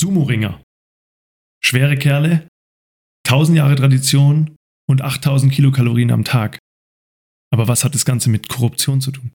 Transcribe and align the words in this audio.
Sumo-Ringer. 0.00 0.62
Schwere 1.62 1.98
Kerle, 1.98 2.48
1000 3.26 3.58
Jahre 3.58 3.76
Tradition 3.76 4.56
und 4.88 5.02
8000 5.02 5.52
Kilokalorien 5.52 6.10
am 6.10 6.24
Tag. 6.24 6.58
Aber 7.50 7.68
was 7.68 7.84
hat 7.84 7.94
das 7.94 8.06
Ganze 8.06 8.30
mit 8.30 8.48
Korruption 8.48 9.02
zu 9.02 9.10
tun? 9.10 9.32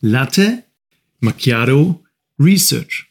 Latte 0.00 0.64
Macchiato 1.20 2.04
Research. 2.40 3.08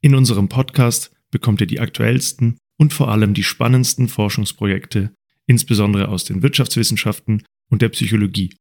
In 0.00 0.14
unserem 0.14 0.48
Podcast 0.48 1.14
bekommt 1.30 1.60
ihr 1.60 1.66
die 1.66 1.80
aktuellsten 1.80 2.56
und 2.78 2.94
vor 2.94 3.08
allem 3.08 3.34
die 3.34 3.44
spannendsten 3.44 4.08
Forschungsprojekte, 4.08 5.12
insbesondere 5.52 6.08
aus 6.08 6.24
den 6.24 6.42
Wirtschaftswissenschaften 6.42 7.44
und 7.70 7.82
der 7.82 7.90
Psychologie. 7.90 8.54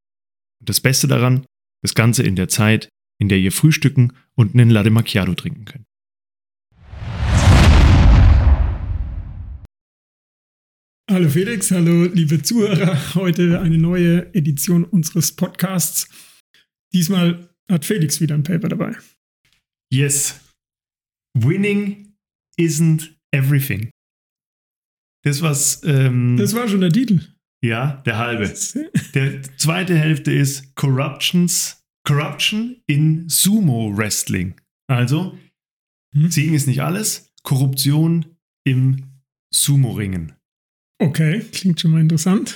Und 0.59 0.67
das 0.67 0.81
Beste 0.81 1.07
daran, 1.07 1.45
das 1.81 1.95
Ganze 1.95 2.21
in 2.23 2.35
der 2.35 2.49
Zeit, 2.49 2.89
in 3.17 3.29
der 3.29 3.39
ihr 3.39 3.53
frühstücken 3.53 4.11
und 4.35 4.53
einen 4.53 4.69
Latte 4.69 4.89
Macchiato 4.89 5.33
trinken 5.33 5.63
könnt. 5.63 5.85
Hallo 11.09 11.29
Felix, 11.29 11.71
hallo 11.71 12.05
liebe 12.13 12.41
Zuhörer. 12.41 13.15
Heute 13.15 13.61
eine 13.61 13.77
neue 13.77 14.33
Edition 14.33 14.83
unseres 14.83 15.31
Podcasts. 15.31 16.09
Diesmal 16.93 17.49
hat 17.69 17.85
Felix 17.85 18.19
wieder 18.19 18.35
ein 18.35 18.43
Paper 18.43 18.67
dabei. 18.67 18.97
Yes. 19.93 20.41
Winning 21.37 22.15
isn't 22.59 23.13
everything. 23.31 23.89
Das 25.23 25.41
was. 25.41 25.81
Ähm, 25.83 26.37
Das 26.37 26.53
war 26.55 26.67
schon 26.67 26.81
der 26.81 26.91
Titel. 26.91 27.21
ja, 27.63 28.01
der 28.05 28.17
halbe. 28.17 28.51
Der 29.13 29.43
zweite 29.57 29.95
Hälfte 29.97 30.31
ist 30.31 30.75
Corruptions, 30.75 31.83
Corruption 32.07 32.77
in 32.87 33.29
Sumo 33.29 33.95
Wrestling. 33.95 34.55
Also, 34.87 35.37
Hm? 36.13 36.29
Siegen 36.31 36.53
ist 36.55 36.67
nicht 36.67 36.81
alles, 36.81 37.31
Korruption 37.43 38.25
im 38.65 39.03
Sumo-Ringen. 39.53 40.33
Okay, 40.99 41.41
klingt 41.53 41.79
schon 41.79 41.91
mal 41.91 42.01
interessant. 42.01 42.55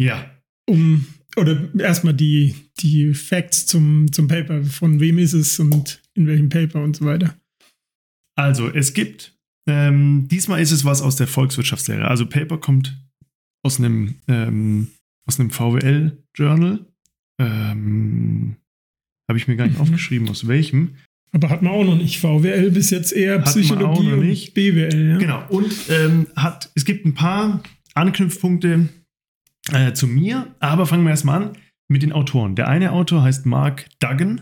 Ja, 0.00 0.30
Um, 0.68 1.06
oder 1.36 1.68
erstmal 1.78 2.12
die, 2.14 2.54
die 2.80 3.14
Facts 3.14 3.64
zum, 3.66 4.10
zum 4.12 4.28
Paper. 4.28 4.62
Von 4.64 5.00
wem 5.00 5.18
ist 5.18 5.32
es 5.32 5.58
und 5.58 6.02
in 6.14 6.26
welchem 6.26 6.48
Paper 6.50 6.82
und 6.82 6.96
so 6.96 7.04
weiter. 7.06 7.38
also 8.36 8.68
es 8.68 8.92
gibt, 8.92 9.37
ähm, 9.68 10.26
diesmal 10.28 10.60
ist 10.60 10.72
es 10.72 10.84
was 10.84 11.02
aus 11.02 11.16
der 11.16 11.26
Volkswirtschaftslehre. 11.28 12.08
Also 12.08 12.26
Paper 12.26 12.58
kommt 12.58 12.98
aus 13.64 13.78
einem, 13.78 14.16
ähm, 14.28 14.88
aus 15.28 15.38
einem 15.38 15.50
VWL-Journal. 15.50 16.86
Ähm, 17.40 18.56
Habe 19.30 19.38
ich 19.38 19.46
mir 19.46 19.56
gar 19.56 19.66
nicht 19.66 19.76
Mhm. 19.76 19.82
aufgeschrieben, 19.82 20.28
aus 20.30 20.48
welchem. 20.48 20.94
Aber 21.32 21.50
hat 21.50 21.60
man 21.62 21.72
auch 21.72 21.84
noch 21.84 21.96
nicht. 21.96 22.18
VWL 22.18 22.70
bis 22.70 22.88
jetzt 22.90 23.12
eher 23.12 23.34
Hat 23.34 23.44
man 23.44 23.52
Psychologie 23.52 23.84
auch 23.84 24.02
noch 24.02 24.12
und 24.14 24.20
nicht. 24.26 24.54
BWL. 24.54 25.10
Ja? 25.10 25.18
Genau. 25.18 25.46
Und 25.50 25.74
ähm, 25.90 26.26
hat, 26.34 26.70
es 26.74 26.84
gibt 26.86 27.04
ein 27.04 27.12
paar 27.14 27.62
Anknüpfpunkte 27.94 28.88
äh, 29.72 29.92
zu 29.92 30.06
mir, 30.06 30.54
aber 30.60 30.86
fangen 30.86 31.04
wir 31.04 31.10
erstmal 31.10 31.42
an 31.42 31.58
mit 31.88 32.02
den 32.02 32.12
Autoren. 32.12 32.54
Der 32.56 32.68
eine 32.68 32.92
Autor 32.92 33.22
heißt 33.22 33.44
Mark 33.44 33.86
Duggan, 33.98 34.40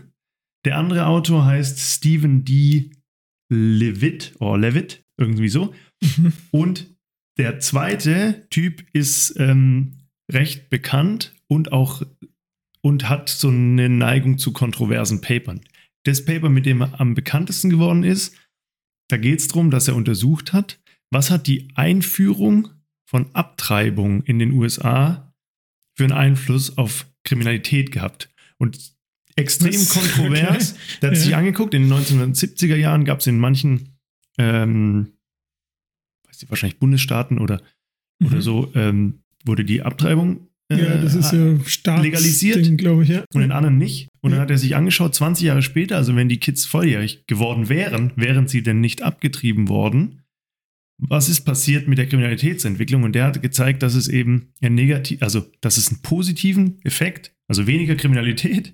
der 0.65 0.77
andere 0.77 1.05
Autor 1.07 1.45
heißt 1.45 1.79
Stephen 1.79 2.45
D. 2.45 2.91
Levitt 3.49 4.35
oder 4.39 4.57
Levitt, 4.57 5.03
irgendwie 5.17 5.49
so. 5.49 5.73
Mhm. 6.01 6.33
Und 6.51 6.95
der 7.37 7.59
zweite 7.59 8.47
Typ 8.49 8.83
ist 8.93 9.35
ähm, 9.37 9.93
recht 10.31 10.69
bekannt 10.69 11.35
und 11.47 11.71
auch 11.71 12.01
und 12.81 13.09
hat 13.09 13.29
so 13.29 13.49
eine 13.49 13.89
Neigung 13.89 14.37
zu 14.39 14.51
kontroversen 14.53 15.21
Papern. 15.21 15.61
Das 16.03 16.25
Paper, 16.25 16.49
mit 16.49 16.65
dem 16.65 16.81
er 16.81 16.99
am 16.99 17.13
bekanntesten 17.15 17.69
geworden 17.69 18.03
ist, 18.03 18.35
da 19.09 19.17
geht 19.17 19.39
es 19.39 19.47
darum, 19.49 19.71
dass 19.71 19.87
er 19.87 19.95
untersucht 19.95 20.51
hat, 20.53 20.79
was 21.11 21.29
hat 21.29 21.47
die 21.47 21.67
Einführung 21.75 22.69
von 23.09 23.33
Abtreibung 23.35 24.23
in 24.23 24.39
den 24.39 24.51
USA 24.53 25.33
für 25.95 26.05
einen 26.05 26.13
Einfluss 26.13 26.77
auf 26.77 27.07
Kriminalität 27.23 27.91
gehabt. 27.91 28.29
Und 28.57 28.95
extrem 29.35 29.73
Was? 29.73 29.89
kontrovers. 29.89 30.71
Okay. 30.77 30.99
Der 31.01 31.09
hat 31.11 31.17
sich 31.17 31.29
Ja. 31.29 31.37
angeguckt, 31.37 31.73
in 31.73 31.83
den 31.83 31.93
1970er 31.93 32.75
Jahren 32.75 33.05
gab 33.05 33.19
es 33.19 33.27
in 33.27 33.39
manchen, 33.39 33.96
ähm, 34.37 35.13
weiß 36.27 36.41
nicht, 36.41 36.49
wahrscheinlich 36.49 36.79
Bundesstaaten 36.79 37.39
oder, 37.39 37.61
oder 38.23 38.37
Mhm. 38.37 38.41
so, 38.41 38.71
ähm, 38.75 39.19
wurde 39.45 39.63
die 39.65 39.81
Abtreibung 39.81 40.47
äh, 40.69 40.81
Ja, 40.83 40.97
das 40.97 41.15
ist 41.15 41.31
ja 41.31 41.57
Staats 41.65 42.03
legalisiert. 42.03 42.77
glaube 42.77 43.03
ich. 43.03 43.09
Ja. 43.09 43.23
und 43.33 43.41
in 43.41 43.53
anderen 43.53 43.77
nicht. 43.77 44.09
Und 44.21 44.31
dann 44.31 44.39
Ja. 44.39 44.41
hat 44.43 44.51
er 44.51 44.57
sich 44.57 44.75
angeschaut, 44.75 45.15
20 45.15 45.45
Jahre 45.45 45.61
später, 45.61 45.95
also 45.95 46.13
wenn 46.17 46.27
die 46.27 46.39
Kids 46.39 46.65
volljährig 46.65 47.23
geworden 47.27 47.69
wären, 47.69 48.11
wären 48.17 48.47
sie 48.49 48.63
denn 48.63 48.81
nicht 48.81 49.01
abgetrieben 49.01 49.69
worden, 49.69 50.23
was 50.99 51.29
ist 51.29 51.41
passiert 51.45 51.87
mit 51.87 51.97
der 51.99 52.07
Kriminalitätsentwicklung? 52.07 53.03
Und 53.03 53.13
der 53.13 53.25
hat 53.25 53.41
gezeigt, 53.41 53.81
dass 53.81 53.93
es 53.95 54.09
eben 54.09 54.51
ein 54.61 54.75
negativ, 54.75 55.21
also 55.21 55.45
dass 55.61 55.77
es 55.77 55.87
einen 55.89 56.01
positiven 56.01 56.81
Effekt, 56.83 57.33
also 57.47 57.65
weniger 57.67 57.95
Kriminalität, 57.95 58.73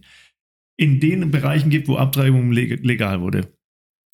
in 0.77 0.99
den 0.99 1.29
Bereichen 1.29 1.69
gibt, 1.69 1.87
wo 1.87 1.97
Abtreibung 1.97 2.51
leg- 2.51 2.83
legal 2.83 3.21
wurde. 3.21 3.53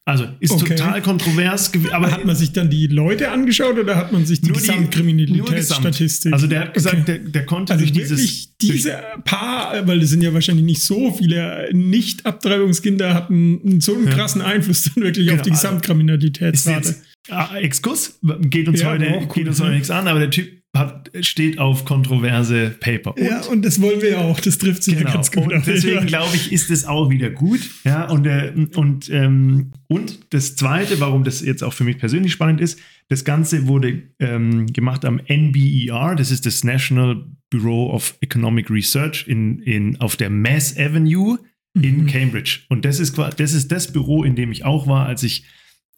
Also 0.06 0.26
ist 0.40 0.52
Okay. 0.52 0.76
total 0.76 1.02
kontrovers, 1.04 1.72
aber 1.92 2.12
hat 2.12 2.26
man 2.26 2.36
sich 2.36 2.52
dann 2.52 2.70
die 2.72 2.88
Leute 2.88 3.30
angeschaut 3.30 3.78
oder 3.78 3.96
hat 3.96 4.12
man 4.12 4.26
sich 4.26 4.42
die 4.42 4.52
Gesamtkriminalitätsstatistik? 4.52 6.34
also 6.34 6.48
der 6.48 6.62
hat 6.62 6.74
gesagt, 6.74 6.96
Okay. 7.02 7.20
der, 7.20 7.20
der 7.20 7.46
konnte 7.46 7.74
Also 7.74 7.86
durch 7.86 7.96
wirklich 7.96 8.10
dieses 8.58 8.58
diese 8.60 9.00
paar, 9.24 9.88
weil 9.88 10.02
es 10.02 10.10
sind 10.10 10.22
ja 10.24 10.34
wahrscheinlich 10.34 10.66
nicht 10.66 10.82
so 10.82 11.14
viele 11.14 11.70
Nicht-Abtreibungskinder, 11.74 13.14
hatten 13.14 13.80
so 13.82 13.94
einen 13.96 14.08
Ja. 14.08 14.14
krassen 14.14 14.42
Einfluss 14.42 14.84
dann 14.84 15.04
wirklich 15.04 15.28
Genau, 15.28 15.38
auf 15.38 15.44
die 15.44 15.52
also 15.52 15.60
ist 15.60 15.70
Gesamtkriminalitätsrate. 15.70 16.96
ah, 17.30 17.56
Exkurs 17.58 18.20
geht 18.42 18.68
uns 18.68 18.82
Ja, 18.82 18.88
heute 18.92 19.06
cool, 19.06 19.28
geht 19.34 19.48
uns 19.48 19.60
heute 19.60 19.70
ja. 19.70 19.76
nichts 19.76 19.92
an, 19.92 20.08
aber 20.08 20.20
der 20.20 20.32
Typ 20.32 20.59
hat, 20.76 21.10
steht 21.22 21.58
auf 21.58 21.84
kontroverse 21.86 22.70
Paper. 22.80 23.16
Und 23.18 23.24
ja, 23.24 23.42
und 23.48 23.66
das 23.66 23.82
wollen 23.82 24.02
wir 24.02 24.12
ja 24.12 24.18
auch. 24.20 24.40
Das 24.40 24.58
trifft 24.60 24.84
sich 24.84 24.94
ja 24.94 25.00
Genau. 25.02 25.14
ganz 25.14 25.32
gut. 25.32 25.52
Und 25.52 25.66
deswegen 25.66 26.06
glaube 26.06 26.36
ich, 26.36 26.52
ist 26.52 26.70
es 26.70 26.86
auch 26.86 27.10
wieder 27.10 27.32
gut. 27.32 27.60
Ja, 27.84 28.08
und, 28.10 28.26
äh, 28.28 28.54
und, 28.76 29.10
ähm, 29.10 29.72
und 29.88 30.20
das 30.30 30.56
Zweite, 30.56 31.00
warum 31.00 31.24
das 31.24 31.42
jetzt 31.42 31.64
auch 31.64 31.74
für 31.74 31.84
mich 31.84 31.98
persönlich 31.98 32.32
spannend 32.32 32.62
ist, 32.62 32.80
das 33.08 33.26
Ganze 33.26 33.68
wurde 33.68 34.04
ähm, 34.20 34.68
gemacht 34.68 35.06
am 35.06 35.20
NBER, 35.28 36.16
das 36.16 36.30
ist 36.30 36.46
das 36.46 36.64
National 36.64 37.26
Bureau 37.50 37.92
of 37.92 38.16
Economic 38.22 38.70
Research 38.70 39.26
in, 39.28 39.60
in, 39.64 40.00
auf 40.00 40.16
der 40.18 40.30
Mass 40.30 40.78
Avenue 40.78 41.40
in 41.74 42.02
Mhm. 42.04 42.08
Cambridge. 42.08 42.60
Und 42.70 42.86
das 42.86 43.00
ist, 43.00 43.18
das 43.38 43.54
ist 43.54 43.72
das 43.72 43.92
Büro, 43.92 44.24
in 44.24 44.36
dem 44.36 44.52
ich 44.52 44.66
auch 44.66 44.86
war, 44.88 45.08
als 45.08 45.24
ich 45.24 45.46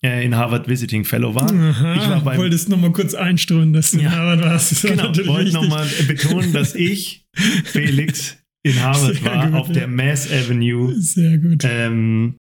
in 0.03 0.35
Harvard 0.35 0.67
Visiting 0.67 1.05
Fellow 1.05 1.35
war. 1.35 1.51
Aha, 1.51 1.95
ich 1.95 2.09
war 2.09 2.21
beim 2.21 2.37
wolltest 2.39 2.69
noch 2.69 2.77
mal 2.79 2.91
kurz 2.91 3.13
einströmen, 3.13 3.71
dass 3.73 3.91
du 3.91 3.97
Ja. 3.99 4.03
in 4.05 4.11
Harvard 4.11 4.41
warst. 4.41 4.81
Genau, 4.81 5.03
wollte 5.27 5.51
nochmal 5.53 5.87
betonen, 6.07 6.53
dass 6.53 6.73
ich, 6.75 7.25
Felix, 7.65 8.37
in 8.63 8.81
Harvard 8.81 9.15
Sehr 9.15 9.25
war, 9.25 9.45
gut, 9.47 9.55
auf 9.59 9.67
ja. 9.67 9.73
der 9.73 9.87
Mass 9.87 10.31
Avenue 10.31 10.93
Sehr 10.99 11.37
gut. 11.37 11.63
ähm, 11.65 12.35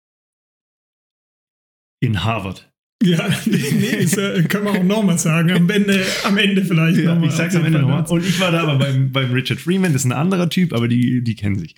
in 2.00 2.22
Harvard. 2.24 2.70
Ja, 3.02 3.28
nee, 3.46 4.02
das 4.02 4.16
äh, 4.16 4.42
können 4.44 4.64
wir 4.64 4.72
auch 4.72 4.82
nochmal 4.82 5.18
sagen. 5.18 5.50
Am 5.52 5.70
Ende, 5.70 6.04
am 6.24 6.36
Ende 6.36 6.64
vielleicht 6.64 6.98
Ja, 6.98 7.14
noch 7.14 7.20
mal. 7.20 7.26
ich 7.28 7.32
sag's 7.32 7.54
am 7.54 7.64
Ende 7.64 7.78
nochmal. 7.80 8.04
Und 8.06 8.24
ich 8.24 8.38
war 8.40 8.50
da 8.50 8.62
aber 8.62 8.76
beim, 8.76 9.12
beim 9.12 9.32
Richard 9.32 9.60
Freeman, 9.60 9.92
das 9.92 10.02
ist 10.02 10.06
ein 10.06 10.12
anderer 10.12 10.48
Typ, 10.48 10.72
aber 10.72 10.88
die, 10.88 11.22
die 11.22 11.34
kennen 11.36 11.58
sich. 11.58 11.74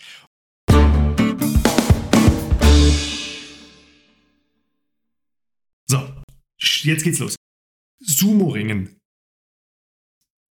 Jetzt 6.61 7.05
geht's 7.05 7.19
los. 7.19 7.37
Sumo-Ringen. 8.03 8.97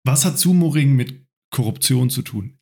Was 0.05 0.25
hat 0.25 0.39
Sumo-Ringen 0.39 0.95
mit 0.95 1.25
Korruption 1.49 2.09
zu 2.09 2.21
tun? 2.21 2.57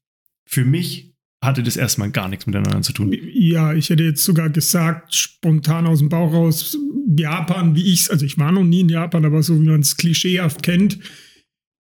Für 0.48 0.66
mich 0.66 1.12
hatte 1.44 1.64
das 1.64 1.76
erstmal 1.76 2.12
gar 2.12 2.30
nichts 2.30 2.46
miteinander 2.46 2.82
zu 2.82 2.94
tun. 2.94 3.16
Ja, 3.34 3.74
ich 3.74 3.90
hätte 3.90 4.04
jetzt 4.04 4.24
sogar 4.24 4.50
gesagt, 4.50 5.16
spontan 5.16 5.88
aus 5.88 6.00
dem 6.00 6.10
Bauch 6.10 6.32
raus, 6.32 6.78
Japan, 7.18 7.76
wie 7.76 7.92
ich 7.92 8.02
es, 8.02 8.10
also 8.10 8.26
ich 8.26 8.38
war 8.38 8.52
noch 8.52 8.64
nie 8.64 8.82
in 8.82 8.90
Japan, 8.90 9.26
aber 9.26 9.42
so 9.42 9.60
wie 9.60 9.68
man 9.68 9.82
es 9.82 9.98
klischeehaft 9.98 10.62
kennt, 10.62 11.00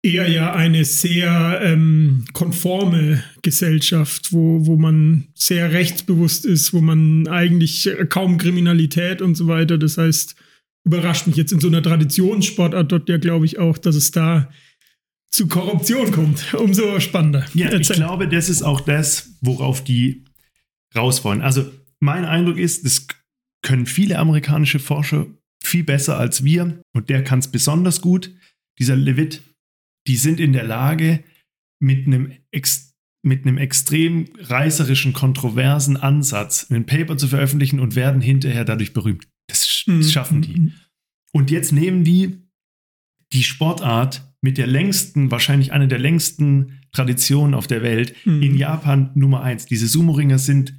eher 0.04 0.28
ja 0.28 0.54
eine 0.54 0.84
sehr 0.84 1.62
ähm, 1.64 2.26
konforme 2.34 3.24
Gesellschaft, 3.44 4.34
wo, 4.34 4.66
wo 4.66 4.78
man 4.78 5.28
sehr 5.36 5.72
rechtsbewusst 5.72 6.46
ist, 6.46 6.74
wo 6.74 6.82
man 6.82 7.28
eigentlich 7.28 7.88
kaum 8.10 8.40
Kriminalität 8.40 9.22
und 9.22 9.36
so 9.36 9.48
weiter. 9.48 9.78
Das 9.78 10.00
heißt, 10.00 10.36
überrascht 10.84 11.28
mich 11.28 11.36
jetzt 11.36 11.52
in 11.52 11.60
so 11.60 11.68
einer 11.68 11.84
Traditionssportart 11.84 12.92
dort 12.92 13.10
ja, 13.10 13.18
glaube 13.18 13.46
ich, 13.46 13.60
auch, 13.60 13.78
dass 13.78 13.96
es 13.96 14.12
da 14.12 14.52
zu 15.32 15.48
Korruption 15.48 16.12
kommt. 16.12 16.54
Umso 16.60 17.00
spannender. 17.00 17.46
Ja, 17.54 17.68
ich 17.68 17.74
Erzähl. 17.74 17.98
glaube, 17.98 18.28
das 18.28 18.50
ist 18.50 18.64
auch 18.64 18.82
das, 18.82 19.38
worauf 19.42 19.84
die 19.84 20.26
raus 20.96 21.24
wollen. 21.24 21.42
Also 21.42 21.72
mein 22.00 22.26
Eindruck 22.26 22.58
ist, 22.58 22.86
das 22.86 23.08
können 23.64 23.86
viele 23.86 24.18
amerikanische 24.18 24.80
Forscher 24.80 25.28
viel 25.64 25.84
besser 25.84 26.18
als 26.18 26.44
wir 26.44 26.82
und 26.94 27.10
der 27.10 27.24
kann 27.24 27.40
es 27.40 27.50
besonders 27.50 28.02
gut. 28.02 28.34
Dieser 28.80 28.96
Levitt, 28.96 29.44
die 30.08 30.18
sind 30.18 30.40
in 30.40 30.54
der 30.54 30.64
Lage, 30.64 31.24
mit 31.80 32.08
einem, 32.08 32.34
ex, 32.52 32.94
mit 33.24 33.46
einem 33.46 33.58
extrem 33.58 34.26
reißerischen, 34.38 35.14
kontroversen 35.14 35.98
Ansatz 35.98 36.70
ein 36.70 36.86
Paper 36.86 37.18
zu 37.18 37.28
veröffentlichen 37.28 37.80
und 37.80 37.96
werden 37.96 38.22
hinterher 38.22 38.66
dadurch 38.66 38.94
berühmt. 38.94 39.28
Das, 39.52 39.84
Mhm. 39.88 40.02
das 40.02 40.12
schaffen 40.12 40.42
die. 40.42 40.72
Und 41.34 41.52
jetzt 41.52 41.72
nehmen 41.72 42.04
die 42.04 42.38
die 43.34 43.44
Sportart 43.44 44.34
mit 44.42 44.58
der 44.58 44.68
längsten, 44.68 45.32
wahrscheinlich 45.32 45.72
eine 45.72 45.88
der 45.88 46.00
längsten 46.00 46.80
Traditionen 46.92 47.54
auf 47.54 47.68
der 47.68 47.82
Welt, 47.84 48.14
Mhm. 48.26 48.42
in 48.42 48.58
Japan 48.58 49.12
Nummer 49.16 49.42
eins. 49.42 49.66
Diese 49.66 49.88
Sumo-Ringer 49.88 50.38
sind 50.40 50.74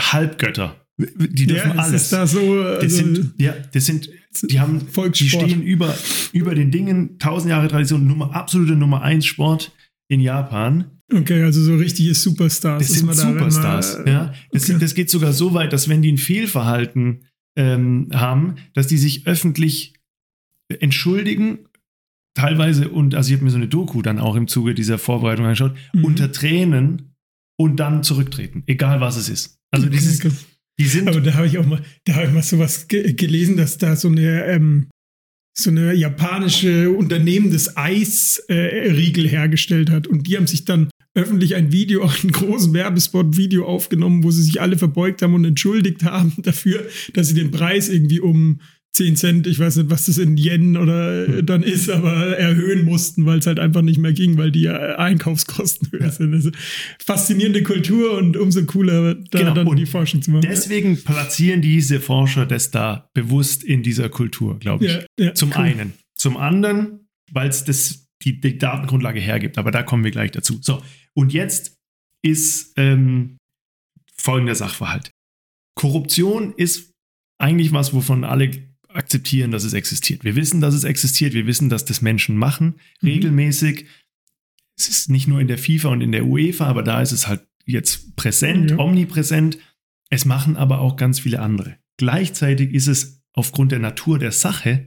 Halbgötter. 0.00 0.76
Die 0.96 1.46
dürfen 1.46 1.68
ja, 1.68 1.72
es 1.74 1.78
alles. 1.78 2.02
ist 2.04 2.12
da 2.12 2.26
so, 2.26 2.62
das 2.62 2.82
also, 2.82 2.96
sind, 2.96 3.34
ja, 3.38 3.54
das 3.72 3.86
sind, 3.86 4.08
die 4.42 4.58
haben, 4.58 4.80
die 5.14 5.28
stehen 5.28 5.62
über, 5.62 5.94
über 6.32 6.54
den 6.56 6.70
Dingen, 6.72 7.18
tausend 7.18 7.50
Jahre 7.50 7.68
Tradition, 7.68 8.06
Nummer, 8.06 8.34
absolute 8.34 8.74
Nummer 8.74 9.02
eins 9.02 9.24
Sport 9.26 9.70
in 10.08 10.20
Japan. 10.20 10.90
okay, 11.12 11.42
also 11.42 11.62
so 11.62 11.76
richtige 11.76 12.14
Superstars. 12.14 12.86
Das 12.88 12.96
sind 12.98 13.06
da, 13.08 13.16
wenn 13.28 13.34
man- 13.36 13.50
Superstars. 13.50 13.98
ja. 14.06 14.32
das, 14.50 14.68
okay. 14.70 14.78
das 14.80 14.94
geht 14.94 15.08
sogar 15.10 15.32
so 15.32 15.54
weit, 15.54 15.72
dass 15.72 15.88
wenn 15.88 16.02
die 16.02 16.10
ein 16.12 16.18
Fehlverhalten 16.18 17.20
ähm, 17.58 18.08
haben, 18.14 18.54
dass 18.72 18.86
die 18.86 18.96
sich 18.96 19.26
öffentlich 19.26 19.94
entschuldigen, 20.68 21.58
teilweise, 22.34 22.88
und 22.88 23.14
also 23.14 23.28
ich 23.28 23.34
habe 23.34 23.44
mir 23.44 23.50
so 23.50 23.56
eine 23.56 23.68
Doku 23.68 24.00
dann 24.00 24.18
auch 24.18 24.36
im 24.36 24.46
Zuge 24.46 24.74
dieser 24.74 24.96
Vorbereitung 24.96 25.44
angeschaut, 25.44 25.76
Mhm. 25.92 26.04
unter 26.04 26.30
Tränen 26.32 27.14
und 27.58 27.76
dann 27.76 28.02
zurücktreten, 28.04 28.62
egal 28.66 29.00
was 29.00 29.16
es 29.16 29.28
ist. 29.28 29.58
Also 29.72 29.88
dieses, 29.88 30.20
die 30.78 30.84
sind 30.84 31.08
Aber 31.08 31.20
da 31.20 31.34
habe 31.34 31.48
ich 31.48 31.58
auch 31.58 31.66
mal, 31.66 31.82
da 32.04 32.14
habe 32.14 32.26
ich 32.26 32.32
mal 32.32 32.42
sowas 32.42 32.86
ge 32.86 33.12
gelesen, 33.14 33.56
dass 33.56 33.76
da 33.76 33.96
so 33.96 34.08
eine, 34.08 34.44
ähm, 34.44 34.88
so 35.58 35.70
eine 35.70 35.92
japanische 35.94 36.90
Unternehmen 36.90 37.50
das 37.50 37.76
Eisriegel 37.76 39.26
äh, 39.26 39.28
hergestellt 39.28 39.90
hat 39.90 40.06
und 40.06 40.28
die 40.28 40.36
haben 40.36 40.46
sich 40.46 40.64
dann 40.64 40.88
öffentlich 41.18 41.54
ein 41.56 41.72
Video, 41.72 42.04
auch 42.04 42.14
einen 42.22 42.32
großen 42.32 42.72
Werbespot-Video 42.72 43.66
aufgenommen, 43.66 44.24
wo 44.24 44.30
sie 44.30 44.42
sich 44.42 44.60
alle 44.60 44.78
verbeugt 44.78 45.22
haben 45.22 45.34
und 45.34 45.44
entschuldigt 45.44 46.04
haben 46.04 46.32
dafür, 46.38 46.86
dass 47.12 47.28
sie 47.28 47.34
den 47.34 47.50
Preis 47.50 47.88
irgendwie 47.88 48.20
um 48.20 48.60
10 48.94 49.16
Cent, 49.16 49.46
ich 49.46 49.58
weiß 49.58 49.76
nicht, 49.76 49.90
was 49.90 50.06
das 50.06 50.18
in 50.18 50.36
Yen 50.36 50.76
oder 50.76 51.28
äh, 51.28 51.44
dann 51.44 51.62
ist, 51.62 51.88
aber 51.90 52.36
erhöhen 52.36 52.84
mussten, 52.84 53.26
weil 53.26 53.38
es 53.38 53.46
halt 53.46 53.60
einfach 53.60 53.82
nicht 53.82 53.98
mehr 53.98 54.12
ging, 54.12 54.38
weil 54.38 54.50
die 54.50 54.64
äh, 54.64 54.94
Einkaufskosten 54.96 55.88
höher 55.92 56.10
sind. 56.10 56.34
Also 56.34 56.50
faszinierende 57.04 57.62
Kultur 57.62 58.16
und 58.16 58.36
umso 58.36 58.64
cooler, 58.64 59.14
da 59.14 59.38
Genau, 59.38 59.54
dann 59.54 59.66
und 59.66 59.76
die 59.76 59.86
Forschung 59.86 60.22
zu 60.22 60.30
machen. 60.30 60.46
Deswegen 60.48 60.96
platzieren 61.04 61.60
diese 61.60 62.00
Forscher 62.00 62.46
das 62.46 62.70
da 62.70 63.08
bewusst 63.14 63.62
in 63.62 63.82
dieser 63.82 64.08
Kultur, 64.08 64.58
glaube 64.58 64.86
ich. 64.86 64.92
Ja, 64.92 65.00
ja, 65.18 65.34
Zum 65.34 65.50
cool. 65.50 65.62
einen. 65.62 65.92
Zum 66.16 66.36
anderen, 66.36 67.06
weil 67.30 67.50
es 67.50 67.62
das 67.62 68.08
die, 68.22 68.40
die 68.40 68.58
Datengrundlage 68.58 69.20
hergibt. 69.20 69.58
Aber 69.58 69.70
da 69.70 69.82
kommen 69.82 70.04
wir 70.04 70.10
gleich 70.10 70.32
dazu. 70.32 70.58
So, 70.60 70.82
und 71.18 71.32
jetzt 71.32 71.76
ist 72.22 72.72
ähm, 72.76 73.38
folgender 74.14 74.54
Sachverhalt. 74.54 75.10
Korruption 75.74 76.54
ist 76.56 76.92
eigentlich 77.38 77.72
was, 77.72 77.92
wovon 77.92 78.24
alle 78.24 78.50
akzeptieren, 78.88 79.50
dass 79.50 79.64
es 79.64 79.72
existiert. 79.74 80.24
Wir 80.24 80.34
wissen, 80.34 80.60
dass 80.60 80.74
es 80.74 80.84
existiert. 80.84 81.34
Wir 81.34 81.46
wissen, 81.46 81.68
dass 81.68 81.84
das 81.84 82.02
Menschen 82.02 82.36
machen, 82.36 82.76
Mhm. 83.00 83.08
regelmäßig. 83.08 83.86
Es 84.76 84.88
ist 84.88 85.10
nicht 85.10 85.28
nur 85.28 85.40
in 85.40 85.48
der 85.48 85.58
FIFA 85.58 85.88
und 85.88 86.00
in 86.00 86.12
der 86.12 86.24
UEFA, 86.26 86.66
aber 86.66 86.82
da 86.82 87.02
ist 87.02 87.12
es 87.12 87.26
halt 87.28 87.46
jetzt 87.64 88.16
präsent, 88.16 88.70
Ja. 88.70 88.78
omnipräsent. 88.78 89.58
Es 90.10 90.24
machen 90.24 90.56
aber 90.56 90.80
auch 90.80 90.96
ganz 90.96 91.20
viele 91.20 91.40
andere. 91.40 91.76
Gleichzeitig 91.98 92.72
ist 92.72 92.86
es 92.86 93.20
aufgrund 93.32 93.72
der 93.72 93.78
Natur 93.80 94.18
der 94.18 94.32
Sache 94.32 94.86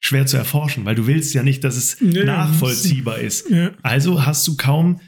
schwer 0.00 0.26
zu 0.26 0.36
erforschen, 0.36 0.84
weil 0.84 0.94
du 0.94 1.06
willst 1.06 1.32
ja 1.34 1.42
nicht, 1.42 1.62
dass 1.64 1.76
es 1.76 1.96
Ja, 2.00 2.24
nachvollziehbar 2.24 3.18
ist. 3.18 3.48
Ja. 3.50 3.72
Also 3.82 4.24
hast 4.26 4.46
du 4.46 4.56
kaum, 4.56 5.00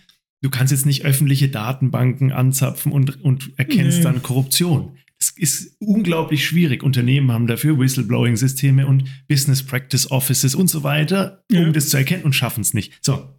du 0.42 0.50
kannst 0.50 0.72
jetzt 0.72 0.86
nicht 0.86 1.04
öffentliche 1.04 1.48
Datenbanken 1.48 2.32
anzapfen 2.32 2.92
und, 2.92 3.22
und 3.22 3.52
erkennst 3.58 3.98
Nee. 3.98 4.04
dann 4.04 4.22
Korruption. 4.22 4.96
Es 5.18 5.30
ist 5.36 5.76
unglaublich 5.80 6.46
schwierig. 6.46 6.82
Unternehmen 6.82 7.30
haben 7.30 7.46
dafür 7.46 7.78
Whistleblowing-Systeme 7.78 8.86
und 8.86 9.04
Business 9.28 9.62
Practice 9.62 10.10
Offices 10.10 10.54
und 10.54 10.68
so 10.68 10.82
weiter, 10.82 11.44
um 11.50 11.56
Ja. 11.56 11.70
das 11.70 11.90
zu 11.90 11.98
erkennen 11.98 12.24
und 12.24 12.32
schaffen 12.34 12.62
es 12.62 12.72
nicht. 12.72 12.98
So, 13.02 13.38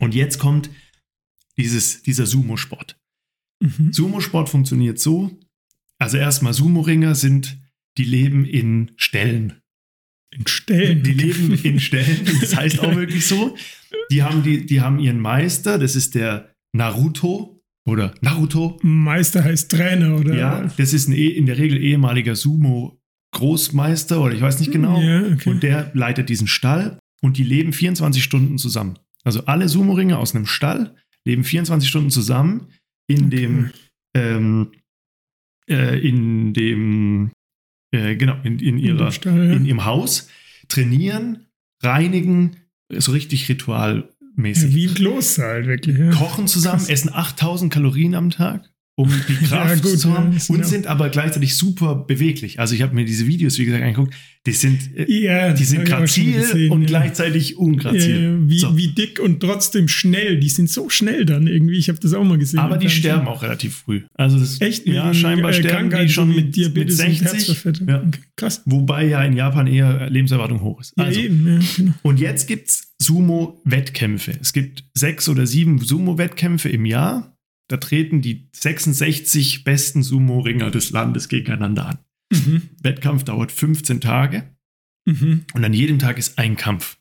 und 0.00 0.14
jetzt 0.16 0.38
kommt 0.38 0.68
dieses, 1.56 2.02
dieser 2.02 2.26
Sumo-Sport. 2.26 2.98
Mhm. 3.60 3.92
Sumo-Sport 3.92 4.48
funktioniert 4.48 4.98
so, 4.98 5.38
also 5.98 6.16
erstmal 6.16 6.52
Sumo-Ringer 6.54 7.14
sind, 7.14 7.58
die 7.98 8.04
leben 8.04 8.44
in 8.44 8.90
Ställen. 8.96 9.61
In 10.36 10.46
Stellen. 10.46 11.02
Die 11.02 11.12
leben 11.12 11.52
in 11.62 11.78
Ställen, 11.80 12.20
das 12.40 12.56
heißt 12.56 12.80
auch 12.80 12.94
wirklich 12.96 13.26
so. 13.26 13.54
Die 14.10 14.22
haben, 14.22 14.42
die, 14.42 14.64
die 14.66 14.80
haben 14.80 14.98
ihren 14.98 15.20
Meister, 15.20 15.78
das 15.78 15.94
ist 15.96 16.14
der 16.14 16.54
Naruto 16.74 17.62
oder 17.86 18.14
Naruto. 18.22 18.78
Meister 18.82 19.44
heißt 19.44 19.70
Trainer, 19.70 20.16
oder? 20.16 20.34
Ja, 20.36 20.70
das 20.78 20.92
ist 20.94 21.08
ein, 21.08 21.12
eh- 21.14 21.26
in 21.28 21.44
der 21.46 21.58
Regel 21.58 21.82
ehemaliger 21.82 22.34
Sumo-Großmeister 22.34 24.20
oder 24.22 24.34
ich 24.34 24.40
weiß 24.40 24.60
nicht 24.60 24.72
genau. 24.72 25.00
Ja, 25.00 25.26
okay. 25.32 25.50
Und 25.50 25.62
der 25.62 25.90
leitet 25.94 26.28
diesen 26.28 26.46
Stall 26.46 26.98
und 27.20 27.36
die 27.36 27.44
leben 27.44 27.72
24 27.72 28.22
Stunden 28.22 28.56
zusammen. 28.58 28.98
Also 29.24 29.44
alle 29.46 29.68
Sumo-Ringer 29.68 30.18
aus 30.18 30.34
einem 30.34 30.46
Stall 30.46 30.94
leben 31.26 31.44
24 31.44 31.88
Stunden 31.88 32.10
zusammen 32.10 32.68
in 33.08 33.26
Okay. 33.26 33.36
dem, 33.36 33.70
ähm, 34.16 34.72
äh, 35.68 35.98
in 36.08 36.52
dem, 36.54 37.31
äh, 37.92 38.16
genau, 38.16 38.36
in, 38.42 38.58
in 38.58 38.76
In 38.76 38.78
ihrer, 38.78 39.04
dem 39.06 39.12
Stall, 39.12 39.46
ja. 39.48 39.52
in 39.54 39.64
ihrem 39.64 39.84
Haus, 39.84 40.28
trainieren, 40.68 41.46
reinigen, 41.82 42.56
so 42.90 43.12
richtig 43.12 43.42
ja, 43.48 43.52
ritualmäßig. 43.54 44.74
wie 44.74 44.88
ein 44.88 44.94
Kloster 44.94 45.44
halt 45.44 45.66
wirklich. 45.66 45.98
Ja. 45.98 46.10
Kochen 46.10 46.46
zusammen, 46.48 46.78
Krass. 46.78 46.88
essen 46.88 47.10
8000 47.12 47.72
Kalorien 47.72 48.14
am 48.14 48.30
Tag, 48.30 48.68
um 48.94 49.08
die 49.28 49.32
Ja, 49.44 49.48
Kraft 49.64 49.82
gut, 49.82 49.98
zu 49.98 50.08
ja, 50.08 50.14
haben 50.18 50.38
sind 50.38 50.56
und 50.56 50.64
auch- 50.64 50.68
sind 50.68 50.86
aber 50.86 51.08
gleichzeitig 51.08 51.56
super 51.56 51.94
beweglich. 51.94 52.60
Also 52.60 52.74
ich 52.74 52.82
habe 52.82 52.94
mir 52.94 53.04
diese 53.04 53.26
Videos, 53.26 53.58
wie 53.58 53.64
gesagt, 53.64 53.82
angeguckt, 53.82 54.14
die 54.46 54.52
sind, 54.52 54.96
äh, 54.96 55.06
Ja, 55.08 55.52
die 55.52 55.64
sind 55.64 55.84
grazil 55.84 56.32
gesehen, 56.32 56.72
und 56.72 56.82
ja. 56.82 56.86
gleichzeitig 56.88 57.50
Ja, 57.50 57.56
ungrazil. 57.58 58.22
ja, 58.22 58.48
wie, 58.50 58.58
So. 58.58 58.76
wie 58.76 58.88
dick 58.88 59.20
und 59.20 59.40
trotzdem 59.40 59.86
schnell. 59.88 60.40
Die 60.40 60.48
sind 60.48 60.68
so 60.68 60.88
schnell 60.90 61.24
dann 61.24 61.46
irgendwie. 61.46 61.76
Ich 61.78 61.88
habe 61.88 61.98
das 62.00 62.12
auch 62.12 62.24
mal 62.24 62.38
gesehen. 62.38 62.58
aber 62.60 62.76
die 62.76 62.90
sterben 62.90 63.28
auch 63.28 63.42
relativ 63.42 63.76
früh. 63.76 64.02
Also 64.14 64.38
das, 64.38 64.60
Echt? 64.60 64.86
Ja, 64.86 65.14
scheinbar 65.14 65.52
äh, 65.52 65.54
sterben 65.54 65.68
die 65.68 65.90
Krankheiten 65.90 66.08
schon 66.10 66.28
mit, 66.28 66.46
mit 66.46 66.56
Diabetes 66.56 66.98
und 67.00 67.06
60. 67.06 67.24
Herzverfettung. 67.32 67.88
Ja. 67.88 68.02
Okay, 68.06 68.18
krass. 68.36 68.62
Wobei 68.66 69.06
ja 69.06 69.22
in 69.24 69.36
Japan 69.36 69.66
eher 69.68 70.10
Lebenserwartung 70.10 70.60
hoch 70.60 70.80
ist. 70.80 70.92
Ja, 70.98 71.04
Also, 71.04 71.20
eben. 71.20 71.46
Ja, 71.46 71.60
genau. 71.76 71.92
Und 72.02 72.18
jetzt 72.20 72.48
gibt 72.48 72.68
es 72.68 72.92
Sumo-Wettkämpfe. 73.00 74.32
Es 74.40 74.52
gibt 74.52 74.84
sechs 74.94 75.28
oder 75.28 75.46
sieben 75.46 75.78
Sumo-Wettkämpfe 75.78 76.68
im 76.68 76.84
Jahr. 76.86 77.31
Da 77.68 77.76
treten 77.78 78.20
die 78.20 78.48
66 78.52 79.64
besten 79.64 80.02
Sumo-Ringer 80.02 80.70
des 80.70 80.90
Landes 80.90 81.28
gegeneinander 81.28 81.86
an. 81.86 81.98
Mhm. 82.32 82.62
Wettkampf 82.82 83.24
dauert 83.24 83.52
15 83.52 84.00
Tage 84.00 84.54
Mhm. 85.06 85.44
und 85.54 85.64
an 85.64 85.72
jedem 85.72 85.98
Tag 85.98 86.16
ist 86.18 86.38
ein 86.38 86.56
Kampf. 86.56 86.96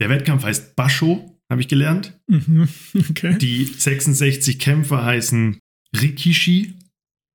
Der 0.00 0.08
Wettkampf 0.10 0.42
heißt 0.44 0.74
Basho, 0.74 1.38
habe 1.50 1.60
ich 1.60 1.68
gelernt. 1.68 2.18
Mhm. 2.26 2.68
Okay. 3.10 3.38
Die 3.38 3.64
66 3.64 4.58
Kämpfer 4.58 5.04
heißen 5.04 5.58
Rikishi 6.00 6.74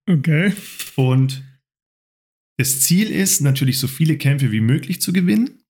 Okay. 0.10 0.54
und 0.96 1.44
das 2.58 2.82
Ziel 2.82 3.10
ist 3.12 3.42
natürlich 3.42 3.78
so 3.78 3.88
viele 3.88 4.18
Kämpfe 4.18 4.52
wie 4.52 4.62
möglich 4.62 5.00
zu 5.02 5.14
gewinnen 5.14 5.62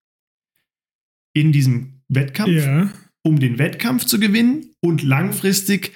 in 1.34 1.52
diesem 1.52 2.00
Wettkampf. 2.08 2.50
Ja. 2.52 2.90
um 3.22 3.38
den 3.40 3.58
Wettkampf 3.58 4.04
zu 4.06 4.18
gewinnen 4.18 4.70
und 4.80 5.02
langfristig 5.02 5.92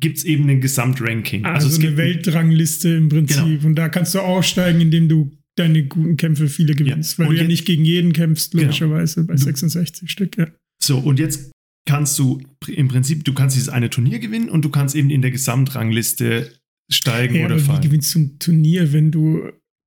gibt 0.00 0.18
es 0.18 0.24
eben 0.24 0.48
ein 0.48 0.60
Gesamtranking. 0.60 1.44
Also, 1.44 1.68
es 1.68 1.78
eine 1.78 1.96
Weltrangliste 1.96 2.88
im 2.90 3.08
Prinzip. 3.08 3.44
Genau. 3.44 3.66
Und 3.66 3.74
da 3.76 3.88
kannst 3.88 4.14
du 4.14 4.20
aufsteigen, 4.20 4.80
indem 4.80 5.08
du 5.08 5.32
deine 5.56 5.84
guten 5.86 6.16
Kämpfe 6.16 6.48
viele 6.48 6.74
gewinnst. 6.74 7.18
Weil 7.18 7.28
Und 7.28 7.34
du 7.36 7.40
ja 7.40 7.46
nicht 7.48 7.64
gegen 7.64 7.84
jeden 7.84 8.12
kämpfst, 8.12 8.52
Genau. 8.52 8.64
logischerweise, 8.64 9.24
bei 9.24 9.34
Du- 9.34 9.42
66 9.42 10.10
Stück. 10.10 10.36
Ja. 10.36 10.48
so 10.82 10.98
und 10.98 11.18
jetzt 11.18 11.50
kannst 11.88 12.18
du 12.18 12.42
im 12.66 12.88
Prinzip, 12.88 13.24
du 13.24 13.32
kannst 13.32 13.56
dieses 13.56 13.68
eine 13.70 13.88
Turnier 13.88 14.18
gewinnen 14.18 14.50
und 14.50 14.64
du 14.64 14.68
kannst 14.70 14.94
eben 14.94 15.08
in 15.08 15.22
der 15.22 15.30
Gesamtrangliste 15.30 16.50
steigen 16.92 17.36
Ja, 17.36 17.46
oder 17.46 17.54
aber 17.54 17.62
wie 17.62 17.66
fallen. 17.66 17.80
gewinnst 17.82 18.14
du 18.14 18.18
ein 18.20 18.38
Turnier, 18.38 18.92
wenn 18.92 19.10
du 19.10 19.40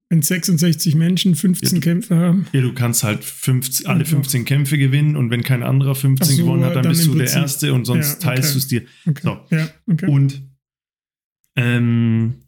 wenn 0.09 0.21
66 0.23 0.95
Menschen 0.95 1.35
15 1.35 1.75
Ja. 1.77 1.81
Kämpfe 1.81 2.15
haben? 2.15 2.47
Ja, 2.51 2.61
du 2.61 2.73
kannst 2.73 3.03
halt 3.03 3.23
15, 3.23 3.85
alle 3.85 3.99
Einfach. 3.99 4.13
15 4.13 4.43
Kämpfe 4.45 4.77
gewinnen 4.77 5.15
und 5.15 5.29
wenn 5.29 5.43
kein 5.43 5.61
anderer 5.63 5.93
15 5.95 6.25
Ach 6.27 6.31
so, 6.31 6.43
gewonnen 6.43 6.63
hat, 6.65 6.75
dann, 6.75 6.83
dann 6.83 6.91
bist 6.91 7.05
du 7.05 7.11
der 7.13 7.19
Prinzip- 7.25 7.37
Erste 7.41 7.73
und 7.73 7.85
sonst 7.85 8.07
Ja, 8.07 8.13
okay. 8.15 8.23
teilst 8.23 8.53
du 8.53 8.57
es 8.57 8.67
dir. 8.67 8.85
Okay. 9.07 9.21
So. 9.23 9.39
Ja, 9.55 9.69
okay. 9.87 10.07
Und 10.07 10.41
ähm, 11.55 12.43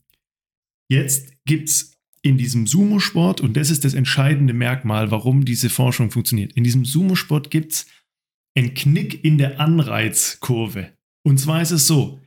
jetzt 0.90 1.34
gibt 1.46 1.70
es 1.70 1.98
in 2.24 2.38
diesem 2.38 2.68
Sumo-Sport, 2.68 3.42
und 3.42 3.58
das 3.58 3.70
ist 3.72 3.84
das 3.84 3.94
entscheidende 3.96 4.54
Merkmal, 4.54 5.10
warum 5.12 5.44
diese 5.44 5.70
Forschung 5.70 6.12
funktioniert. 6.12 6.54
In 6.54 6.64
diesem 6.64 6.86
Sumo-Sport 6.86 7.50
gibt 7.50 7.74
es 7.74 7.86
einen 8.56 8.74
Knick 8.74 9.24
in 9.24 9.38
der 9.38 9.60
Anreizkurve. 9.60 10.92
Und 11.24 11.40
zwar 11.40 11.62
ist 11.62 11.72
es 11.72 11.88
so, 11.88 12.20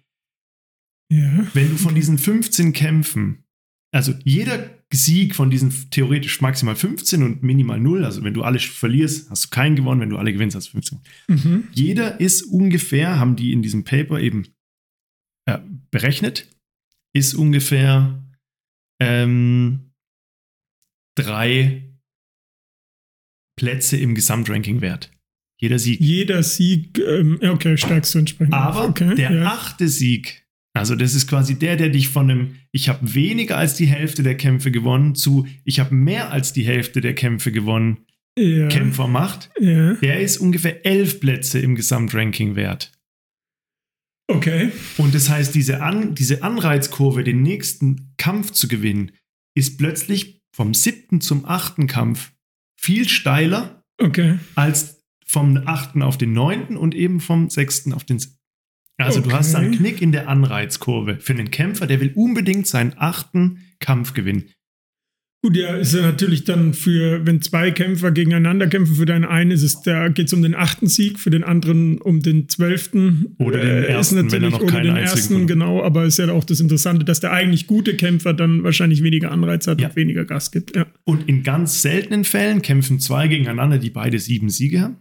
wenn 1.10 1.68
du 1.70 1.76
von 1.76 1.94
diesen 1.94 2.18
15 2.18 2.72
Kämpfen 2.72 3.44
also 3.92 4.12
jeder 4.24 4.73
Sieg 4.94 5.34
von 5.34 5.50
diesen 5.50 5.72
theoretisch 5.90 6.40
maximal 6.40 6.76
15 6.76 7.22
und 7.22 7.42
minimal 7.42 7.80
0, 7.80 8.04
also 8.04 8.22
wenn 8.22 8.34
du 8.34 8.42
alle 8.42 8.58
verlierst, 8.58 9.30
hast 9.30 9.46
du 9.46 9.48
keinen 9.50 9.76
gewonnen, 9.76 10.00
wenn 10.00 10.10
du 10.10 10.18
alle 10.18 10.32
gewinnst, 10.32 10.56
hast 10.56 10.68
du 10.68 10.72
15. 10.72 11.00
Mhm. 11.28 11.68
Jeder 11.72 12.20
ist 12.20 12.42
ungefähr, 12.42 13.18
haben 13.18 13.36
die 13.36 13.52
in 13.52 13.62
diesem 13.62 13.84
Paper 13.84 14.20
eben 14.20 14.48
äh, 15.46 15.58
berechnet, 15.90 16.48
ist 17.14 17.34
ungefähr 17.34 18.24
ähm, 19.00 19.92
drei 21.16 21.94
Plätze 23.56 23.96
im 23.96 24.14
Gesamtranking 24.14 24.80
wert. 24.80 25.10
Jeder 25.60 25.78
Sieg. 25.78 26.00
Jeder 26.00 26.42
Sieg, 26.42 26.98
ähm, 26.98 27.38
okay, 27.42 27.76
steigst 27.76 28.14
du 28.14 28.18
entsprechend. 28.18 28.54
Aber 28.54 28.88
okay, 28.88 29.14
der 29.14 29.32
ja. 29.32 29.46
achte 29.46 29.88
Sieg, 29.88 30.43
also 30.74 30.96
das 30.96 31.14
ist 31.14 31.28
quasi 31.28 31.58
der, 31.58 31.76
der 31.76 31.88
dich 31.88 32.08
von 32.08 32.30
einem, 32.30 32.56
ich 32.72 32.88
habe 32.88 33.14
weniger 33.14 33.56
als 33.56 33.74
die 33.74 33.86
Hälfte 33.86 34.22
der 34.22 34.36
Kämpfe 34.36 34.70
gewonnen, 34.70 35.14
zu, 35.14 35.46
ich 35.64 35.80
habe 35.80 35.94
mehr 35.94 36.30
als 36.32 36.52
die 36.52 36.64
Hälfte 36.66 37.00
der 37.00 37.14
Kämpfe 37.14 37.52
gewonnen, 37.52 38.04
ja. 38.36 38.66
Kämpfer 38.68 39.06
macht, 39.06 39.50
Ja. 39.60 39.94
der 39.94 40.20
ist 40.20 40.38
ungefähr 40.38 40.84
elf 40.84 41.20
Plätze 41.20 41.60
im 41.60 41.76
Gesamtranking 41.76 42.56
wert. 42.56 42.90
Okay. 44.26 44.72
Und 44.96 45.14
das 45.14 45.28
heißt, 45.28 45.54
diese, 45.54 45.82
An 45.82 46.14
diese 46.14 46.42
Anreizkurve, 46.42 47.24
den 47.24 47.42
nächsten 47.42 48.14
Kampf 48.16 48.50
zu 48.52 48.68
gewinnen, 48.68 49.12
ist 49.56 49.78
plötzlich 49.78 50.42
vom 50.56 50.74
siebten 50.74 51.20
zum 51.20 51.44
achten 51.44 51.86
Kampf 51.86 52.32
viel 52.80 53.08
steiler 53.08 53.82
Okay. 54.00 54.38
als 54.56 55.04
vom 55.26 55.56
achten 55.66 56.02
auf 56.02 56.18
den 56.18 56.32
neunten 56.32 56.76
und 56.76 56.94
eben 56.94 57.20
vom 57.20 57.48
sechsten 57.50 57.92
auf 57.92 58.02
den 58.04 58.20
Also 58.98 59.20
du 59.20 59.32
hast 59.32 59.54
einen 59.54 59.68
Okay. 59.68 59.76
Knick 59.78 60.02
in 60.02 60.12
der 60.12 60.28
Anreizkurve 60.28 61.18
für 61.20 61.32
einen 61.32 61.50
Kämpfer, 61.50 61.86
der 61.86 62.00
will 62.00 62.12
unbedingt 62.14 62.66
seinen 62.66 62.92
achten 62.96 63.58
Kampf 63.80 64.14
gewinnen. 64.14 64.44
Gut, 65.42 65.56
ja, 65.58 65.76
ist 65.76 65.92
ja 65.92 66.00
natürlich 66.00 66.44
dann 66.44 66.72
für, 66.72 67.26
wenn 67.26 67.42
zwei 67.42 67.70
Kämpfer 67.70 68.12
gegeneinander 68.12 68.66
kämpfen, 68.66 68.94
für 68.94 69.04
den 69.04 69.26
einen 69.26 69.50
ist 69.50 69.62
es, 69.62 69.82
da 69.82 70.08
geht 70.08 70.28
es 70.28 70.32
um 70.32 70.40
den 70.40 70.54
achten 70.54 70.86
Sieg, 70.86 71.18
für 71.18 71.28
den 71.28 71.44
anderen 71.44 71.98
um 72.00 72.20
den 72.20 72.48
zwölften. 72.48 73.34
Oder 73.38 73.58
den 73.58 73.68
Äh, 73.68 73.86
ersten, 73.88 74.32
wenn 74.32 74.42
er 74.42 74.48
noch 74.50 74.60
oder 74.62 74.72
keinen 74.72 74.94
den 74.94 74.96
ersten, 74.96 75.46
genau, 75.46 75.82
aber 75.82 76.04
ist 76.06 76.18
ja 76.18 76.32
auch 76.32 76.44
das 76.44 76.60
Interessante, 76.60 77.04
dass 77.04 77.20
der 77.20 77.32
eigentlich 77.32 77.66
gute 77.66 77.94
Kämpfer 77.94 78.32
dann 78.32 78.62
wahrscheinlich 78.64 79.02
weniger 79.02 79.32
Anreiz 79.32 79.66
hat 79.66 79.82
Ja. 79.82 79.88
und 79.88 79.96
weniger 79.96 80.24
Gas 80.24 80.50
gibt. 80.50 80.74
Ja. 80.76 80.86
Und 81.04 81.28
in 81.28 81.42
ganz 81.42 81.82
seltenen 81.82 82.24
Fällen 82.24 82.62
kämpfen 82.62 82.98
zwei 82.98 83.28
gegeneinander, 83.28 83.76
die 83.76 83.90
beide 83.90 84.18
sieben 84.20 84.48
Siege 84.48 84.80
haben. 84.80 84.96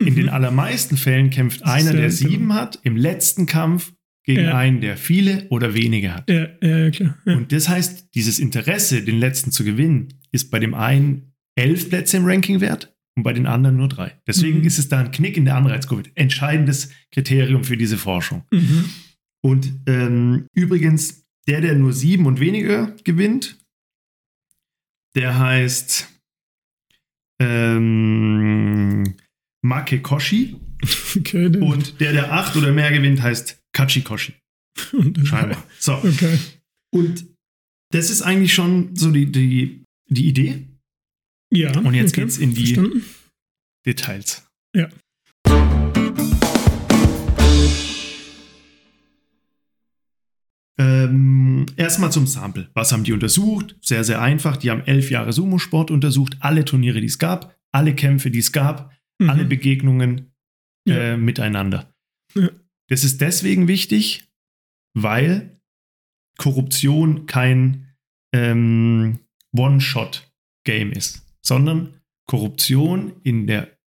In 0.00 0.10
Mhm. 0.12 0.16
den 0.16 0.28
allermeisten 0.28 0.96
Fällen 0.96 1.30
kämpft 1.30 1.62
Das 1.62 1.70
einer, 1.70 1.92
der- 1.92 2.02
der 2.02 2.10
sieben 2.10 2.52
hat, 2.54 2.80
im 2.82 2.96
letzten 2.96 3.46
Kampf 3.46 3.92
gegen 4.24 4.42
Ja. 4.44 4.56
einen, 4.56 4.80
der 4.80 4.96
viele 4.96 5.46
oder 5.50 5.74
wenige 5.74 6.14
hat. 6.14 6.28
Ja, 6.28 6.48
ja, 6.62 6.78
ja, 6.78 6.90
klar. 6.90 7.18
Ja. 7.26 7.36
Und 7.36 7.52
das 7.52 7.68
heißt, 7.68 8.14
dieses 8.14 8.38
Interesse, 8.38 9.02
den 9.02 9.18
letzten 9.18 9.52
zu 9.52 9.64
gewinnen, 9.64 10.14
ist 10.32 10.50
bei 10.50 10.58
dem 10.58 10.74
einen 10.74 11.32
elf 11.56 11.88
Plätze 11.88 12.16
im 12.16 12.24
Ranking 12.24 12.60
wert 12.60 12.96
und 13.16 13.22
bei 13.22 13.32
den 13.32 13.46
anderen 13.46 13.76
nur 13.76 13.88
drei. 13.88 14.20
Deswegen 14.26 14.60
Mhm. 14.60 14.66
ist 14.66 14.78
es 14.78 14.88
da 14.88 14.98
ein 15.00 15.10
Knick 15.12 15.36
in 15.36 15.44
der 15.44 15.54
Anreizkurve. 15.56 16.04
Entscheidendes 16.16 16.90
Kriterium 17.12 17.62
für 17.64 17.76
diese 17.76 17.96
Forschung. 17.98 18.44
Mhm. 18.50 18.84
Und 19.42 19.72
ähm, 19.86 20.46
übrigens, 20.54 21.24
der, 21.46 21.60
der 21.60 21.74
nur 21.76 21.92
sieben 21.92 22.26
und 22.26 22.40
weniger 22.40 22.96
gewinnt, 23.04 23.58
der 25.14 25.38
heißt 25.38 26.08
ähm, 27.40 29.14
Makekoshi. 29.64 30.56
Okay, 31.16 31.46
Und 31.46 32.00
der, 32.00 32.12
der 32.12 32.32
acht 32.32 32.56
oder 32.56 32.72
mehr 32.72 32.90
gewinnt, 32.92 33.22
heißt 33.22 33.62
Kachikoshi. 33.72 34.34
Scheinbar. 35.24 35.64
So. 35.78 35.94
Okay. 35.94 36.38
Und 36.92 37.24
das 37.92 38.10
ist 38.10 38.20
eigentlich 38.22 38.52
schon 38.52 38.94
so 38.96 39.10
die, 39.12 39.30
die, 39.30 39.84
die 40.10 40.26
Idee. 40.26 40.66
Ja. 41.52 41.70
Und 41.78 41.94
jetzt 41.94 42.12
okay. 42.12 42.22
geht's 42.22 42.36
in 42.38 42.52
die- 42.52 42.74
Verstanden? 42.74 43.04
Details. 43.86 44.46
Ja. 44.76 44.88
Ähm, 50.78 51.66
Erstmal 51.76 52.10
zum 52.12 52.26
Sample. 52.26 52.68
Was 52.74 52.92
haben 52.92 53.04
die 53.04 53.12
untersucht? 53.12 53.76
Sehr, 53.80 54.04
sehr 54.04 54.20
einfach. 54.20 54.56
Die 54.56 54.70
haben 54.70 54.82
elf 54.86 55.10
Jahre 55.10 55.32
Sumo-Sport 55.32 55.90
untersucht, 55.90 56.36
alle 56.40 56.64
Turniere, 56.64 57.00
die 57.00 57.06
es 57.06 57.18
gab, 57.18 57.54
alle 57.72 57.94
Kämpfe, 57.94 58.30
die 58.30 58.40
es 58.40 58.52
gab, 58.52 58.92
Mhm. 59.24 59.30
alle 59.30 59.44
Begegnungen 59.44 60.32
Ja. 60.86 61.14
äh, 61.14 61.16
miteinander. 61.16 61.92
Ja. 62.34 62.50
Das 62.88 63.04
ist 63.04 63.20
deswegen 63.20 63.68
wichtig, 63.68 64.28
weil 64.94 65.60
Korruption 66.38 67.26
kein 67.26 67.94
ähm, 68.34 69.20
One-Shot-Game 69.56 70.92
ist, 70.92 71.24
sondern 71.42 72.00
Korruption 72.28 73.20
in 73.22 73.46
der 73.46 73.78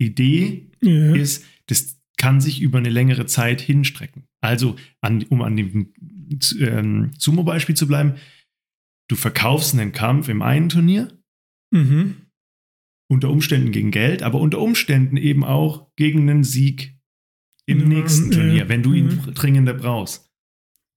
Idee 0.00 0.70
ja. 0.82 1.14
ist, 1.14 1.44
das 1.66 2.00
kann 2.16 2.40
sich 2.40 2.60
über 2.62 2.78
eine 2.78 2.90
längere 2.90 3.26
Zeit 3.26 3.60
hinstrecken. 3.60 4.24
Also, 4.40 4.76
an, 5.00 5.24
um 5.30 5.42
an 5.42 5.56
dem 5.56 5.92
ähm, 6.60 7.10
Sumo-Beispiel 7.18 7.74
zu 7.74 7.86
bleiben, 7.86 8.14
du 9.08 9.16
verkaufst 9.16 9.74
einen 9.74 9.92
Kampf 9.92 10.28
im 10.28 10.42
einen 10.42 10.68
Turnier, 10.68 11.08
Mhm. 11.72 12.23
Unter 13.08 13.30
Umständen 13.30 13.70
gegen 13.72 13.90
Geld, 13.90 14.22
aber 14.22 14.40
unter 14.40 14.60
Umständen 14.60 15.16
eben 15.16 15.44
auch 15.44 15.88
gegen 15.96 16.28
einen 16.28 16.44
Sieg 16.44 16.94
im 17.66 17.80
Ja, 17.80 17.86
nächsten 17.86 18.32
ja, 18.32 18.38
Turnier, 18.38 18.68
wenn 18.68 18.82
du 18.82 18.92
ihn 18.92 19.20
ja. 19.26 19.32
dringender 19.32 19.74
brauchst. 19.74 20.30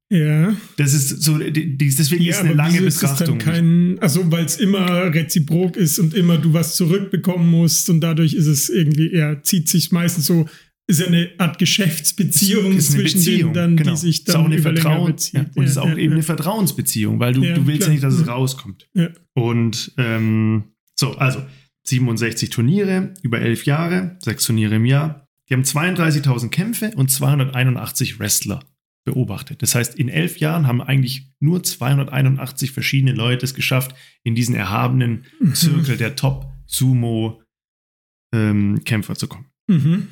Ja. 0.09 0.55
Das 0.77 0.93
ist 0.93 1.21
so, 1.21 1.37
deswegen 1.37 2.23
Ja, 2.23 2.31
ist 2.31 2.39
eine 2.39 2.53
lange 2.53 2.81
Betrachtung. 2.81 3.27
dann 3.27 3.37
kein, 3.39 3.99
also 3.99 4.31
weil 4.31 4.45
es 4.45 4.55
immer 4.57 5.13
reziprok 5.13 5.75
ist 5.75 5.99
und 5.99 6.13
immer 6.13 6.37
du 6.37 6.53
was 6.53 6.77
zurückbekommen 6.77 7.49
musst 7.49 7.89
und 7.89 7.99
dadurch 7.99 8.33
ist 8.33 8.45
es 8.47 8.69
irgendwie, 8.69 9.13
ja, 9.13 9.41
zieht 9.43 9.67
sich 9.67 9.91
meistens 9.91 10.27
so, 10.27 10.47
ist 10.89 11.01
ja 11.01 11.07
eine 11.07 11.29
Art 11.37 11.59
Geschäftsbeziehung 11.59 12.79
zwischen 12.79 13.17
Beziehung, 13.19 13.51
denen 13.51 13.53
dann, 13.53 13.75
genau. 13.75 13.91
die 13.91 13.97
sich 13.97 14.19
ist 14.25 14.29
auch 14.29 14.43
dann 14.43 14.53
eine 14.53 14.61
Vertrauen, 14.61 15.11
bezieht. 15.11 15.33
ja, 15.33 15.45
und 15.55 15.63
es 15.65 15.71
ist 15.71 15.77
auch 15.77 15.87
ja, 15.89 15.97
eben 15.97 16.03
ja. 16.03 16.11
eine 16.13 16.23
Vertrauensbeziehung, 16.23 17.19
weil 17.19 17.33
du, 17.33 17.43
Ja, 17.43 17.55
du 17.55 17.67
willst 17.67 17.81
ja 17.81 17.85
klar. 17.87 17.91
nicht, 17.91 18.03
dass 18.05 18.13
es 18.13 18.25
Ja. 18.25 18.31
rauskommt. 18.33 18.87
Ja. 18.93 19.09
Und 19.33 19.91
ähm, 19.97 20.63
so, 20.95 21.17
also 21.17 21.41
67 21.87 22.49
Turniere 22.49 23.13
über 23.21 23.39
elf 23.39 23.65
Jahre, 23.65 24.17
sechs 24.19 24.45
Turniere 24.45 24.75
im 24.75 24.85
Jahr. 24.85 25.27
Die 25.49 25.53
haben 25.53 25.63
32.000 25.63 26.49
Kämpfe 26.49 26.91
und 26.95 27.09
281 27.09 28.19
Wrestler 28.19 28.59
beobachtet. 29.05 29.61
Das 29.61 29.73
heißt, 29.73 29.95
in 29.95 30.09
elf 30.09 30.37
Jahren 30.37 30.67
haben 30.67 30.81
eigentlich 30.81 31.31
nur 31.39 31.63
281 31.63 32.71
verschiedene 32.71 33.13
Leute 33.13 33.45
es 33.45 33.53
geschafft, 33.53 33.95
in 34.23 34.35
diesen 34.35 34.53
erhabenen 34.53 35.23
Mhm. 35.39 35.55
Zirkel 35.55 35.95
der 35.95 36.17
Top-Sumo-Kämpfer 36.17 39.15
zu 39.15 39.27
kommen. 39.27 39.45
Mhm. 39.67 40.09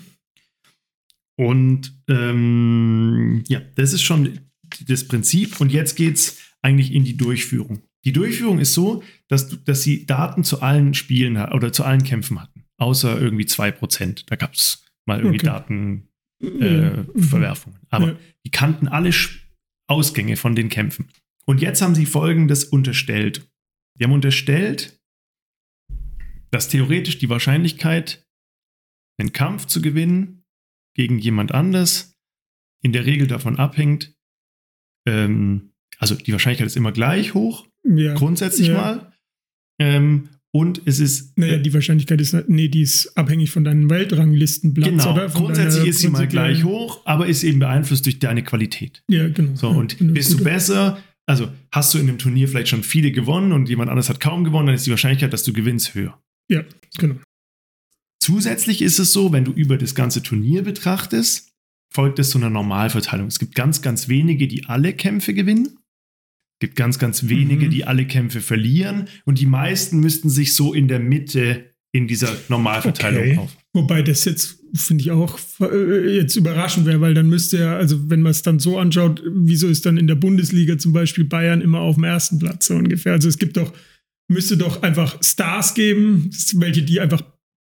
Und 1.38 2.02
ähm, 2.08 3.44
ja, 3.48 3.60
das 3.76 3.92
ist 3.92 4.04
schon 4.04 4.40
das 4.88 5.06
Prinzip. 5.06 5.60
Und 5.60 5.74
jetzt 5.74 5.98
geht 5.98 6.16
es 6.16 6.38
eigentlich 6.62 6.94
in 6.94 7.04
die 7.04 7.18
Durchführung. 7.18 7.82
Die 8.06 8.14
Durchführung 8.14 8.60
ist 8.60 8.74
so, 8.74 9.04
dass, 9.28 9.64
dass 9.64 9.82
sie 9.84 10.06
Daten 10.06 10.44
zu 10.44 10.62
allen 10.62 10.94
Spielen 10.94 11.38
oder 11.38 11.74
zu 11.74 11.84
allen 11.84 12.04
Kämpfen 12.04 12.42
hatten. 12.42 12.66
Außer 12.78 13.20
irgendwie 13.20 13.46
2%. 13.46 14.26
Da 14.28 14.36
gab 14.36 14.54
es 14.54 14.86
mal 15.06 15.20
irgendwie 15.20 15.38
Okay. 15.40 15.46
Datenverwerfungen. 15.48 16.10
Ja. 16.42 17.02
Äh, 17.02 17.22
Verwerfungen. 17.22 17.80
Aber 17.90 18.08
Ja. 18.10 18.20
die 18.46 18.52
kannten 18.52 18.88
alle 18.88 19.12
Ausgänge 19.88 20.36
von 20.38 20.56
den 20.56 20.70
Kämpfen. 20.70 21.10
Und 21.46 21.62
jetzt 21.62 21.82
haben 21.82 21.96
sie 21.96 22.06
Folgendes 22.06 22.64
unterstellt. 22.66 23.50
Die 23.98 24.04
haben 24.04 24.12
unterstellt, 24.12 25.00
dass 26.52 26.70
theoretisch 26.70 27.18
die 27.18 27.30
Wahrscheinlichkeit, 27.30 28.26
einen 29.18 29.32
Kampf 29.32 29.66
zu 29.68 29.82
gewinnen 29.82 30.44
gegen 30.96 31.20
jemand 31.20 31.54
anders, 31.54 32.14
in 32.84 32.92
der 32.92 33.06
Regel 33.06 33.28
davon 33.28 33.58
abhängt, 33.58 34.14
ähm, 35.08 35.72
also 35.98 36.16
die 36.16 36.32
Wahrscheinlichkeit 36.34 36.68
ist 36.68 36.76
immer 36.78 36.92
gleich 36.92 37.34
hoch, 37.34 37.68
ja. 37.86 38.14
grundsätzlich 38.14 38.70
Ja. 38.70 38.74
mal. 38.74 39.12
Ähm, 39.80 40.30
und 40.52 40.82
es 40.86 41.00
ist 41.02 41.38
Naja, 41.38 41.58
die 41.58 41.74
Wahrscheinlichkeit 41.74 42.22
ist, 42.22 42.34
nee, 42.48 42.70
die 42.70 42.82
ist 42.82 43.18
abhängig 43.18 43.52
von 43.52 43.66
deinem 43.66 43.90
Weltranglistenplatz, 43.90 44.90
genau, 44.90 45.28
grundsätzlich 45.28 45.88
ist 45.90 46.00
sie 46.00 46.08
mal 46.08 46.28
gleich 46.28 46.64
hoch, 46.64 47.02
aber 47.04 47.28
ist 47.28 47.44
eben 47.44 47.60
beeinflusst 47.60 48.06
durch 48.06 48.20
deine 48.20 48.42
Qualität. 48.42 49.04
Ja, 49.10 49.28
genau. 49.28 49.54
So, 49.56 49.72
Ja, 49.72 49.78
und 49.78 50.14
bist 50.14 50.32
du 50.32 50.42
besser, 50.42 50.98
also 51.26 51.50
hast 51.74 51.94
du 51.94 51.98
in 51.98 52.08
dem 52.08 52.18
Turnier 52.18 52.48
vielleicht 52.48 52.70
schon 52.70 52.84
viele 52.84 53.12
gewonnen 53.12 53.52
und 53.52 53.68
jemand 53.68 53.90
anders 53.90 54.08
hat 54.08 54.22
kaum 54.22 54.46
gewonnen, 54.46 54.68
dann 54.68 54.76
ist 54.76 54.86
die 54.86 54.92
Wahrscheinlichkeit, 54.92 55.34
dass 55.34 55.44
du 55.44 55.52
gewinnst, 55.52 55.94
höher. 55.94 56.18
Ja, 56.50 56.64
genau. 56.98 57.16
Zusätzlich 58.22 58.82
ist 58.82 58.98
es 58.98 59.12
so, 59.12 59.34
wenn 59.34 59.44
du 59.44 59.52
über 59.52 59.78
das 59.78 59.94
ganze 59.94 60.24
Turnier 60.24 60.64
betrachtest, 60.64 61.52
folgt 61.94 62.18
es 62.20 62.30
zu 62.30 62.38
einer 62.38 62.50
Normalverteilung. 62.50 63.28
Es 63.28 63.40
gibt 63.40 63.56
ganz, 63.56 63.82
ganz 63.82 64.08
wenige, 64.08 64.48
die 64.48 64.66
alle 64.66 64.94
Kämpfe 64.94 65.34
gewinnen. 65.34 65.78
Es 66.66 66.70
gibt 66.70 66.78
ganz, 66.78 66.98
ganz 66.98 67.30
wenige, 67.30 67.68
Mhm. 67.68 67.70
die 67.70 67.86
alle 67.86 68.06
Kämpfe 68.08 68.42
verlieren. 68.42 69.08
Und 69.26 69.40
die 69.40 69.46
meisten 69.46 70.00
müssten 70.00 70.32
sich 70.32 70.56
so 70.56 70.74
in 70.74 70.88
der 70.88 71.00
Mitte 71.00 71.66
in 71.94 72.08
dieser 72.08 72.30
Normalverteilung 72.50 73.22
Okay. 73.22 73.38
auf. 73.38 73.56
Wobei 73.74 74.02
das 74.02 74.26
jetzt, 74.26 74.58
finde 74.74 75.04
ich 75.04 75.12
auch, 75.12 75.38
äh, 75.62 76.16
jetzt 76.16 76.36
überraschend 76.36 76.88
wäre, 76.88 77.02
weil 77.02 77.14
dann 77.14 77.30
müsste 77.30 77.60
ja, 77.60 77.78
also 77.78 78.10
wenn 78.10 78.24
man 78.24 78.32
es 78.32 78.42
dann 78.42 78.58
so 78.58 78.80
anschaut, 78.80 79.22
wieso 79.32 79.68
ist 79.68 79.86
dann 79.86 79.98
in 79.98 80.08
der 80.08 80.16
Bundesliga 80.16 80.76
zum 80.80 80.92
Beispiel 80.92 81.26
Bayern 81.26 81.62
immer 81.62 81.82
auf 81.82 81.96
dem 81.96 82.04
ersten 82.06 82.40
Platz 82.40 82.66
so 82.66 82.74
ungefähr? 82.76 83.14
Also 83.14 83.30
es 83.30 83.38
gibt 83.38 83.58
doch, 83.58 83.72
müsste 84.28 84.58
doch 84.58 84.82
einfach 84.82 85.22
Stars 85.22 85.76
geben, 85.76 86.32
welche 86.56 86.82
die 86.82 87.00
einfach 87.00 87.22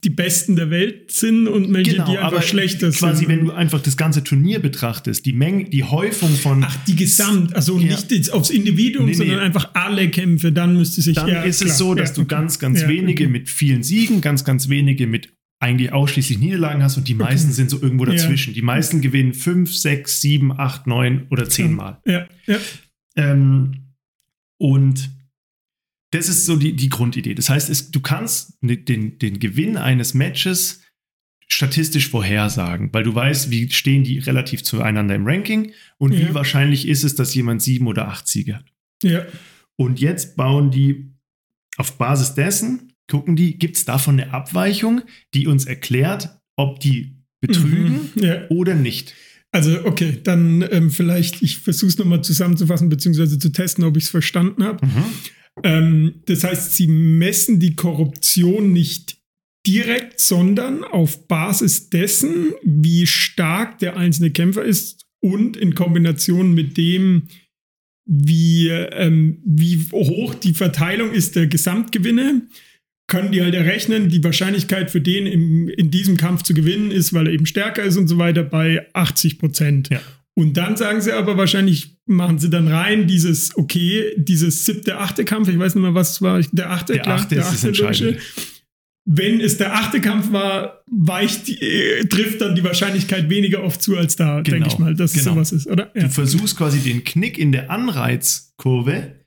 die 0.04 0.10
Besten 0.10 0.54
der 0.54 0.70
Welt 0.70 1.10
sind 1.10 1.48
und 1.48 1.72
welche, 1.74 1.92
Genau, 1.92 2.04
die 2.06 2.18
einfach 2.18 2.32
aber 2.32 2.42
schlechter 2.42 2.90
quasi, 2.92 3.24
sind. 3.24 3.28
wenn 3.28 3.44
du 3.46 3.52
einfach 3.52 3.80
das 3.80 3.96
ganze 3.96 4.22
Turnier 4.22 4.60
betrachtest, 4.60 5.26
die 5.26 5.32
Menge, 5.32 5.64
die 5.64 5.82
Häufung 5.82 6.30
von 6.36 6.62
Ach, 6.62 6.76
die 6.86 6.94
Gesamt, 6.94 7.54
also 7.56 7.78
Ja. 7.80 7.88
nicht 7.88 8.12
jetzt 8.12 8.32
aufs 8.32 8.50
Individuum, 8.50 9.06
Nee, 9.06 9.10
nee. 9.12 9.16
sondern 9.16 9.40
einfach 9.40 9.74
alle 9.74 10.08
Kämpfe, 10.08 10.52
dann 10.52 10.76
müsste 10.76 11.02
sich 11.02 11.16
dann 11.16 11.26
ja, 11.28 11.42
ist 11.42 11.60
klar, 11.62 11.70
es 11.72 11.78
so, 11.78 11.94
dass 11.94 12.10
ja, 12.10 12.14
du 12.14 12.20
okay. 12.22 12.28
ganz, 12.28 12.58
ganz 12.60 12.82
Ja, 12.82 12.88
wenige 12.88 13.24
okay. 13.24 13.32
mit 13.32 13.48
vielen 13.48 13.82
Siegen, 13.82 14.20
ganz, 14.20 14.44
ganz 14.44 14.68
wenige 14.68 15.08
mit 15.08 15.32
eigentlich 15.60 15.92
ausschließlich 15.92 16.38
Niederlagen 16.38 16.80
hast 16.84 16.96
und 16.96 17.08
die 17.08 17.14
meisten 17.14 17.50
sind 17.50 17.68
so 17.68 17.82
irgendwo 17.82 18.04
dazwischen. 18.04 18.54
Die 18.54 18.62
meisten 18.62 19.00
gewinnen 19.00 19.34
fünf, 19.34 19.74
sechs, 19.74 20.20
sieben, 20.20 20.52
acht, 20.56 20.86
neun 20.86 21.26
oder 21.30 21.48
zehn 21.48 21.72
Mal. 21.74 22.00
Ja, 22.06 22.28
ja. 22.46 22.58
Ähm, 23.16 23.88
und 24.58 25.10
das 26.10 26.28
ist 26.28 26.46
so 26.46 26.56
die, 26.56 26.74
die 26.74 26.88
Grundidee. 26.88 27.34
Das 27.34 27.50
heißt, 27.50 27.68
es, 27.70 27.90
du 27.90 28.00
kannst 28.00 28.62
ne- 28.62 28.76
den, 28.78 29.18
den 29.18 29.38
Gewinn 29.38 29.76
eines 29.76 30.14
Matches 30.14 30.82
statistisch 31.50 32.08
vorhersagen, 32.10 32.90
weil 32.92 33.04
du 33.04 33.14
weißt, 33.14 33.50
wie 33.50 33.70
stehen 33.70 34.04
die 34.04 34.18
relativ 34.18 34.62
zueinander 34.62 35.14
im 35.14 35.26
Ranking 35.26 35.72
und 35.98 36.12
Ja. 36.12 36.28
wie 36.28 36.34
wahrscheinlich 36.34 36.86
ist 36.86 37.04
es, 37.04 37.14
dass 37.14 37.34
jemand 37.34 37.62
sieben 37.62 37.86
oder 37.86 38.08
acht 38.08 38.28
Siege 38.28 38.56
hat. 38.56 38.66
ja. 39.02 39.24
Und 39.80 40.00
jetzt 40.00 40.36
bauen 40.36 40.72
die 40.72 41.12
auf 41.76 41.98
Basis 41.98 42.34
dessen, 42.34 42.92
gucken 43.08 43.36
die, 43.36 43.56
gibt 43.56 43.76
es 43.76 43.84
davon 43.84 44.18
eine 44.20 44.32
Abweichung, 44.34 45.02
die 45.34 45.46
uns 45.46 45.66
erklärt, 45.66 46.30
ob 46.56 46.80
die 46.80 47.14
betrügen 47.40 48.10
Mhm, 48.16 48.22
ja. 48.24 48.48
oder 48.48 48.74
nicht. 48.74 49.14
Also, 49.52 49.84
okay, 49.84 50.18
dann 50.24 50.62
ähm, 50.72 50.90
vielleicht, 50.90 51.42
ich 51.42 51.58
versuche 51.58 51.88
es 51.90 51.96
nochmal 51.98 52.22
zusammenzufassen, 52.24 52.88
beziehungsweise 52.88 53.38
zu 53.38 53.50
testen, 53.50 53.84
ob 53.84 53.96
ich 53.96 54.04
es 54.04 54.10
verstanden 54.10 54.64
habe. 54.64 54.84
Ähm, 55.64 56.22
das 56.26 56.44
heißt, 56.44 56.74
sie 56.74 56.86
messen 56.86 57.60
die 57.60 57.74
Korruption 57.76 58.72
nicht 58.72 59.18
direkt, 59.66 60.20
sondern 60.20 60.84
auf 60.84 61.28
Basis 61.28 61.90
dessen, 61.90 62.52
wie 62.62 63.06
stark 63.06 63.78
der 63.78 63.96
einzelne 63.96 64.30
Kämpfer 64.30 64.64
ist 64.64 65.06
und 65.20 65.56
in 65.56 65.74
Kombination 65.74 66.54
mit 66.54 66.76
dem, 66.76 67.28
wie, 68.06 68.68
ähm, 68.68 69.42
wie 69.44 69.84
hoch 69.92 70.34
die 70.34 70.54
Verteilung 70.54 71.12
ist 71.12 71.36
der 71.36 71.46
Gesamtgewinne, 71.46 72.46
können 73.08 73.32
die 73.32 73.42
halt 73.42 73.54
errechnen, 73.54 74.08
die 74.08 74.22
Wahrscheinlichkeit 74.22 74.90
für 74.90 75.00
den 75.00 75.26
im, 75.26 75.68
in 75.68 75.90
diesem 75.90 76.16
Kampf 76.16 76.42
zu 76.42 76.54
gewinnen 76.54 76.90
ist, 76.90 77.12
weil 77.12 77.26
er 77.26 77.32
eben 77.32 77.46
stärker 77.46 77.82
ist 77.82 77.96
und 77.96 78.08
so 78.08 78.18
weiter, 78.18 78.44
bei 78.44 78.86
80 78.94 79.38
Prozent. 79.38 79.88
Ja. 79.90 80.00
Und 80.34 80.56
dann 80.56 80.76
sagen 80.76 81.00
sie 81.00 81.12
aber 81.12 81.36
wahrscheinlich, 81.36 81.97
machen 82.08 82.38
sie 82.38 82.50
dann 82.50 82.68
rein 82.68 83.06
dieses, 83.06 83.56
okay, 83.56 84.14
dieses 84.16 84.64
siebte, 84.64 84.98
achte 84.98 85.24
Kampf, 85.24 85.48
ich 85.48 85.58
weiß 85.58 85.74
nicht 85.74 85.82
mehr, 85.82 85.94
was 85.94 86.12
es 86.12 86.22
war, 86.22 86.40
der 86.40 86.70
achte, 86.70 86.94
Der 86.94 87.06
achte 87.06 87.34
ist 87.36 87.52
das 87.52 87.64
Entscheidende. 87.64 88.12
logische. 88.12 88.26
Wenn 89.10 89.40
es 89.40 89.56
der 89.56 89.74
achte 89.74 90.00
Kampf 90.02 90.32
war, 90.32 90.82
weicht, 90.90 91.48
äh, 91.48 92.04
trifft 92.06 92.42
dann 92.42 92.54
die 92.54 92.64
Wahrscheinlichkeit 92.64 93.30
weniger 93.30 93.62
oft 93.62 93.80
zu 93.80 93.96
als 93.96 94.16
da, 94.16 94.42
Genau, 94.42 94.56
denke 94.56 94.68
ich 94.68 94.78
mal, 94.78 94.94
dass 94.94 95.14
es 95.14 95.22
genau. 95.22 95.34
sowas 95.36 95.52
ist, 95.52 95.66
oder? 95.66 95.86
Du 95.94 96.08
versuchst 96.10 96.56
quasi 96.58 96.80
den 96.80 97.04
Knick 97.04 97.38
in 97.38 97.52
der 97.52 97.70
Anreizkurve 97.70 99.24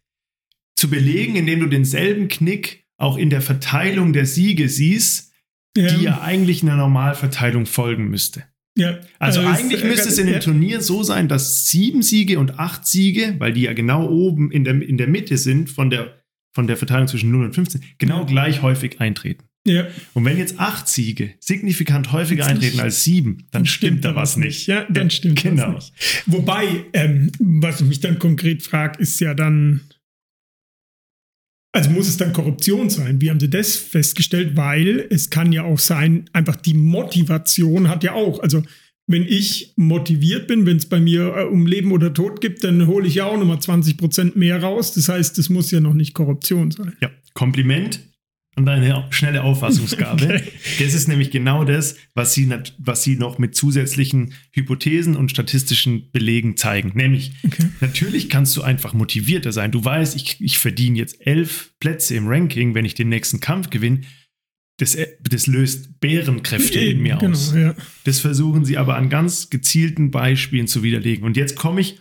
zu 0.75 0.89
belegen, 0.89 1.35
indem 1.35 1.61
du 1.61 1.67
denselben 1.67 2.27
Knick 2.27 2.85
auch 2.97 3.17
in 3.17 3.31
der 3.31 3.41
Verteilung 3.41 4.13
der 4.13 4.27
Siege 4.27 4.69
siehst, 4.69 5.31
ja. 5.75 5.87
die 5.87 6.03
ja 6.03 6.21
eigentlich 6.21 6.61
einer 6.61 6.75
Normalverteilung 6.75 7.65
folgen 7.65 8.07
müsste. 8.09 8.43
Ja. 8.77 8.99
Also 9.19 9.41
es- 9.41 9.47
eigentlich 9.59 9.83
äh, 9.83 9.87
müsste 9.87 10.09
es 10.09 10.17
in 10.17 10.27
dem 10.27 10.33
ja. 10.35 10.39
Turnier 10.39 10.81
so 10.81 11.03
sein, 11.03 11.27
dass 11.27 11.67
sieben 11.69 12.01
Siege 12.01 12.39
und 12.39 12.59
acht 12.59 12.85
Siege, 12.87 13.35
weil 13.39 13.53
die 13.53 13.61
ja 13.61 13.73
genau 13.73 14.07
oben 14.09 14.51
in 14.51 14.63
der, 14.63 14.81
in 14.81 14.97
der 14.97 15.07
Mitte 15.07 15.37
sind 15.37 15.69
von 15.69 15.89
der, 15.89 16.21
von 16.53 16.67
der 16.67 16.77
Verteilung 16.77 17.07
zwischen 17.07 17.31
0 17.31 17.45
und 17.45 17.53
15, 17.55 17.81
genau 17.97 18.19
Ja. 18.19 18.25
gleich 18.25 18.61
häufig 18.61 18.99
eintreten. 19.01 19.45
Ja, 19.67 19.85
Und 20.15 20.25
wenn 20.25 20.39
jetzt 20.39 20.59
acht 20.59 20.87
Siege 20.87 21.35
signifikant 21.39 22.11
häufiger 22.11 22.41
Jetzt 22.45 22.51
eintreten 22.51 22.79
als 22.79 23.03
sieben, 23.03 23.45
dann 23.51 23.67
stimmt 23.67 24.03
da 24.03 24.15
was 24.15 24.35
nicht. 24.35 24.65
Ja, 24.65 24.87
dann 24.89 25.11
stimmt 25.11 25.43
genau. 25.43 25.75
was 25.75 25.91
nicht. 25.91 26.23
Wobei, 26.25 26.85
ähm, 26.93 27.31
was 27.39 27.79
ich 27.79 27.87
mich 27.87 27.99
dann 27.99 28.17
konkret 28.17 28.63
frage, 28.63 28.99
ist 28.99 29.19
ja 29.19 29.35
dann, 29.35 29.81
also 31.73 31.89
muss 31.89 32.07
es 32.07 32.17
dann 32.17 32.33
Korruption 32.33 32.89
sein? 32.89 33.21
Wie 33.21 33.29
haben 33.29 33.39
Sie 33.39 33.49
das 33.49 33.75
festgestellt? 33.75 34.55
Weil 34.55 35.07
es 35.09 35.29
kann 35.29 35.51
ja 35.53 35.63
auch 35.63 35.79
sein, 35.79 36.29
einfach 36.33 36.55
die 36.55 36.73
Motivation 36.73 37.87
hat 37.87 38.03
ja 38.03 38.13
auch, 38.13 38.41
also 38.41 38.63
wenn 39.07 39.23
ich 39.23 39.73
motiviert 39.75 40.47
bin, 40.47 40.65
wenn 40.65 40.77
es 40.77 40.85
bei 40.85 40.99
mir 40.99 41.35
äh, 41.35 41.43
um 41.43 41.65
Leben 41.65 41.91
oder 41.91 42.13
Tod 42.13 42.39
gibt, 42.41 42.63
dann 42.63 42.87
hole 42.87 43.07
ich 43.07 43.15
ja 43.15 43.25
auch 43.25 43.37
nochmal 43.37 43.59
20 43.59 43.97
Prozent 43.97 44.35
mehr 44.35 44.61
raus. 44.61 44.93
Das 44.93 45.09
heißt, 45.09 45.37
das 45.37 45.49
muss 45.49 45.71
ja 45.71 45.79
noch 45.79 45.93
nicht 45.93 46.13
Korruption 46.13 46.71
sein. 46.71 46.93
Ja, 47.01 47.09
Kompliment 47.33 47.99
an 48.61 48.81
deine 48.81 49.05
schnelle 49.11 49.43
Auffassungsgabe. 49.43 50.25
Okay. 50.41 50.43
Das 50.79 50.93
ist 50.93 51.07
nämlich 51.07 51.31
genau 51.31 51.63
das, 51.65 51.95
was 52.13 52.33
sie, 52.33 52.49
was 52.77 53.03
sie 53.03 53.15
noch 53.15 53.37
mit 53.37 53.55
zusätzlichen 53.55 54.33
Hypothesen 54.53 55.15
und 55.15 55.29
statistischen 55.31 56.11
Belegen 56.11 56.57
zeigen. 56.57 56.91
Nämlich, 56.95 57.31
Okay. 57.45 57.65
natürlich 57.81 58.29
kannst 58.29 58.55
du 58.57 58.61
einfach 58.61 58.93
motivierter 58.93 59.51
sein. 59.51 59.71
Du 59.71 59.83
weißt, 59.83 60.15
ich, 60.15 60.39
ich 60.41 60.57
verdiene 60.59 60.97
jetzt 60.97 61.25
elf 61.25 61.73
Plätze 61.79 62.15
im 62.15 62.27
Ranking, 62.27 62.73
wenn 62.75 62.85
ich 62.85 62.93
den 62.93 63.09
nächsten 63.09 63.39
Kampf 63.39 63.69
gewinne. 63.69 64.01
Das, 64.77 64.95
äh, 64.95 65.07
das 65.29 65.47
löst 65.47 65.99
Bärenkräfte 65.99 66.79
in 66.79 67.01
mir 67.01 67.17
genau, 67.17 67.31
aus. 67.33 67.53
ja. 67.55 67.75
Das 68.05 68.19
versuchen 68.19 68.65
sie 68.65 68.77
aber 68.77 68.95
an 68.95 69.09
ganz 69.09 69.49
gezielten 69.49 70.09
Beispielen 70.11 70.67
zu 70.67 70.81
widerlegen. 70.83 71.23
Und 71.25 71.37
jetzt 71.37 71.55
komme 71.55 71.81
ich, 71.81 71.99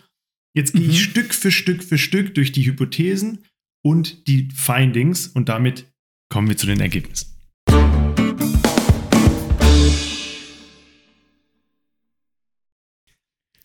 jetzt 0.55 0.73
gehe 0.73 0.83
Mhm. 0.83 0.89
ich 0.89 1.03
Stück 1.03 1.33
für 1.33 1.51
Stück 1.51 1.83
für 1.83 1.97
Stück 1.97 2.33
durch 2.35 2.51
die 2.51 2.65
Hypothesen 2.65 3.39
und 3.83 4.27
die 4.27 4.47
Findings 4.55 5.27
und 5.27 5.49
damit 5.49 5.90
kommen 6.31 6.47
wir 6.49 6.57
zu 6.57 6.65
den 6.65 6.79
Ergebnissen. 6.79 7.27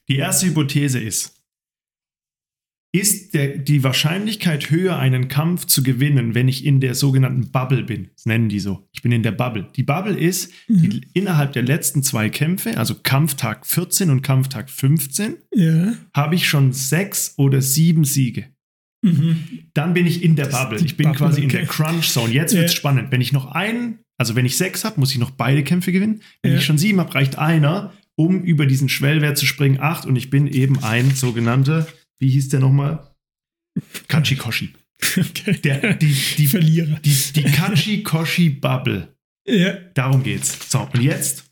Die 0.09 0.17
erste 0.17 0.47
Hypothese 0.47 1.01
ist, 1.01 1.33
ist 2.95 3.35
der, 3.35 3.59
die 3.59 3.83
Wahrscheinlichkeit 3.85 4.71
höher, 4.71 4.99
einen 4.99 5.29
Kampf 5.29 5.67
zu 5.67 5.83
gewinnen, 5.83 6.35
wenn 6.35 6.49
ich 6.49 6.65
in 6.65 6.81
der 6.81 6.95
sogenannten 6.95 7.51
Bubble 7.51 7.83
bin? 7.83 8.11
Das 8.15 8.25
nennen 8.25 8.49
die 8.49 8.61
so. 8.61 8.89
Ich 8.93 9.03
bin 9.03 9.13
in 9.13 9.23
der 9.23 9.33
Bubble. 9.33 9.69
Die 9.77 9.83
Bubble 9.83 10.17
ist, 10.17 10.53
die, 10.69 11.03
innerhalb 11.13 11.53
der 11.53 11.63
letzten 11.65 12.03
zwei 12.03 12.31
Kämpfe, 12.31 12.79
also 12.79 12.95
Kampftag 12.95 13.67
14 13.67 14.11
und 14.11 14.23
Kampftag 14.23 14.71
15, 14.71 15.37
Ja. 15.53 15.95
habe 16.15 16.37
ich 16.37 16.49
schon 16.49 16.73
sechs 16.73 17.35
oder 17.37 17.61
sieben 17.61 18.05
Siege. 18.05 18.47
Mhm. 19.13 19.69
Dann 19.75 19.95
bin 19.95 20.07
ich 20.07 20.23
in 20.23 20.37
der 20.37 20.47
Das 20.47 20.55
Bubble. 20.63 20.81
Ich 20.85 20.97
bin 20.97 21.05
Bubble, 21.05 21.19
quasi 21.19 21.41
in 21.43 21.47
okay. 21.49 21.59
der 21.59 21.67
Crunch 21.67 22.09
Zone. 22.11 22.33
Jetzt 22.33 22.53
Ja. 22.55 22.61
wird's 22.61 22.75
spannend. 22.75 23.11
Wenn 23.13 23.21
ich 23.21 23.33
noch 23.33 23.47
einen, 23.53 24.01
also 24.19 24.35
wenn 24.37 24.47
ich 24.47 24.57
sechs 24.57 24.85
habe, 24.85 24.99
muss 25.01 25.13
ich 25.13 25.19
noch 25.19 25.31
beide 25.31 25.63
Kämpfe 25.65 25.93
gewinnen. 25.93 26.23
Wenn 26.43 26.53
Ja. 26.53 26.59
ich 26.59 26.65
schon 26.65 26.79
sieben 26.79 26.99
habe, 27.01 27.15
reicht 27.15 27.39
einer, 27.39 27.93
um 28.17 28.43
über 28.43 28.67
diesen 28.67 28.89
Schwellwert 28.89 29.39
zu 29.39 29.47
springen. 29.47 29.79
Acht 29.81 30.07
und 30.07 30.17
ich 30.17 30.31
bin 30.31 30.47
eben 30.47 30.83
ein 30.83 31.11
sogenannter, 31.15 31.87
wie 32.19 32.31
hieß 32.31 32.49
der 32.49 32.61
nochmal? 32.61 33.15
Kachikoshi. 34.09 34.73
Okay. 35.19 35.61
Der, 35.63 35.93
die, 35.95 36.17
die, 36.39 36.47
Verlierer. 36.47 36.99
die, 37.01 37.15
die 37.35 37.43
Kachikoshi 37.43 38.49
Bubble. 38.49 39.15
Ja. 39.47 39.75
Darum 39.93 40.23
geht's. 40.23 40.71
So, 40.71 40.89
und 40.93 41.03
jetzt 41.03 41.45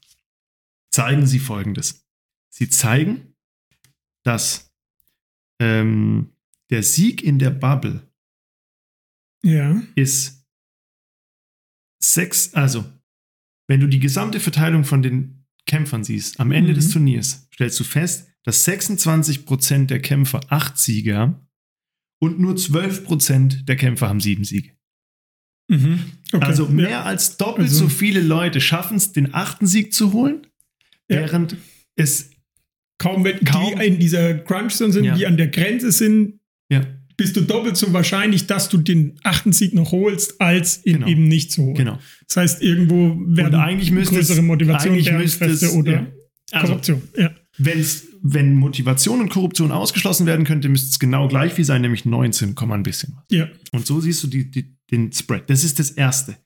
zeigen 0.91 1.27
sie 1.27 1.39
folgendes. 1.39 2.07
Sie 2.49 2.71
zeigen, 2.71 3.35
dass 4.25 4.73
ähm, 5.61 6.31
der 6.71 6.83
Sieg 6.83 7.23
in 7.23 7.39
der 7.39 7.51
Bubble 7.51 8.09
Ja. 9.45 9.83
ist 9.95 10.45
sechs, 12.03 12.55
also 12.55 12.85
wenn 13.69 13.81
du 13.81 13.87
die 13.89 14.01
gesamte 14.01 14.41
Verteilung 14.41 14.85
von 14.85 15.03
den 15.03 15.47
Kämpfern 15.67 16.05
siehst, 16.05 16.39
am 16.41 16.53
Ende 16.53 16.73
Mhm. 16.73 16.75
des 16.77 16.91
Turniers 16.91 17.49
stellst 17.55 17.81
du 17.81 17.85
fest, 17.85 18.29
dass 18.45 18.65
26% 18.65 19.91
der 19.91 20.01
Kämpfer 20.01 20.41
acht 20.51 20.77
Siege 20.77 21.17
haben 21.17 21.49
und 22.21 22.39
nur 22.39 22.57
12% 22.57 23.65
der 23.69 23.77
Kämpfer 23.77 24.09
haben 24.09 24.21
sieben 24.21 24.45
Siege. 24.45 24.73
Mhm. 25.71 26.13
Okay. 26.33 26.45
Also 26.45 26.65
ja. 26.67 26.71
mehr 26.71 27.07
als 27.07 27.39
doppelt 27.39 27.69
Also- 27.69 27.85
so 27.85 27.89
viele 27.89 28.21
Leute 28.21 28.61
schaffen 28.61 28.99
es, 28.99 29.13
den 29.13 29.33
achten 29.35 29.67
Sieg 29.67 29.95
zu 29.95 30.13
holen, 30.13 30.47
Ja. 31.09 31.21
während 31.21 31.57
es 31.97 32.31
kaum, 32.99 33.25
kaum- 33.47 33.79
die 33.79 33.87
in 33.87 33.99
dieser 33.99 34.35
Crunch-Zone 34.41 34.93
sind, 34.93 35.05
Ja. 35.05 35.15
die 35.17 35.27
an 35.27 35.39
der 35.39 35.49
Grenze 35.49 35.91
sind, 35.91 36.39
ja, 36.71 36.85
bist 37.17 37.37
du 37.37 37.43
doppelt 37.43 37.77
so 37.77 37.93
wahrscheinlich, 37.93 38.47
dass 38.49 38.69
du 38.69 38.79
den 38.79 39.15
achten 39.23 39.53
Sieg 39.53 39.73
noch 39.75 39.93
holst, 39.93 40.41
als 40.41 40.85
ihn 40.85 40.95
Genau. 40.95 41.07
eben 41.07 41.29
nicht 41.29 41.53
zu 41.53 41.63
holen. 41.63 41.75
genau. 41.77 41.99
Das 42.27 42.37
heißt, 42.39 42.63
irgendwo 42.63 43.17
werden 43.27 43.55
Und 43.55 43.61
eigentlich 43.61 43.91
größere 44.09 44.43
Motivation, 44.43 44.97
es- 44.99 45.73
oder 45.75 45.93
ja. 45.93 46.07
Also, 46.53 46.67
Korruption. 46.69 47.03
Ja. 47.17 47.31
wenn's, 47.59 48.05
wenn 48.23 48.55
Motivation 48.55 49.21
und 49.21 49.29
Korruption 49.29 49.71
ausgeschlossen 49.71 50.27
werden 50.27 50.45
könnte, 50.45 50.69
müsste 50.69 50.89
es 50.91 50.99
genau 50.99 51.29
gleich 51.29 51.53
viel 51.53 51.65
sein, 51.65 51.83
nämlich 51.83 52.05
19, 52.05 52.55
Komma 52.55 52.75
ein 52.75 52.83
bisschen 52.83 53.15
was. 53.17 53.25
ja. 53.31 53.49
Und 53.73 53.87
so 53.87 54.01
siehst 54.01 54.23
du 54.25 54.27
die, 54.27 54.51
die, 54.51 54.77
den 54.91 55.13
Spread. 55.13 55.49
Das 55.49 55.63
ist 55.65 55.79
das 55.79 55.91
Erste. 55.93 56.37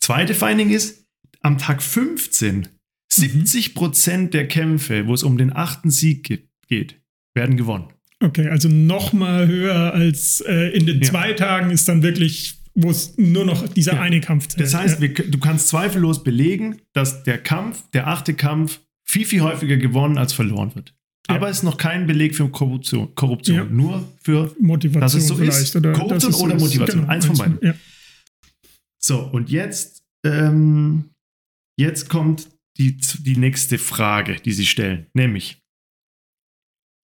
Zweite 0.00 0.34
Finding 0.34 0.70
ist, 0.70 1.04
am 1.42 1.58
Tag 1.58 1.82
15 1.82 2.68
70 3.12 3.74
Prozent 3.74 4.34
der 4.34 4.46
Kämpfe, 4.46 5.06
wo 5.08 5.14
es 5.14 5.22
um 5.24 5.36
den 5.36 5.52
achten 5.52 5.90
Sieg 5.90 6.22
ge- 6.24 6.46
geht, 6.68 7.00
werden 7.34 7.56
gewonnen. 7.56 7.88
Okay, 8.22 8.48
also 8.48 8.68
noch 8.68 9.12
mal 9.12 9.46
höher 9.48 9.94
als 9.94 10.40
äh, 10.46 10.70
in 10.76 10.86
den 10.86 11.00
Ja. 11.00 11.08
zwei 11.10 11.32
Tagen 11.32 11.70
ist 11.70 11.88
dann 11.88 12.02
wirklich, 12.02 12.58
wo 12.74 12.90
es 12.90 13.16
nur 13.16 13.44
noch 13.46 13.66
dieser 13.68 13.94
Ja. 13.94 14.00
eine 14.02 14.20
Kampf 14.20 14.48
zählt. 14.48 14.60
Das 14.60 14.74
heißt, 14.74 15.00
wir, 15.00 15.12
du 15.14 15.38
kannst 15.38 15.68
zweifellos 15.68 16.22
belegen, 16.22 16.80
dass 16.92 17.22
der 17.22 17.38
Kampf, 17.38 17.82
der 17.92 18.08
achte 18.08 18.34
Kampf, 18.34 18.80
viel, 19.08 19.24
viel 19.24 19.40
häufiger 19.40 19.76
gewonnen 19.76 20.18
als 20.18 20.32
verloren 20.32 20.74
wird. 20.74 20.94
Aber 21.28 21.48
es 21.48 21.58
ist 21.58 21.62
noch 21.62 21.76
kein 21.76 22.06
Beleg 22.06 22.34
für 22.34 22.48
Korruption. 22.48 23.14
Korruption. 23.14 23.74
Nur 23.74 24.06
für. 24.22 24.54
Motivation 24.60 25.00
dass 25.00 25.14
es 25.14 25.26
so 25.28 25.36
ist. 25.38 25.76
Oder 25.76 25.92
Korruption 25.92 26.32
so 26.32 26.44
oder 26.44 26.56
ist. 26.56 26.62
Motivation. 26.62 27.08
Eins 27.08 27.26
von 27.26 27.36
beiden. 27.36 27.74
So, 29.02 29.20
und 29.20 29.48
jetzt, 29.50 30.02
ähm, 30.26 31.10
jetzt 31.78 32.08
kommt 32.08 32.48
die, 32.78 32.96
die 33.20 33.36
nächste 33.36 33.78
Frage, 33.78 34.36
die 34.44 34.52
Sie 34.52 34.66
stellen. 34.66 35.06
Nämlich, 35.14 35.59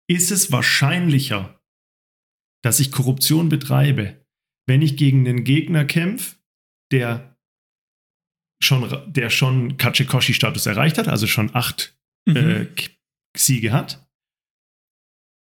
ist 0.09 0.31
es 0.31 0.51
wahrscheinlicher, 0.51 1.61
dass 2.63 2.79
ich 2.79 2.91
Korruption 2.91 3.47
betreibe, 3.47 4.25
wenn 4.67 4.81
ich 4.81 4.97
gegen 4.97 5.27
einen 5.27 5.43
Gegner 5.43 5.85
kämpfe, 5.85 6.35
der 6.91 7.37
schon, 8.61 8.89
der 9.13 9.29
schon 9.29 9.77
Kachikoshi-Status 9.77 10.65
erreicht 10.65 10.97
hat, 10.97 11.07
also 11.07 11.27
schon 11.27 11.55
acht 11.55 11.95
Mhm. 12.27 12.35
äh, 12.35 12.67
Siege 13.37 13.71
hat, 13.71 14.05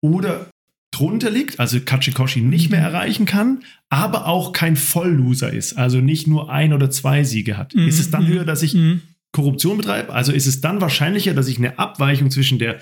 oder 0.01 0.49
drunter 0.93 1.29
liegt, 1.29 1.59
also 1.59 1.79
Kachikoshi 1.81 2.41
nicht 2.41 2.69
mehr 2.69 2.79
erreichen 2.81 3.25
kann, 3.25 3.63
aber 3.89 4.27
auch 4.27 4.53
kein 4.53 4.75
Vollloser 4.77 5.51
ist, 5.51 5.73
also 5.73 5.99
nicht 5.99 6.27
nur 6.27 6.49
ein 6.51 6.71
oder 6.73 6.89
zwei 6.89 7.23
Siege 7.23 7.57
hat. 7.57 7.75
Mhm. 7.75 7.87
Ist 7.87 7.99
es 7.99 8.11
dann 8.11 8.27
höher, 8.27 8.45
dass 8.45 8.63
ich 8.63 8.73
Mhm. 8.75 9.01
Korruption 9.33 9.77
betreibe? 9.77 10.13
Also 10.13 10.31
ist 10.31 10.45
es 10.45 10.61
dann 10.61 10.79
wahrscheinlicher, 10.81 11.33
dass 11.33 11.47
ich 11.47 11.57
eine 11.57 11.79
Abweichung 11.79 12.31
zwischen 12.31 12.59
der 12.59 12.79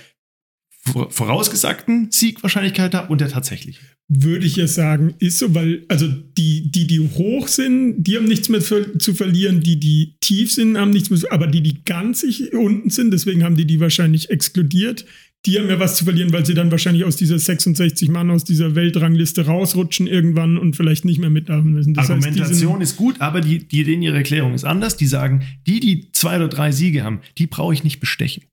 vorausgesagten 1.10 2.10
Siegwahrscheinlichkeit 2.12 2.94
habe 2.94 3.12
und 3.12 3.22
der 3.22 3.30
tatsächlichen? 3.30 3.86
Würde 4.08 4.46
ich 4.46 4.56
ja 4.58 4.68
sagen, 4.68 5.14
ist 5.20 5.38
so, 5.40 5.54
weil, 5.56 5.86
also 5.88 6.08
die, 6.08 6.70
die, 6.72 6.86
die 6.88 7.00
hoch 7.00 7.48
sind, 7.48 8.04
die 8.04 8.18
haben 8.18 8.26
nichts 8.26 8.50
mehr 8.50 8.62
zu 8.62 9.14
verlieren, 9.14 9.62
die, 9.62 9.80
die 9.80 10.16
tief 10.20 10.52
sind, 10.52 10.78
haben 10.78 10.92
nichts 10.92 11.10
mehr, 11.10 11.20
zu- 11.20 11.32
aber 11.32 11.48
die, 11.48 11.62
die 11.62 11.84
ganz 11.86 12.22
sich 12.22 12.52
unten 12.54 12.90
sind, 12.90 13.12
deswegen 13.12 13.44
haben 13.44 13.56
die 13.56 13.66
die 13.66 13.80
wahrscheinlich 13.80 14.30
exkludiert, 14.30 15.06
die 15.46 15.58
haben 15.58 15.70
ja 15.70 15.80
was 15.80 15.96
zu 15.96 16.04
verlieren, 16.04 16.34
weil 16.34 16.46
sie 16.46 16.54
dann 16.54 16.72
wahrscheinlich 16.72 17.04
aus 17.06 17.16
dieser 17.16 17.40
66 17.40 18.10
Mann, 18.10 18.30
aus 18.30 18.44
dieser 18.44 18.76
Weltrangliste 18.76 19.46
rausrutschen 19.46 20.08
irgendwann 20.08 20.58
und 20.58 20.76
vielleicht 20.76 21.06
nicht 21.06 21.20
mehr 21.20 21.30
mitmachen 21.32 21.72
müssen. 21.74 21.94
Das 21.94 22.10
heißt, 22.10 22.26
die 22.26 22.28
Argumentation 22.42 22.74
sind, 22.74 22.82
ist 22.84 22.98
gut, 22.98 23.22
aber 23.22 23.42
die, 23.42 23.60
die, 23.68 23.84
denen 23.84 24.04
ihre 24.04 24.18
Erklärung 24.18 24.54
ist 24.54 24.66
anders. 24.66 24.98
Die 24.98 25.08
sagen, 25.08 25.44
die, 25.66 25.80
die 25.80 26.12
zwei 26.12 26.36
oder 26.36 26.48
drei 26.48 26.72
Siege 26.72 27.04
haben, 27.04 27.22
die 27.40 27.48
brauche 27.48 27.74
ich 27.74 27.84
nicht 27.84 28.00
bestechen. 28.00 28.44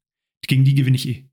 Gegen 0.47 0.65
die 0.65 0.75
gewinne 0.75 0.97
ich 0.97 1.07
eh. 1.09 1.25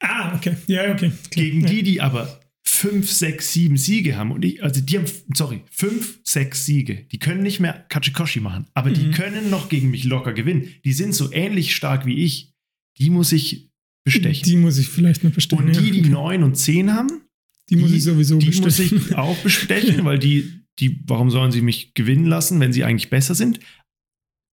Ah, 0.00 0.34
okay, 0.34 0.56
ja, 0.66 0.92
okay. 0.92 1.12
Gegen 1.30 1.64
die, 1.66 1.82
die 1.82 2.00
aber 2.00 2.40
fünf, 2.66 3.10
sechs, 3.10 3.52
sieben 3.52 3.76
Siege 3.76 4.16
haben 4.16 4.30
und 4.32 4.44
ich, 4.44 4.62
also 4.62 4.80
die 4.80 4.96
haben, 4.98 5.06
sorry, 5.34 5.60
fünf, 5.70 6.20
sechs 6.24 6.64
Siege, 6.66 7.06
die 7.12 7.18
können 7.18 7.42
nicht 7.42 7.60
mehr 7.60 7.84
Kachikoshi 7.88 8.40
machen, 8.40 8.66
aber 8.74 8.90
die 8.90 9.06
Mhm. 9.06 9.10
können 9.12 9.50
noch 9.50 9.68
gegen 9.68 9.90
mich 9.90 10.04
locker 10.04 10.32
gewinnen. 10.32 10.68
Die 10.84 10.92
sind 10.92 11.14
so 11.14 11.30
ähnlich 11.32 11.74
stark 11.74 12.06
wie 12.06 12.24
ich. 12.24 12.54
Die 12.98 13.10
muss 13.10 13.32
ich 13.32 13.70
bestechen. 14.04 14.44
Die 14.44 14.56
muss 14.56 14.78
ich 14.78 14.88
vielleicht 14.88 15.24
noch 15.24 15.32
bestechen. 15.32 15.66
und 15.66 15.76
die, 15.76 15.90
die 15.90 16.08
neun 16.08 16.42
und 16.42 16.54
zehn 16.56 16.92
haben, 16.92 17.22
die 17.68 17.76
muss 17.76 17.92
ich 17.92 18.02
sowieso 18.04 18.38
die 18.38 18.46
bestechen. 18.46 18.98
muss 18.98 19.08
ich 19.10 19.14
auch 19.16 19.36
bestechen, 19.38 20.04
weil 20.04 20.18
die, 20.18 20.50
die, 20.78 21.00
warum 21.06 21.30
sollen 21.30 21.52
sie 21.52 21.60
mich 21.60 21.92
gewinnen 21.94 22.24
lassen, 22.26 22.60
wenn 22.60 22.72
sie 22.72 22.84
eigentlich 22.84 23.10
besser 23.10 23.34
sind? 23.34 23.60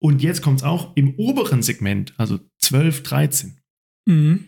Und 0.00 0.22
jetzt 0.22 0.42
kommt 0.42 0.58
es 0.60 0.64
auch 0.64 0.94
im 0.96 1.14
oberen 1.14 1.62
Segment, 1.62 2.14
also 2.18 2.38
12, 2.58 3.02
13. 3.04 3.58
mhm. 4.06 4.44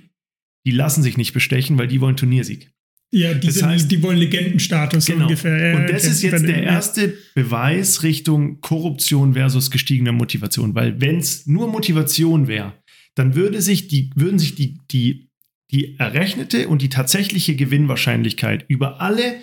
Die 0.67 0.71
lassen 0.73 1.03
sich 1.03 1.17
nicht 1.17 1.33
bestechen, 1.33 1.79
weil 1.79 1.89
die 1.89 2.01
wollen 2.01 2.17
Turniersieg. 2.17 2.71
Ja, 3.13 3.35
die, 3.35 3.47
Das 3.49 3.57
sind, 3.57 3.69
heißt- 3.69 3.89
die 3.89 4.03
wollen 4.03 4.19
Legendenstatus 4.19 5.07
Genau. 5.07 5.25
ungefähr. 5.25 5.73
Ja, 5.73 5.77
Und 5.79 5.91
das 5.91 6.05
ist 6.05 6.23
jetzt 6.23 6.47
der 6.47 6.63
erste 6.63 7.15
Beweis 7.35 8.03
Richtung 8.05 8.61
Korruption 8.61 9.33
versus 9.35 9.71
gestiegener 9.71 10.13
Motivation. 10.13 10.75
Weil 10.77 11.01
wenn 11.01 11.17
es 11.19 11.47
nur 11.47 11.67
Motivation 11.69 12.47
wäre, 12.47 12.75
dann 13.17 13.35
würde 13.35 13.63
sich 13.63 13.89
die, 13.89 14.11
würden 14.15 14.39
sich 14.39 14.55
die, 14.55 14.79
die, 14.93 15.29
die 15.73 15.99
errechnete 15.99 16.69
und 16.69 16.83
die 16.83 16.89
tatsächliche 16.89 17.57
Gewinnwahrscheinlichkeit 17.57 18.65
über 18.69 19.01
alle 19.01 19.37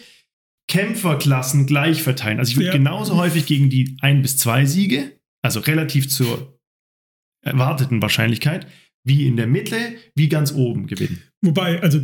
Kämpferklassen 0.69 1.65
gleich 1.65 2.01
verteilen. 2.03 2.39
Also 2.39 2.51
ich 2.51 2.57
würde 2.57 2.67
Ja. 2.67 2.73
genauso 2.73 3.15
häufig 3.15 3.45
gegen 3.45 3.69
die 3.69 3.97
ein 4.01 4.21
bis 4.21 4.37
zwei 4.37 4.65
Siege, 4.65 5.11
also 5.41 5.59
relativ 5.61 6.09
zur 6.09 6.59
erwarteten 7.41 8.01
Wahrscheinlichkeit, 8.01 8.67
wie 9.07 9.25
in 9.27 9.37
der 9.37 9.47
Mitte, 9.47 9.75
wie 10.15 10.29
ganz 10.29 10.53
oben 10.53 10.87
gewinnen. 10.87 11.21
Wobei, 11.41 11.81
also 11.81 11.99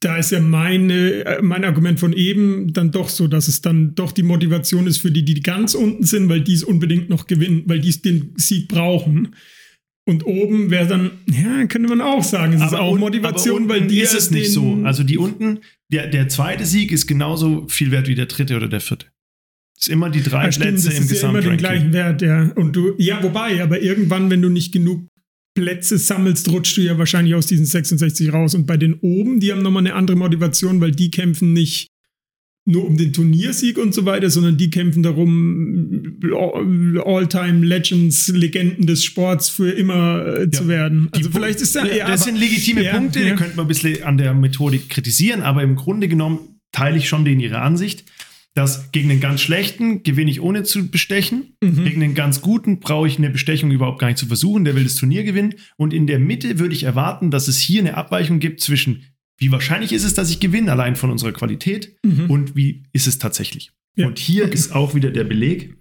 da 0.00 0.16
ist 0.16 0.30
ja 0.32 0.40
meine, 0.40 1.24
äh, 1.26 1.42
mein 1.42 1.64
Argument 1.64 2.00
von 2.00 2.12
eben 2.14 2.72
dann 2.72 2.90
doch 2.90 3.08
so, 3.10 3.28
dass 3.28 3.48
es 3.48 3.60
dann 3.60 3.94
doch 3.94 4.12
die 4.12 4.22
Motivation 4.22 4.86
ist 4.86 4.98
für 4.98 5.10
die, 5.10 5.24
die 5.24 5.40
ganz 5.42 5.74
unten 5.74 6.04
sind, 6.04 6.28
weil 6.30 6.40
die 6.40 6.54
es 6.54 6.62
unbedingt 6.64 7.10
noch 7.10 7.26
gewinnen, 7.26 7.62
weil 7.66 7.80
die 7.80 7.90
es 7.90 8.00
den 8.02 8.32
Sieg 8.36 8.68
brauchen. 8.68 9.34
Und 10.08 10.24
oben 10.24 10.70
wäre 10.70 10.86
dann, 10.88 11.10
ja, 11.30 11.66
könnte 11.66 11.88
man 11.88 12.00
auch 12.00 12.24
sagen, 12.24 12.54
es 12.54 12.62
ist 12.62 12.74
auch 12.74 12.92
un- 12.94 13.00
Motivation, 13.00 13.64
aber 13.64 13.74
weil 13.74 13.86
die 13.86 14.00
ist 14.00 14.14
es 14.14 14.30
nicht 14.30 14.50
so. 14.50 14.80
Also 14.84 15.04
die 15.04 15.18
unten, 15.18 15.60
der, 15.92 16.06
der 16.06 16.28
zweite 16.28 16.64
Sieg 16.64 16.90
ist 16.90 17.06
genauso 17.06 17.68
viel 17.68 17.90
wert 17.90 18.08
wie 18.08 18.14
der 18.14 18.26
dritte 18.26 18.56
oder 18.56 18.66
der 18.68 18.80
vierte. 18.80 19.06
Es 19.78 19.86
ist 19.86 19.92
immer 19.92 20.08
die 20.10 20.22
drei 20.22 20.46
Ah, 20.48 20.52
stimmt, 20.52 20.70
Plätze 20.70 20.88
das 20.88 20.98
im 20.98 21.04
ist 21.04 21.22
ja 21.22 21.28
immer 21.28 21.40
den 21.42 21.56
Gesamtranking. 21.56 21.90
gleichen 21.90 21.92
Wert, 21.92 22.22
ja. 22.22 22.50
Und 22.56 22.74
du, 22.74 22.94
ja, 22.98 23.22
wobei, 23.22 23.62
aber 23.62 23.80
irgendwann, 23.82 24.30
wenn 24.30 24.42
du 24.42 24.48
nicht 24.48 24.72
genug 24.72 25.06
Plätze 25.54 25.98
sammelst, 25.98 26.50
rutschst 26.50 26.76
du 26.76 26.80
ja 26.82 26.96
wahrscheinlich 26.98 27.34
aus 27.34 27.46
diesen 27.46 27.66
66 27.66 28.32
raus. 28.32 28.54
Und 28.54 28.66
bei 28.66 28.76
den 28.76 28.94
oben, 28.94 29.40
die 29.40 29.52
haben 29.52 29.62
nochmal 29.62 29.82
eine 29.86 29.94
andere 29.94 30.16
Motivation, 30.16 30.80
weil 30.80 30.92
die 30.92 31.10
kämpfen 31.10 31.52
nicht 31.52 31.88
nur 32.66 32.86
um 32.86 32.96
den 32.96 33.12
Turniersieg 33.12 33.78
und 33.78 33.94
so 33.94 34.04
weiter, 34.04 34.30
sondern 34.30 34.56
die 34.56 34.70
kämpfen 34.70 35.02
darum, 35.02 36.20
All-Time 37.04 37.64
Legends, 37.66 38.28
Legenden 38.28 38.86
des 38.86 39.02
Sports 39.04 39.48
für 39.48 39.70
immer 39.70 40.24
äh, 40.38 40.50
zu 40.50 40.64
Ja. 40.64 40.68
werden. 40.68 41.08
Also 41.10 41.28
Die 41.28 41.34
vielleicht 41.34 41.60
ist 41.60 41.74
da, 41.74 41.84
Ja, 41.84 41.94
ja, 41.96 42.06
das 42.06 42.24
sind 42.24 42.38
legitime 42.38 42.84
ja, 42.84 42.92
Punkte, 42.92 43.20
ja. 43.20 43.30
da 43.30 43.36
könnte 43.36 43.56
man 43.56 43.64
ein 43.64 43.68
bisschen 43.68 44.02
an 44.04 44.18
der 44.18 44.34
Methodik 44.34 44.88
kritisieren, 44.90 45.42
aber 45.42 45.62
im 45.62 45.74
Grunde 45.74 46.06
genommen 46.06 46.60
teile 46.72 46.98
ich 46.98 47.08
schon 47.08 47.24
denen 47.24 47.40
ihre 47.40 47.60
Ansicht, 47.60 48.04
dass 48.54 48.90
gegen 48.92 49.08
den 49.08 49.20
ganz 49.20 49.40
schlechten 49.40 50.02
gewinne 50.02 50.30
ich 50.30 50.40
ohne 50.40 50.64
zu 50.64 50.90
bestechen, 50.90 51.56
Mhm. 51.62 51.84
gegen 51.84 52.00
den 52.00 52.14
ganz 52.14 52.40
guten 52.40 52.80
brauche 52.80 53.06
ich 53.06 53.18
eine 53.18 53.30
Bestechung 53.30 53.70
überhaupt 53.70 54.00
gar 54.00 54.08
nicht 54.08 54.18
zu 54.18 54.26
versuchen, 54.26 54.64
der 54.64 54.74
will 54.74 54.84
das 54.84 54.96
Turnier 54.96 55.22
gewinnen 55.24 55.54
und 55.76 55.92
in 55.94 56.06
der 56.06 56.18
Mitte 56.18 56.58
würde 56.58 56.74
ich 56.74 56.82
erwarten, 56.82 57.30
dass 57.30 57.46
es 57.48 57.58
hier 57.60 57.80
eine 57.80 57.96
Abweichung 57.96 58.38
gibt 58.40 58.60
zwischen 58.60 59.04
wie 59.42 59.50
wahrscheinlich 59.52 59.92
ist 59.92 60.04
es, 60.04 60.12
dass 60.12 60.30
ich 60.30 60.38
gewinne, 60.40 60.70
allein 60.70 60.96
von 60.96 61.10
unserer 61.10 61.32
Qualität 61.32 61.96
Mhm. 62.04 62.28
und 62.30 62.56
wie 62.56 62.82
ist 62.92 63.06
es 63.06 63.18
tatsächlich. 63.18 63.70
Ja, 63.96 64.06
Und 64.08 64.18
hier 64.18 64.44
okay. 64.44 64.52
ist 64.54 64.72
auch 64.72 64.94
wieder 64.94 65.10
der 65.10 65.24
Beleg, 65.24 65.76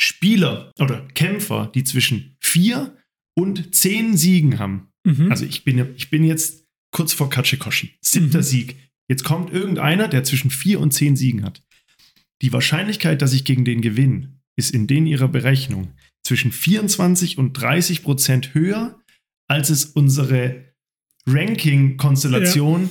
Spieler 0.00 0.72
oder 0.80 1.06
Kämpfer, 1.14 1.70
die 1.74 1.84
zwischen 1.84 2.36
vier 2.40 2.96
und 3.36 3.74
zehn 3.74 4.16
Siegen 4.16 4.58
haben. 4.58 4.88
Mhm. 5.04 5.30
Also 5.30 5.44
ich 5.44 5.64
bin, 5.64 5.94
ich 5.96 6.10
bin 6.10 6.24
jetzt 6.24 6.64
kurz 6.90 7.12
vor 7.12 7.30
Kachikoshi. 7.30 7.92
Siebter 8.00 8.38
Mhm. 8.38 8.42
Sieg. 8.42 8.76
Jetzt 9.08 9.24
kommt 9.24 9.52
irgendeiner, 9.52 10.08
der 10.08 10.24
zwischen 10.24 10.50
vier 10.50 10.80
und 10.80 10.92
zehn 10.92 11.16
Siegen 11.16 11.44
hat. 11.44 11.62
Die 12.42 12.52
Wahrscheinlichkeit, 12.52 13.22
dass 13.22 13.32
ich 13.32 13.44
gegen 13.44 13.64
den 13.64 13.80
gewinne, 13.80 14.32
ist 14.56 14.70
in 14.74 14.86
denen 14.86 15.06
ihrer 15.06 15.28
Berechnung 15.28 15.92
zwischen 16.26 16.52
24 16.52 17.38
und 17.38 17.52
30 17.54 18.02
Prozent 18.02 18.54
höher, 18.54 18.98
als 19.48 19.70
es 19.70 19.84
unsere 19.84 20.72
Ranking-Konstellation 21.26 22.90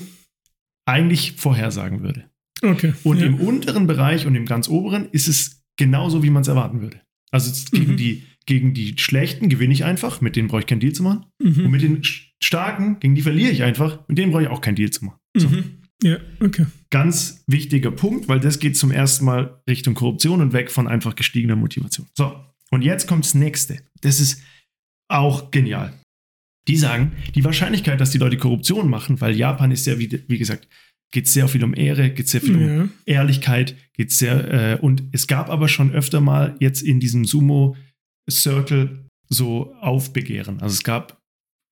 eigentlich 0.86 1.34
vorhersagen 1.34 2.02
würde. 2.02 2.30
okay. 2.62 2.94
Und 3.04 3.20
ja. 3.20 3.26
im 3.26 3.36
unteren 3.36 3.88
Bereich 3.88 4.26
und 4.26 4.36
im 4.36 4.46
ganz 4.46 4.68
oberen 4.68 5.08
ist 5.12 5.28
es 5.28 5.64
genauso, 5.78 6.24
wie 6.24 6.30
man 6.30 6.42
es 6.42 6.48
erwarten 6.48 6.82
würde. 6.82 7.02
Also 7.32 7.52
gegen, 7.72 7.94
Mhm. 7.94 7.98
die, 7.98 8.24
gegen 8.46 8.74
die 8.74 8.96
Schlechten 8.98 9.50
gewinne 9.50 9.74
ich 9.74 9.84
einfach, 9.86 10.22
mit 10.22 10.36
denen 10.36 10.48
brauche 10.48 10.62
ich 10.62 10.68
keinen 10.68 10.80
Deal 10.80 10.94
zu 10.94 11.04
machen. 11.04 11.26
Mhm. 11.42 11.66
Und 11.66 11.72
mit 11.72 11.82
den 11.82 12.02
Starken, 12.42 13.00
gegen 13.00 13.16
die 13.16 13.22
verliere 13.22 13.52
ich 13.52 13.64
einfach, 13.64 14.08
mit 14.08 14.18
denen 14.18 14.32
brauche 14.32 14.44
ich 14.44 14.50
auch 14.50 14.62
keinen 14.62 14.76
Deal 14.76 14.92
zu 14.92 15.06
machen. 15.06 15.20
So. 15.36 15.50
Mhm. 15.50 15.83
Ja, 16.02 16.18
okay. 16.40 16.66
Ganz 16.90 17.44
wichtiger 17.48 17.92
Punkt, 17.92 18.28
weil 18.28 18.40
das 18.40 18.60
geht 18.60 18.78
zum 18.78 18.92
ersten 18.92 19.26
Mal 19.26 19.62
Richtung 19.70 19.94
Korruption 19.94 20.42
und 20.42 20.54
weg 20.54 20.72
von 20.72 20.88
einfach 20.88 21.16
gestiegener 21.16 21.56
Motivation. 21.56 22.08
So, 22.18 22.36
und 22.72 22.82
jetzt 22.82 23.08
kommt 23.08 23.26
das 23.26 23.36
nächste. 23.36 23.80
Das 24.02 24.20
ist 24.20 24.42
auch 25.10 25.52
genial. 25.52 25.94
Die 26.68 26.78
sagen, 26.78 27.14
die 27.36 27.44
Wahrscheinlichkeit, 27.44 28.00
dass 28.00 28.12
die 28.12 28.18
Leute 28.18 28.38
Korruption 28.38 28.90
machen, 28.90 29.22
weil 29.22 29.36
Japan 29.36 29.72
ist 29.72 29.86
ja, 29.86 30.00
wie, 30.00 30.24
wie 30.28 30.38
gesagt, 30.38 30.68
geht 31.12 31.28
sehr 31.28 31.48
viel 31.48 31.64
um 31.64 31.76
Ehre, 31.76 32.10
geht 32.10 32.28
sehr 32.28 32.42
viel 32.42 32.56
um 32.56 32.62
Ja. 32.62 32.90
Ehrlichkeit, 33.06 33.76
geht 33.94 34.12
sehr, 34.12 34.52
äh, 34.52 34.80
und 34.80 35.04
es 35.12 35.28
gab 35.28 35.50
aber 35.50 35.68
schon 35.68 35.92
öfter 35.92 36.22
mal 36.22 36.56
jetzt 36.60 36.82
in 36.82 37.00
diesem 37.00 37.26
Sumo-Circle 37.26 39.08
so 39.30 39.74
Aufbegehren. 39.76 40.60
Also 40.60 40.74
es 40.74 40.84
gab, 40.84 41.22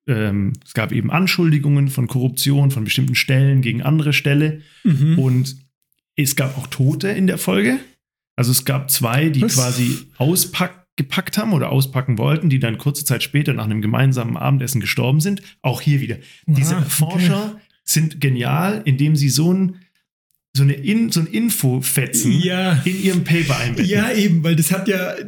ähm, 0.08 0.54
es 0.66 0.74
gab 0.74 0.92
eben 0.92 1.12
Anschuldigungen 1.12 1.90
von 1.90 2.08
Korruption 2.08 2.72
von 2.72 2.84
bestimmten 2.84 3.16
Stellen 3.16 3.62
gegen 3.62 3.82
andere 3.82 4.14
Stelle 4.14 4.62
Mhm. 4.84 5.20
und 5.20 5.56
es 6.16 6.36
gab 6.36 6.58
auch 6.58 6.68
Tote 6.68 7.10
in 7.10 7.28
der 7.28 7.38
Folge. 7.38 7.80
Also 8.36 8.52
es 8.52 8.66
gab 8.66 8.90
zwei, 8.92 9.30
die 9.30 9.42
Was? 9.44 9.56
quasi 9.56 10.08
ausgepackt 10.18 11.38
haben 11.38 11.54
oder 11.54 11.72
auspacken 11.72 12.18
wollten, 12.18 12.50
die 12.50 12.60
dann 12.60 12.78
kurze 12.78 13.06
Zeit 13.06 13.24
später 13.24 13.54
nach 13.54 13.66
einem 13.66 13.82
gemeinsamen 13.82 14.38
Abendessen 14.38 14.82
gestorben 14.82 15.20
sind. 15.22 15.42
Auch 15.62 15.82
hier 15.82 16.02
wieder. 16.02 16.18
Diese 16.48 16.78
okay. 16.78 16.86
Forscher 16.90 17.62
sind 17.84 18.22
genial, 18.22 18.82
indem 18.86 19.16
sie 19.16 19.30
so 19.30 19.54
ein, 19.54 19.76
so 20.54 20.64
eine 20.64 20.74
In, 20.74 21.12
so 21.12 21.22
ein 21.22 21.28
Infofetzen 21.28 22.32
Ja. 22.42 22.82
in 22.84 23.02
ihrem 23.02 23.24
Paper 23.24 23.58
einbetten. 23.58 23.90
Ja, 23.90 24.12
eben, 24.12 24.44
weil 24.44 24.56
das 24.58 24.72
hat 24.72 24.88
ja 24.90 25.14
äh, 25.14 25.24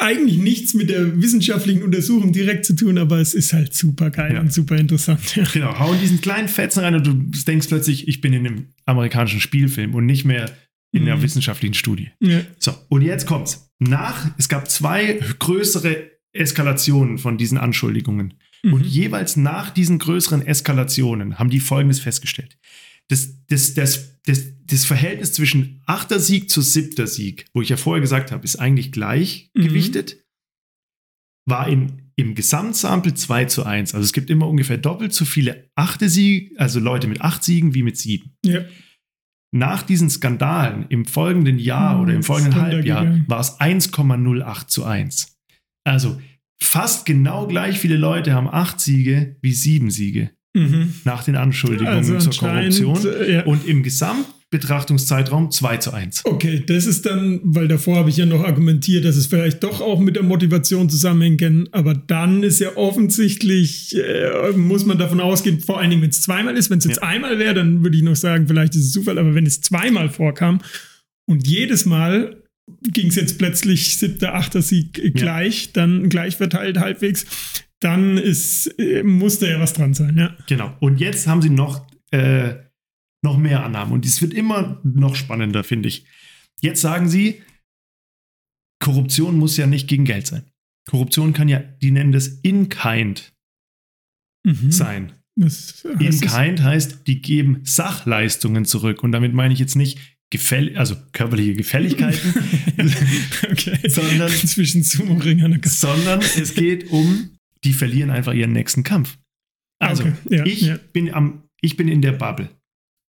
eigentlich 0.00 0.36
nichts 0.38 0.72
mit 0.74 0.88
der 0.88 1.20
wissenschaftlichen 1.20 1.82
Untersuchung 1.82 2.32
direkt 2.32 2.64
zu 2.64 2.76
tun, 2.76 2.96
aber 2.96 3.18
es 3.18 3.34
ist 3.34 3.52
halt 3.52 3.74
super 3.74 4.10
geil 4.10 4.34
Ja. 4.34 4.40
und 4.40 4.52
super 4.52 4.76
interessant. 4.76 5.34
Ja. 5.34 5.42
Genau, 5.52 5.78
hauen 5.78 5.98
diesen 6.00 6.20
kleinen 6.20 6.46
Fetzen 6.48 6.80
rein 6.84 6.94
und 6.94 7.06
du 7.06 7.12
denkst 7.46 7.66
plötzlich, 7.66 8.06
ich 8.06 8.20
bin 8.20 8.32
in 8.32 8.46
einem 8.46 8.66
amerikanischen 8.86 9.40
Spielfilm 9.40 9.94
und 9.96 10.06
nicht 10.06 10.24
mehr 10.24 10.48
in 10.92 11.02
einer 11.02 11.16
Mhm. 11.16 11.22
wissenschaftlichen 11.22 11.74
Studie. 11.74 12.10
Ja. 12.20 12.40
So, 12.58 12.72
und 12.88 13.02
jetzt 13.02 13.26
kommt's. 13.26 13.68
Nach, 13.80 14.30
es 14.38 14.48
gab 14.48 14.70
zwei 14.70 15.18
größere 15.40 16.10
Eskalationen 16.32 17.18
von 17.18 17.36
diesen 17.36 17.58
Anschuldigungen. 17.58 18.34
Und 18.64 18.82
Mhm. 18.82 18.88
jeweils 18.88 19.36
nach 19.36 19.70
diesen 19.70 19.98
größeren 19.98 20.46
Eskalationen 20.46 21.38
haben 21.38 21.50
die 21.50 21.60
Folgendes 21.60 22.00
festgestellt. 22.00 22.56
Das, 23.08 23.46
das, 23.46 23.74
das, 23.74 24.20
das, 24.24 24.44
das 24.66 24.84
Verhältnis 24.84 25.32
zwischen 25.32 25.82
achter 25.86 26.20
Sieg 26.20 26.50
zu 26.50 26.60
siebter 26.60 27.06
Sieg, 27.06 27.46
wo 27.54 27.62
ich 27.62 27.70
ja 27.70 27.76
vorher 27.76 28.00
gesagt 28.00 28.32
habe, 28.32 28.44
ist 28.44 28.56
eigentlich 28.56 28.92
gleichgewichtet, 28.92 30.24
war 31.46 31.68
in, 31.68 32.10
im 32.16 32.34
Gesamtsample 32.34 33.14
2 33.14 33.46
zu 33.46 33.64
1. 33.64 33.94
Also 33.94 34.04
es 34.04 34.12
gibt 34.12 34.28
immer 34.28 34.46
ungefähr 34.46 34.76
doppelt 34.76 35.14
so 35.14 35.24
viele 35.24 35.70
achte 35.74 36.08
Siege, 36.08 36.58
also 36.60 36.80
Leute 36.80 37.08
mit 37.08 37.22
acht 37.22 37.42
Siegen 37.42 37.74
wie 37.74 37.82
mit 37.82 37.96
sieben. 37.96 38.36
Ja. 38.44 38.64
Nach 39.50 39.82
diesen 39.82 40.10
Skandalen 40.10 40.86
im 40.90 41.06
folgenden 41.06 41.58
Jahr 41.58 41.94
Hm, 41.94 42.00
oder 42.02 42.14
im 42.14 42.22
folgenden 42.22 42.60
Halbjahr 42.60 43.24
war 43.28 43.40
es 43.40 43.58
1,08 43.58 44.66
zu 44.66 44.84
1. 44.84 45.38
Also 45.84 46.20
fast 46.60 47.06
genau 47.06 47.46
gleich 47.46 47.78
viele 47.78 47.96
Leute 47.96 48.34
haben 48.34 48.48
acht 48.48 48.78
Siege 48.78 49.36
wie 49.40 49.52
sieben 49.52 49.90
Siege 49.90 50.30
Mhm. 50.58 50.94
nach 51.04 51.24
den 51.24 51.36
Anschuldigungen 51.36 51.96
Also 51.96 52.18
zur 52.18 52.34
Korruption. 52.48 52.98
äh, 53.06 53.32
ja. 53.34 53.44
Und 53.44 53.66
im 53.66 53.82
Gesamtbetrachtungszeitraum 53.82 55.50
2 55.50 55.76
zu 55.78 55.92
1. 55.92 56.22
Okay, 56.24 56.62
das 56.66 56.86
ist 56.86 57.06
dann, 57.06 57.40
weil 57.44 57.68
davor 57.68 57.96
habe 57.96 58.10
ich 58.10 58.16
ja 58.16 58.26
noch 58.26 58.44
argumentiert, 58.44 59.04
dass 59.04 59.16
es 59.16 59.26
vielleicht 59.26 59.62
doch 59.62 59.80
auch 59.80 60.00
mit 60.00 60.16
der 60.16 60.22
Motivation 60.22 60.88
zusammenhängen 60.88 61.36
kann, 61.36 61.68
aber 61.72 61.94
dann 61.94 62.42
ist 62.42 62.58
ja 62.60 62.76
offensichtlich, 62.76 63.94
äh, 63.96 64.52
muss 64.56 64.84
man 64.86 64.98
davon 64.98 65.20
ausgehen, 65.20 65.60
vor 65.60 65.78
allen 65.80 65.90
Dingen, 65.90 66.02
wenn 66.02 66.10
es 66.10 66.22
zweimal 66.22 66.56
ist, 66.56 66.70
wenn 66.70 66.78
es 66.78 66.84
jetzt 66.84 66.96
Ja. 67.02 67.08
einmal 67.08 67.38
wäre, 67.38 67.54
dann 67.54 67.82
würde 67.82 67.96
ich 67.96 68.02
noch 68.02 68.16
sagen, 68.16 68.46
vielleicht 68.48 68.74
ist 68.74 68.84
es 68.86 68.92
Zufall, 68.92 69.18
aber 69.18 69.34
wenn 69.34 69.46
es 69.46 69.60
zweimal 69.60 70.08
vorkam 70.08 70.60
und 71.28 71.46
jedes 71.46 71.84
Mal 71.86 72.42
ging 72.82 73.08
es 73.08 73.14
jetzt 73.16 73.38
plötzlich 73.38 73.96
siebter, 73.96 74.34
achter 74.34 74.60
Sieg 74.62 74.98
äh, 74.98 75.10
gleich, 75.10 75.72
dann 75.72 76.08
gleich 76.10 76.36
verteilt 76.36 76.78
halbwegs, 76.78 77.24
dann 77.80 78.18
ist, 78.18 78.66
äh, 78.78 79.02
muss 79.02 79.38
da 79.38 79.46
ja 79.46 79.60
was 79.60 79.72
dran 79.72 79.94
sein, 79.94 80.16
ja. 80.16 80.36
Genau. 80.48 80.76
Und 80.80 80.98
jetzt 81.00 81.26
haben 81.26 81.42
sie 81.42 81.50
noch, 81.50 81.86
äh, 82.10 82.54
noch 83.22 83.36
mehr 83.38 83.64
Annahmen. 83.64 83.92
Und 83.92 84.04
es 84.06 84.20
wird 84.22 84.34
immer 84.34 84.80
noch 84.84 85.14
spannender, 85.16 85.64
finde 85.64 85.88
ich. 85.88 86.04
Jetzt 86.60 86.80
sagen 86.80 87.08
sie, 87.08 87.42
Korruption 88.80 89.36
muss 89.38 89.56
ja 89.56 89.66
nicht 89.66 89.88
gegen 89.88 90.04
Geld 90.04 90.26
sein. 90.26 90.44
Korruption 90.88 91.32
kann 91.32 91.48
ja, 91.48 91.58
die 91.60 91.90
nennen 91.90 92.12
das 92.12 92.28
in-kind 92.28 93.32
Mhm. 94.46 94.70
sein. 94.72 95.12
Das 95.36 95.84
heißt 95.84 95.98
es- 95.98 96.22
In-kind 96.22 96.62
heißt, 96.62 97.06
die 97.06 97.20
geben 97.20 97.60
Sachleistungen 97.64 98.64
zurück. 98.64 99.02
Und 99.02 99.12
damit 99.12 99.34
meine 99.34 99.52
ich 99.52 99.60
jetzt 99.60 99.76
nicht 99.76 99.98
Gefäll 100.30 100.76
also 100.76 100.94
körperliche 101.12 101.54
Gefälligkeiten, 101.54 102.34
okay. 103.50 103.78
sondern, 103.88 104.30
zwischen 104.30 104.82
Sumo-Ringern. 104.82 105.60
sondern 105.64 106.20
es 106.20 106.54
geht 106.54 106.90
um, 106.90 107.30
die 107.64 107.72
verlieren 107.72 108.10
einfach 108.10 108.32
ihren 108.34 108.52
nächsten 108.52 108.82
Kampf. 108.84 109.18
Also, 109.80 110.04
Okay, 110.04 110.12
ja, 110.30 110.44
ich, 110.46 110.60
ja. 110.62 110.78
Bin 110.92 111.12
am, 111.14 111.42
ich 111.60 111.76
bin 111.76 111.88
in 111.88 112.02
der 112.02 112.12
Bubble. 112.12 112.48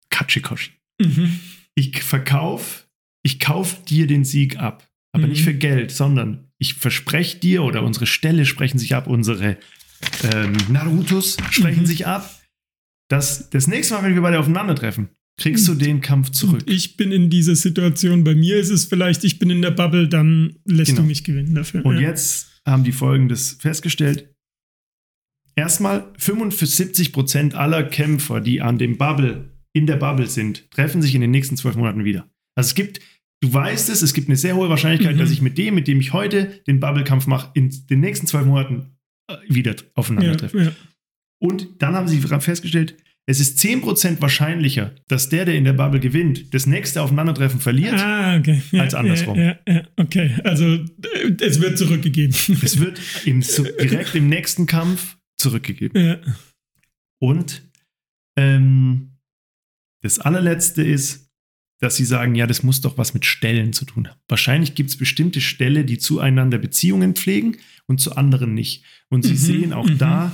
Kachikoshi. 0.10 0.72
Mhm. 1.02 1.40
Ich 1.76 2.04
verkauf, 2.04 2.88
ich 3.24 3.40
kauf 3.40 3.84
dir 3.86 4.08
den 4.08 4.26
Sieg 4.26 4.58
ab. 4.58 4.88
Aber 5.14 5.24
Mhm. 5.26 5.32
nicht 5.32 5.44
für 5.44 5.54
Geld, 5.54 5.92
sondern 5.92 6.48
ich 6.58 6.76
verspreche 6.76 7.38
dir 7.40 7.64
oder 7.64 7.84
unsere 7.84 8.06
Ställe 8.08 8.46
sprechen 8.46 8.78
sich 8.80 8.96
ab, 8.96 9.08
unsere 9.08 9.58
ähm, 10.34 10.54
Narutos 10.70 11.38
sprechen 11.52 11.82
Mhm. 11.82 11.86
sich 11.86 12.08
ab, 12.08 12.30
dass 13.10 13.50
das 13.50 13.68
nächste 13.68 13.94
Mal, 13.94 14.04
wenn 14.04 14.14
wir 14.16 14.22
beide 14.22 14.40
aufeinandertreffen, 14.40 15.10
kriegst 15.40 15.68
du 15.68 15.74
den 15.76 16.02
Kampf 16.02 16.30
zurück. 16.32 16.64
Ich 16.66 16.98
bin 16.98 17.12
in 17.12 17.30
dieser 17.30 17.56
Situation. 17.56 18.24
Bei 18.24 18.36
mir 18.36 18.58
ist 18.58 18.70
es 18.70 18.86
vielleicht, 18.86 19.24
ich 19.24 19.40
bin 19.40 19.50
in 19.50 19.62
der 19.62 19.72
Bubble, 19.72 20.08
dann 20.08 20.56
lässt 20.66 20.92
Genau. 20.92 21.02
du 21.02 21.08
mich 21.08 21.24
gewinnen 21.24 21.56
dafür. 21.56 21.86
Und 21.86 21.96
ja. 21.96 22.02
jetzt 22.10 22.62
haben 22.66 22.84
die 22.84 22.92
Folgendes 22.92 23.58
festgestellt. 23.60 24.31
Erstmal 25.62 26.06
75 26.18 27.14
Prozent 27.14 27.54
aller 27.54 27.84
Kämpfer, 27.84 28.42
die 28.42 28.62
an 28.62 28.80
dem 28.80 28.98
Bubble, 28.98 29.52
in 29.74 29.86
der 29.86 29.96
Bubble 29.98 30.26
sind, 30.26 30.72
treffen 30.72 31.04
sich 31.04 31.14
in 31.14 31.22
den 31.22 31.30
nächsten 31.30 31.56
zwölf 31.56 31.76
Monaten 31.76 32.04
wieder. 32.04 32.28
Also 32.56 32.70
es 32.70 32.74
gibt, 32.74 33.00
du 33.44 33.54
weißt 33.54 33.90
es, 33.90 34.02
es 34.02 34.16
gibt 34.16 34.28
eine 34.28 34.38
sehr 34.38 34.56
hohe 34.56 34.70
Wahrscheinlichkeit, 34.70 35.16
Mhm. 35.16 35.20
dass 35.20 35.30
ich 35.30 35.44
mit 35.44 35.60
dem, 35.60 35.76
mit 35.76 35.88
dem 35.88 36.00
ich 36.00 36.14
heute 36.14 36.46
den 36.66 36.80
Bubble-Kampf 36.80 37.28
mache, 37.28 37.52
in 37.54 37.70
den 37.92 38.00
nächsten 38.00 38.26
zwölf 38.26 38.48
Monaten 38.48 38.98
äh, 39.30 39.36
wieder 39.50 39.76
aufeinander 39.94 40.32
ja, 40.32 40.36
treffe. 40.36 40.64
ja. 40.64 40.72
Und 41.40 41.68
dann 41.78 41.94
haben 41.94 42.08
sie 42.08 42.18
festgestellt, 42.20 42.96
es 43.28 43.40
ist 43.40 43.60
10% 43.60 44.20
wahrscheinlicher, 44.20 44.96
dass 45.10 45.30
der, 45.30 45.46
der 45.46 45.54
in 45.54 45.64
der 45.64 45.74
Bubble 45.74 46.00
gewinnt, 46.00 46.56
das 46.56 46.66
nächste 46.66 47.04
Aufeinandertreffen 47.04 47.60
verliert. 47.60 47.94
Ah, 48.00 48.36
okay. 48.38 48.64
Ja, 48.72 48.82
Als 48.82 48.96
andersrum. 48.96 49.38
Ja, 49.38 49.60
ja, 49.68 49.74
ja, 49.76 49.84
okay. 49.98 50.32
Also 50.44 50.80
es 51.40 51.62
wird 51.62 51.78
zurückgegeben. 51.78 52.36
Es 52.64 52.80
wird 52.80 53.00
im, 53.26 53.42
direkt 53.80 54.16
im 54.16 54.28
nächsten 54.28 54.66
Kampf 54.66 55.18
zurückgegeben. 55.42 56.02
ja. 56.02 56.20
Und 57.20 57.70
ähm, 58.38 59.18
das 60.02 60.20
allerletzte 60.20 60.82
ist, 60.82 61.30
dass 61.80 61.96
sie 61.96 62.06
sagen, 62.06 62.36
ja, 62.36 62.46
das 62.48 62.64
muss 62.64 62.82
doch 62.82 62.98
was 62.98 63.14
mit 63.14 63.26
Stellen 63.26 63.74
zu 63.74 63.86
tun 63.86 64.08
haben. 64.08 64.20
Wahrscheinlich 64.28 64.76
gibt 64.76 64.92
es 64.92 64.98
bestimmte 64.98 65.42
Ställe, 65.42 65.84
die 65.84 65.98
zueinander 65.98 66.60
Beziehungen 66.60 67.16
pflegen 67.16 67.58
und 67.88 68.00
zu 68.00 68.16
anderen 68.16 68.54
nicht. 68.54 68.86
Und 69.10 69.24
sie 69.24 69.34
Mhm, 69.34 69.38
sehen 69.38 69.74
auch 69.74 69.88
mhm. 69.88 69.98
da, 69.98 70.32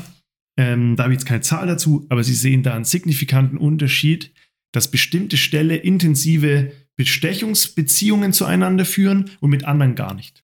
ähm, 0.58 0.96
da 0.96 1.04
habe 1.04 1.14
ich 1.14 1.20
jetzt 1.20 1.28
keine 1.28 1.42
Zahl 1.42 1.68
dazu, 1.68 2.06
aber 2.10 2.24
sie 2.24 2.34
sehen 2.34 2.64
da 2.64 2.76
einen 2.76 2.86
signifikanten 2.86 3.58
Unterschied, 3.58 4.34
dass 4.74 4.92
bestimmte 4.92 5.38
Ställe 5.38 5.78
intensive 5.78 6.74
Bestechungsbeziehungen 6.98 8.34
zueinander 8.34 8.84
führen 8.84 9.30
und 9.40 9.50
mit 9.50 9.64
anderen 9.64 9.96
gar 9.96 10.14
nicht. 10.14 10.44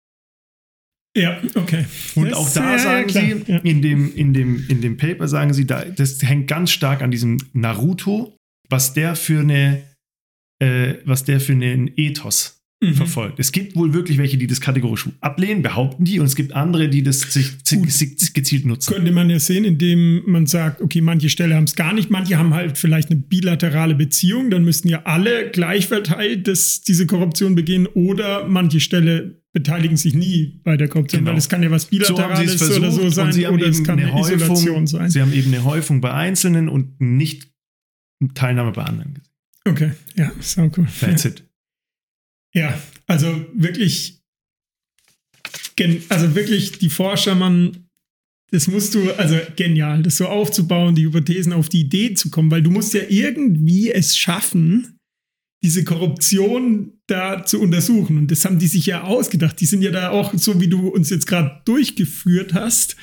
Ja, 1.15 1.41
okay. 1.55 1.85
Und 2.15 2.25
Das- 2.31 2.33
auch 2.37 2.51
da 2.53 2.77
sagen 2.79 3.07
klar. 3.07 3.23
sie, 3.23 3.51
Ja. 3.51 3.57
in, 3.59 3.81
dem, 3.81 4.13
in, 4.15 4.33
dem, 4.33 4.65
in 4.67 4.81
dem 4.81 4.97
Paper 4.97 5.27
sagen 5.27 5.53
sie, 5.53 5.65
da, 5.65 5.85
das 5.85 6.21
hängt 6.23 6.47
ganz 6.47 6.71
stark 6.71 7.01
an 7.01 7.11
diesem 7.11 7.37
Naruto, 7.53 8.35
was 8.69 8.93
der 8.93 9.15
für 9.15 9.39
eine, 9.41 9.83
äh, 10.59 10.95
was 11.05 11.23
der 11.23 11.39
für 11.39 11.53
einen 11.53 11.91
Ethos 11.97 12.59
Mhm. 12.83 12.95
verfolgt. 12.95 13.39
Es 13.39 13.53
gibt 13.53 13.77
wohl 13.77 13.93
wirklich 13.93 14.17
welche, 14.17 14.37
die 14.37 14.45
das 14.47 14.59
kategorisch 14.59 15.07
ablehnen, 15.21 15.61
behaupten 15.61 16.03
die, 16.03 16.19
und 16.19 16.25
es 16.25 16.35
gibt 16.35 16.51
andere, 16.53 16.89
die 16.89 17.01
das 17.01 17.21
sich, 17.21 17.51
gezielt 18.33 18.65
nutzen. 18.65 18.93
Könnte 18.93 19.11
man 19.13 19.29
ja 19.29 19.39
sehen, 19.39 19.63
indem 19.63 20.23
man 20.25 20.47
sagt, 20.47 20.81
okay, 20.81 20.99
manche 20.99 21.29
Ställe 21.29 21.55
haben 21.55 21.63
es 21.63 21.75
gar 21.75 21.93
nicht, 21.93 22.09
manche 22.09 22.37
haben 22.37 22.53
halt 22.53 22.77
vielleicht 22.77 23.09
eine 23.09 23.21
bilaterale 23.21 23.95
Beziehung, 23.95 24.49
dann 24.49 24.65
müssten 24.65 24.89
ja 24.89 25.03
alle 25.05 25.49
gleich 25.51 25.87
verteilt 25.87 26.47
das, 26.49 26.81
diese 26.81 27.07
Korruption 27.07 27.55
begehen 27.55 27.87
oder 27.87 28.47
manche 28.49 28.81
Ställe 28.81 29.41
beteiligen 29.53 29.97
sich 29.97 30.13
nie 30.15 30.59
bei 30.63 30.77
der 30.77 30.87
Korruption, 30.87 31.19
Genau. 31.21 31.31
weil 31.31 31.37
es 31.37 31.47
kann 31.47 31.61
ja 31.63 31.69
was 31.71 31.83
So 31.83 31.89
Bilaterales 31.89 32.53
es 32.53 32.57
versucht 32.57 32.77
oder 32.79 32.91
so 32.91 33.09
sein 33.09 33.45
oder 33.47 33.67
es 33.67 33.83
kann 33.83 33.99
eine 33.99 34.11
eine 34.11 34.19
Isolation 34.21 34.49
Häufung, 34.67 34.87
sein. 34.87 35.09
sie 35.11 35.21
haben 35.21 35.31
eben 35.33 35.53
eine 35.53 35.63
Häufung 35.63 36.01
bei 36.01 36.11
Einzelnen 36.11 36.67
und 36.69 36.99
nicht 36.99 37.51
Teilnahme 38.33 38.71
bei 38.71 38.83
anderen. 38.83 39.13
gesehen. 39.13 39.29
Okay, 39.65 39.91
ja, 40.15 40.31
sau 40.39 40.69
cool. 40.77 40.87
That's 40.99 41.25
it. 41.25 41.43
Ja, 42.55 42.79
also 43.07 43.45
wirklich, 43.55 44.21
also 46.09 46.35
wirklich 46.35 46.73
die 46.77 46.89
Forscher, 46.91 47.33
man, 47.33 47.87
das 48.51 48.67
musst 48.67 48.93
du, 48.93 49.11
also 49.13 49.39
genial, 49.55 50.03
das 50.03 50.17
so 50.17 50.27
aufzubauen, 50.27 50.93
die 50.93 51.05
Hypothesen 51.05 51.51
auf 51.51 51.67
die 51.69 51.81
Idee 51.81 52.13
zu 52.13 52.29
kommen, 52.29 52.51
weil 52.51 52.61
du 52.61 52.69
musst 52.69 52.93
ja 52.93 53.01
irgendwie 53.09 53.89
es 53.91 54.15
schaffen, 54.15 54.99
diese 55.63 55.83
Korruption 55.83 56.91
da 57.07 57.45
zu 57.45 57.61
untersuchen. 57.61 58.17
Und 58.17 58.31
das 58.31 58.45
haben 58.45 58.59
die 58.59 58.67
sich 58.67 58.85
ja 58.85 59.03
ausgedacht. 59.03 59.59
Die 59.61 59.65
sind 59.65 59.81
ja 59.81 59.91
da 59.91 60.09
auch, 60.09 60.33
so 60.35 60.59
wie 60.59 60.67
du 60.67 60.87
uns 60.89 61.09
jetzt 61.09 61.25
gerade 61.27 61.61
durchgeführt 61.65 62.53
hast, 62.53 62.95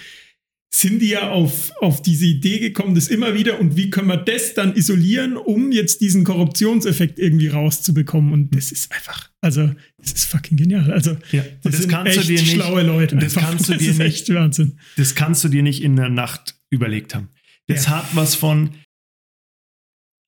sind 0.73 1.01
die 1.01 1.09
ja 1.09 1.31
auf, 1.31 1.73
auf 1.81 2.01
diese 2.01 2.27
Idee 2.27 2.61
gekommen, 2.61 2.95
das 2.95 3.09
immer 3.09 3.35
wieder 3.35 3.59
und 3.59 3.77
wie 3.77 3.91
können 3.91 4.07
wir 4.07 4.17
das 4.19 4.55
dann 4.55 4.77
isolieren, 4.77 5.37
um 5.37 5.73
jetzt 5.73 6.01
diesen 6.01 6.23
Korruptionseffekt 6.23 7.19
irgendwie 7.19 7.49
rauszubekommen. 7.49 8.33
Und 8.33 8.55
das 8.55 8.71
ist 8.71 8.93
einfach, 8.93 9.31
also, 9.41 9.71
das 9.99 10.13
ist 10.13 10.25
fucking 10.27 10.57
genial. 10.57 10.93
Also, 10.93 11.17
Ja, 11.33 11.43
das, 11.63 11.73
das 11.73 11.77
sind 11.81 11.91
kannst 11.91 12.15
du 12.15 12.21
echt 12.21 12.29
dir 12.29 12.41
nicht- 12.41 12.53
schlaue 12.53 12.83
Leute. 12.83 13.17
das 13.17 13.37
einfach. 13.37 13.51
kannst 13.51 13.69
du 13.69 13.73
dir 13.73 13.79
das 13.79 13.87
ist 13.89 13.99
nicht- 13.99 14.07
echt 14.07 14.29
Wahnsinn. 14.35 14.79
das 14.97 15.15
kannst 15.17 15.43
du 15.43 15.49
dir 15.49 15.63
nicht 15.65 15.83
in 15.83 15.97
der 15.97 16.09
Nacht 16.09 16.55
überlegt 16.71 17.17
haben. 17.17 17.29
Das 17.67 17.87
Ja. 17.87 17.91
hat 18.03 18.07
was 18.15 18.35
von. 18.37 18.71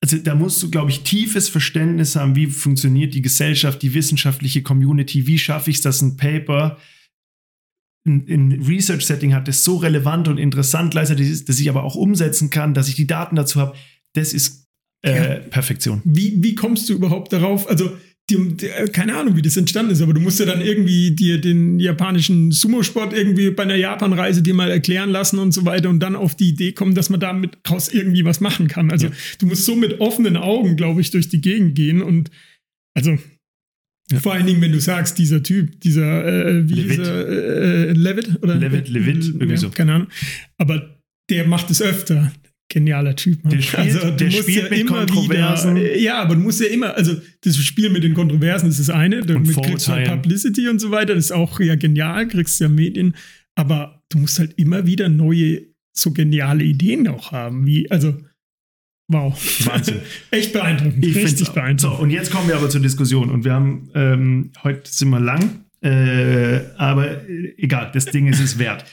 Also 0.02 0.18
da 0.18 0.34
musst 0.34 0.60
du, 0.62 0.70
glaube 0.70 0.90
ich, 0.90 1.02
tiefes 1.02 1.48
Verständnis 1.48 2.16
haben, 2.16 2.34
wie 2.34 2.48
funktioniert 2.48 3.14
die 3.14 3.22
Gesellschaft, 3.22 3.82
die 3.82 3.94
wissenschaftliche 3.94 4.62
Community, 4.62 5.26
wie 5.28 5.38
schaffe 5.38 5.70
ich 5.70 5.76
es, 5.76 5.82
dass 5.82 6.02
ein 6.02 6.16
Paper 6.16 6.76
ein, 8.04 8.26
ein 8.28 8.62
Research-Setting 8.62 9.32
hat, 9.32 9.46
das 9.46 9.62
so 9.62 9.76
relevant 9.76 10.26
und 10.26 10.38
interessant 10.38 10.94
ist, 10.94 11.48
dass 11.48 11.60
ich 11.60 11.68
aber 11.68 11.84
auch 11.84 11.94
umsetzen 11.94 12.50
kann, 12.50 12.74
dass 12.74 12.88
ich 12.88 12.96
die 12.96 13.06
Daten 13.06 13.36
dazu 13.36 13.60
habe, 13.60 13.76
das 14.14 14.32
ist 14.32 14.66
äh, 15.04 15.14
Ja. 15.14 15.38
Perfektion. 15.38 16.02
Wie, 16.04 16.42
wie 16.42 16.54
kommst 16.56 16.88
du 16.88 16.94
überhaupt 16.94 17.32
darauf? 17.32 17.68
Also, 17.68 17.96
die, 18.32 18.56
die, 18.56 18.68
keine 18.92 19.16
Ahnung, 19.16 19.36
wie 19.36 19.42
das 19.42 19.56
entstanden 19.56 19.92
ist, 19.92 20.00
aber 20.02 20.14
du 20.14 20.20
musst 20.20 20.40
ja 20.40 20.46
dann 20.46 20.60
irgendwie 20.60 21.10
dir 21.12 21.40
den 21.40 21.78
japanischen 21.78 22.50
Sumo-Sport 22.50 23.12
irgendwie 23.12 23.50
bei 23.50 23.62
einer 23.64 23.76
Japan-Reise 23.76 24.42
dir 24.42 24.54
mal 24.54 24.70
erklären 24.70 25.10
lassen 25.10 25.38
und 25.38 25.52
so 25.52 25.64
weiter 25.64 25.88
und 25.90 26.00
dann 26.00 26.16
auf 26.16 26.34
die 26.34 26.48
Idee 26.48 26.72
kommen, 26.72 26.94
dass 26.94 27.10
man 27.10 27.20
damit 27.20 27.58
raus 27.68 27.88
irgendwie 27.92 28.24
was 28.24 28.40
machen 28.40 28.68
kann. 28.68 28.90
Also, 28.90 29.06
Ja. 29.08 29.12
du 29.38 29.46
musst 29.46 29.64
so 29.64 29.76
mit 29.76 30.00
offenen 30.00 30.36
Augen, 30.36 30.76
glaube 30.76 31.00
ich, 31.00 31.10
durch 31.10 31.28
die 31.28 31.40
Gegend 31.40 31.74
gehen 31.74 32.02
und 32.02 32.30
also. 32.94 33.16
Ja. 34.10 34.20
Vor 34.20 34.34
allen 34.34 34.44
Dingen, 34.46 34.60
wenn 34.60 34.72
du 34.72 34.80
sagst, 34.80 35.16
dieser 35.16 35.42
Typ, 35.42 35.80
dieser, 35.80 36.26
äh, 36.26 36.68
wie 36.68 36.74
Levitt. 36.74 36.98
hieß 36.98 37.08
er, 37.08 37.28
äh, 37.28 37.88
äh, 37.88 37.92
Levitt 37.92 38.42
oder? 38.42 38.56
Levitt, 38.56 38.88
Levitt, 38.88 39.24
irgendwie 39.24 39.50
ja, 39.52 39.56
so. 39.56 39.70
Keine 39.70 39.94
Ahnung. 39.94 40.08
Aber 40.58 40.98
der 41.30 41.46
macht 41.46 41.70
es 41.70 41.80
öfter. 41.80 42.30
Genialer 42.72 43.14
Typ. 43.16 43.46
Der 43.50 43.60
spielt- 43.60 44.02
du 44.02 44.12
der 44.12 44.30
spielt 44.30 44.70
mit 44.70 44.86
Kontroversen. 44.86 45.76
Wieder, 45.76 45.98
ja, 45.98 46.22
aber 46.22 46.36
du 46.36 46.40
musst 46.40 46.58
ja 46.58 46.68
immer, 46.68 46.94
also 46.96 47.14
das 47.42 47.56
Spiel 47.58 47.90
mit 47.90 48.02
den 48.02 48.14
Kontroversen 48.14 48.70
ist 48.70 48.80
das 48.80 48.88
eine, 48.88 49.20
damit 49.20 49.54
kriegst 49.62 49.88
du 49.88 49.92
halt. 49.92 50.08
Publicity 50.08 50.68
und 50.68 50.78
so 50.78 50.90
weiter, 50.90 51.14
das 51.14 51.26
ist 51.26 51.32
auch 51.32 51.60
ja 51.60 51.74
genial, 51.74 52.26
kriegst 52.28 52.58
ja 52.62 52.70
Medien, 52.70 53.14
aber 53.56 54.02
du 54.08 54.18
musst 54.18 54.38
halt 54.38 54.54
immer 54.56 54.86
wieder 54.86 55.10
neue, 55.10 55.66
so 55.94 56.12
geniale 56.12 56.64
Ideen 56.64 57.06
auch 57.08 57.30
haben, 57.30 57.66
wie, 57.66 57.90
also, 57.90 58.16
wow. 59.08 59.66
Wahnsinn. 59.66 59.96
Echt 60.30 60.54
beeindruckend, 60.54 61.04
Ich 61.04 61.14
richtig 61.14 61.42
auch. 61.42 61.46
So, 61.48 61.52
beeindruckend. 61.52 62.00
und 62.00 62.10
jetzt 62.10 62.30
kommen 62.30 62.48
wir 62.48 62.56
aber 62.56 62.70
zur 62.70 62.80
Diskussion. 62.80 63.28
Und 63.30 63.44
wir 63.44 63.52
haben, 63.52 63.90
ähm, 63.94 64.52
heute 64.64 64.90
sind 64.90 65.10
wir 65.10 65.20
lang, 65.20 65.66
äh, 65.82 66.60
aber 66.78 67.28
äh, 67.28 67.54
egal, 67.58 67.90
das 67.92 68.06
Ding 68.06 68.28
ist 68.28 68.40
es 68.40 68.58
wert. 68.58 68.86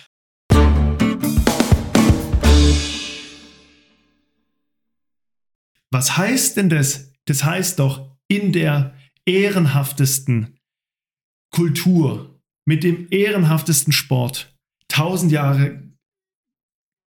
Was 5.92 6.18
heißt 6.18 6.58
denn 6.58 6.70
das? 6.70 7.14
Das 7.26 7.44
heißt 7.44 7.80
doch, 7.80 8.16
in 8.28 8.52
der 8.52 8.96
ehrenhaftesten 9.26 10.58
Kultur, 11.52 12.40
mit 12.66 12.84
dem 12.84 13.08
ehrenhaftesten 13.10 13.94
Sport, 13.94 14.56
tausend 14.88 15.32
Jahre 15.32 15.84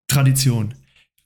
Tradition, 0.08 0.74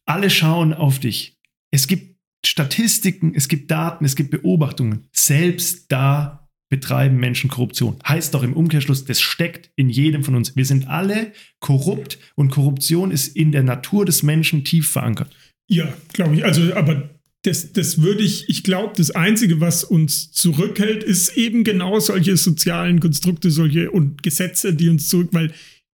alle 0.06 0.30
schauen 0.30 0.72
auf 0.72 0.98
dich. 0.98 1.36
Es 1.72 1.88
gibt 1.88 2.16
Statistiken, 2.44 3.34
es 3.34 3.48
gibt 3.48 3.70
Daten, 3.70 4.04
es 4.04 4.14
gibt 4.14 4.30
Beobachtungen. 4.30 5.08
Selbst 5.12 5.90
da 5.90 6.48
betreiben 6.68 7.16
Menschen 7.16 7.50
Korruption. 7.50 7.98
Heißt 8.06 8.34
doch 8.34 8.42
im 8.42 8.52
Umkehrschluss, 8.52 9.04
das 9.04 9.20
steckt 9.20 9.70
in 9.76 9.88
jedem 9.88 10.24
von 10.24 10.34
uns. 10.34 10.56
Wir 10.56 10.64
sind 10.64 10.88
alle 10.88 11.32
korrupt 11.60 12.18
und 12.34 12.50
Korruption 12.50 13.10
ist 13.10 13.36
in 13.36 13.52
der 13.52 13.62
Natur 13.62 14.04
des 14.04 14.22
Menschen 14.22 14.64
tief 14.64 14.90
verankert. 14.90 15.34
Ja, 15.68 15.92
glaube 16.12 16.36
ich. 16.36 16.44
Also, 16.44 16.74
aber 16.74 17.15
das, 17.46 17.72
das 17.72 18.02
würde 18.02 18.22
ich, 18.22 18.48
ich 18.48 18.64
glaube, 18.64 18.94
das 18.96 19.12
Einzige, 19.12 19.60
was 19.60 19.84
uns 19.84 20.32
zurückhält, 20.32 21.04
ist 21.04 21.36
eben 21.36 21.62
genau 21.62 22.00
solche 22.00 22.36
sozialen 22.36 22.98
Konstrukte, 22.98 23.52
solche 23.52 23.90
und 23.90 24.22
Gesetze, 24.24 24.74
die 24.74 24.88
uns 24.88 25.08
zurück, 25.08 25.28
weil 25.30 25.54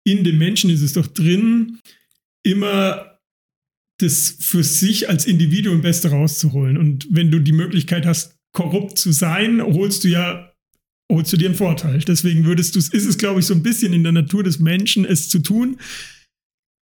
in 0.05 0.23
den 0.25 0.37
Menschen 0.37 0.69
ist 0.69 0.81
es 0.81 0.93
doch 0.93 1.07
drin, 1.07 1.79
immer 2.43 3.19
das 3.99 4.35
für 4.39 4.63
sich 4.63 5.09
als 5.09 5.25
Individuum 5.25 5.81
Beste 5.81 6.09
rauszuholen. 6.09 6.77
Und 6.77 7.07
wenn 7.09 7.31
du 7.31 7.39
die 7.39 7.53
Möglichkeit 7.53 8.05
hast, 8.05 8.35
korrupt 8.53 8.97
zu 8.97 9.11
sein, 9.11 9.61
holst 9.61 10.03
du 10.03 10.09
ja, 10.09 10.53
holst 11.11 11.31
du 11.31 11.37
dir 11.37 11.47
einen 11.47 11.55
Vorteil. 11.55 11.99
Deswegen 11.99 12.43
würdest 12.43 12.75
du, 12.75 12.79
ist 12.79 12.93
es, 12.93 13.17
glaube 13.17 13.39
ich, 13.39 13.45
so 13.45 13.53
ein 13.53 13.63
bisschen 13.63 13.93
in 13.93 14.03
der 14.03 14.11
Natur 14.11 14.43
des 14.43 14.59
Menschen, 14.59 15.05
es 15.05 15.29
zu 15.29 15.39
tun. 15.39 15.77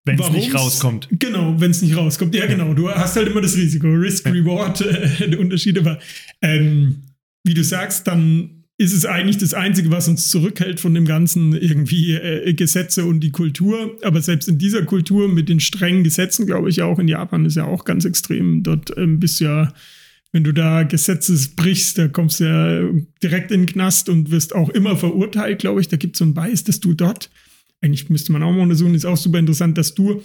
Wenn 0.04 0.18
es 0.18 0.30
nicht 0.30 0.52
Warum's- 0.52 0.54
rauskommt. 0.64 1.08
Genau, 1.12 1.54
wenn 1.60 1.70
es 1.70 1.80
nicht 1.82 1.96
rauskommt. 1.96 2.34
Ja, 2.34 2.46
genau. 2.46 2.74
Du 2.74 2.90
hast 2.90 3.14
halt 3.16 3.28
immer 3.28 3.40
das 3.40 3.56
Risiko. 3.56 3.86
Risk, 3.88 4.26
Ja. 4.26 4.32
Reward, 4.32 4.80
äh, 5.20 5.28
der 5.30 5.38
Unterschied. 5.38 5.78
Aber 5.78 5.98
ähm, 6.40 6.96
wie 7.44 7.54
du 7.54 7.62
sagst, 7.62 8.06
dann 8.08 8.64
ist 8.78 8.92
es 8.94 9.04
eigentlich 9.06 9.38
das 9.38 9.54
Einzige, 9.54 9.90
was 9.92 10.08
uns 10.08 10.28
zurückhält 10.28 10.80
von 10.80 10.92
dem 10.92 11.04
ganzen 11.04 11.52
irgendwie 11.54 12.14
äh, 12.14 12.52
Gesetze 12.54 13.04
und 13.04 13.20
die 13.20 13.30
Kultur. 13.30 13.96
Aber 14.02 14.20
selbst 14.22 14.48
in 14.48 14.58
dieser 14.58 14.82
Kultur 14.84 15.28
mit 15.28 15.48
den 15.48 15.60
strengen 15.60 16.02
Gesetzen, 16.02 16.46
glaube 16.46 16.68
ich, 16.68 16.82
auch 16.82 16.98
in 16.98 17.06
Japan 17.06 17.44
ist 17.44 17.54
ja 17.56 17.64
auch 17.64 17.84
ganz 17.84 18.04
extrem. 18.04 18.64
Dort 18.64 18.92
ähm, 18.96 19.20
bist 19.20 19.38
du 19.40 19.44
ja, 19.44 19.72
wenn 20.32 20.42
du 20.42 20.52
da 20.52 20.82
Gesetze 20.82 21.38
brichst, 21.54 21.98
da 21.98 22.08
kommst 22.08 22.40
du 22.40 22.44
ja 22.44 22.90
direkt 23.22 23.52
in 23.52 23.60
den 23.60 23.66
Knast 23.66 24.08
und 24.08 24.32
wirst 24.32 24.52
auch 24.52 24.70
immer 24.70 24.96
verurteilt, 24.96 25.60
glaube 25.60 25.80
ich. 25.80 25.86
Da 25.86 25.96
gibt 25.96 26.16
es 26.16 26.18
so 26.18 26.24
einen 26.24 26.34
Bias, 26.34 26.64
dass 26.64 26.80
du 26.80 26.92
dort 26.94 27.30
eigentlich 27.82 28.08
müsste 28.10 28.32
man 28.32 28.42
auch 28.42 28.52
mal 28.52 28.62
untersuchen, 28.62 28.94
ist 28.94 29.04
auch 29.04 29.16
super 29.16 29.38
interessant, 29.38 29.76
dass 29.76 29.94
du, 29.94 30.22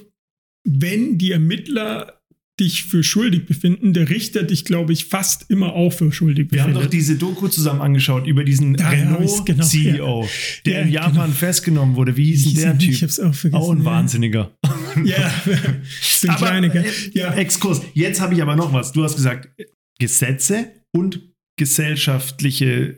wenn 0.68 1.18
die 1.18 1.32
Ermittler 1.32 2.14
dich 2.60 2.86
für 2.86 3.04
schuldig 3.04 3.46
befinden, 3.46 3.94
der 3.94 4.10
Richter 4.10 4.42
dich, 4.42 4.66
glaube 4.66 4.92
ich, 4.92 5.06
fast 5.06 5.46
immer 5.52 5.74
auch 5.74 5.92
für 5.92 6.12
schuldig 6.12 6.48
Wir 6.52 6.64
haben 6.64 6.70
befindet. 6.72 6.86
doch 6.88 6.90
diese 6.90 7.16
Doku 7.16 7.48
zusammen 7.50 7.82
angeschaut 7.82 8.26
über 8.26 8.44
diesen 8.44 8.74
Da 8.76 8.86
hab 8.86 9.22
ich's, 9.22 9.46
genau, 9.46 9.64
Renault-CEO, 9.64 10.28
der 10.66 10.74
Ja, 10.74 10.82
in 10.82 10.92
Japan 10.92 11.14
genau. 11.14 11.28
festgenommen 11.28 11.96
wurde. 11.96 12.18
Wie 12.18 12.26
hieß 12.26 12.46
denn 12.46 12.56
der 12.56 12.66
er? 12.72 12.78
Typ? 12.80 12.90
Ich 12.94 13.04
hab's 13.04 13.20
auch 13.20 13.34
vergessen. 13.36 13.62
Auch 13.62 13.72
ein 13.72 13.78
ja. 13.80 13.86
Wahnsinniger. 13.86 14.58
Ja, 15.04 15.18
ein 15.46 16.30
Aber, 16.30 16.38
kleiner, 16.38 16.70
gell? 16.70 16.84
äh, 16.86 17.20
Ja. 17.20 17.34
Exkurs. 17.36 17.82
Jetzt 17.94 18.20
habe 18.22 18.34
ich 18.34 18.42
aber 18.42 18.56
noch 18.56 18.74
was. 18.74 18.92
Du 18.92 19.04
hast 19.04 19.16
gesagt, 19.16 19.50
Gesetze 20.00 20.72
und 20.96 21.22
gesellschaftliche, 21.60 22.96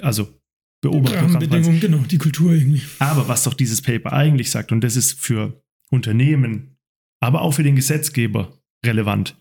also 0.00 0.28
Beobachtung. 0.80 1.32
Rahmenbedingungen, 1.32 1.80
genau, 1.80 1.98
die 1.98 2.18
Kultur 2.18 2.52
irgendwie. 2.52 2.82
Aber 2.98 3.28
was 3.28 3.44
doch 3.44 3.54
dieses 3.54 3.82
Paper 3.82 4.12
eigentlich 4.12 4.50
sagt, 4.50 4.70
und 4.72 4.82
das 4.82 4.96
ist 4.96 5.18
für 5.20 5.60
Unternehmen, 5.90 6.76
aber 7.20 7.42
auch 7.42 7.52
für 7.52 7.62
den 7.64 7.76
Gesetzgeber 7.76 8.52
relevant. 8.86 9.36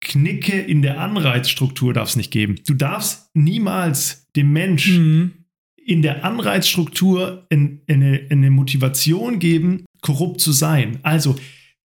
Knicke 0.00 0.60
in 0.60 0.82
der 0.82 1.00
Anreizstruktur 1.00 1.92
darf 1.92 2.10
es 2.10 2.16
nicht 2.16 2.30
geben. 2.30 2.60
Du 2.66 2.74
darfst 2.74 3.30
niemals 3.34 4.28
dem 4.36 4.52
Mensch 4.52 4.90
Mhm. 4.90 5.32
in 5.76 6.02
der 6.02 6.24
Anreizstruktur 6.24 7.46
in, 7.50 7.80
in 7.86 8.02
eine, 8.02 8.16
in 8.18 8.38
eine 8.38 8.50
Motivation 8.50 9.38
geben, 9.40 9.84
korrupt 10.00 10.40
zu 10.40 10.52
sein. 10.52 10.98
Also 11.02 11.34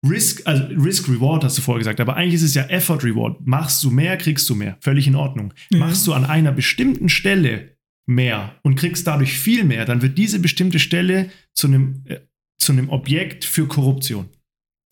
Risk, 0.05 0.41
also 0.47 0.63
Risk 0.65 1.07
Reward 1.07 1.43
hast 1.43 1.57
du 1.57 1.61
vorher 1.61 1.79
gesagt, 1.79 1.99
aber 2.01 2.15
eigentlich 2.17 2.33
ist 2.33 2.41
es 2.41 2.55
ja 2.55 2.63
Effort 2.63 3.03
Reward. 3.03 3.45
Machst 3.45 3.83
du 3.83 3.91
mehr, 3.91 4.17
kriegst 4.17 4.49
du 4.49 4.55
mehr. 4.55 4.75
Völlig 4.81 5.05
in 5.07 5.15
Ordnung. 5.15 5.53
Ja. 5.69 5.77
Machst 5.79 6.05
du 6.07 6.13
an 6.13 6.25
einer 6.25 6.51
bestimmten 6.51 7.07
Stelle 7.07 7.70
mehr 8.07 8.55
und 8.63 8.75
kriegst 8.75 9.07
dadurch 9.07 9.33
viel 9.33 9.63
mehr, 9.63 9.85
dann 9.85 10.01
wird 10.01 10.17
diese 10.17 10.39
bestimmte 10.39 10.79
Stelle 10.79 11.29
zu 11.53 11.67
einem, 11.67 12.03
äh, 12.05 12.17
zu 12.59 12.71
einem 12.71 12.89
Objekt 12.89 13.45
für 13.45 13.67
Korruption. 13.67 14.25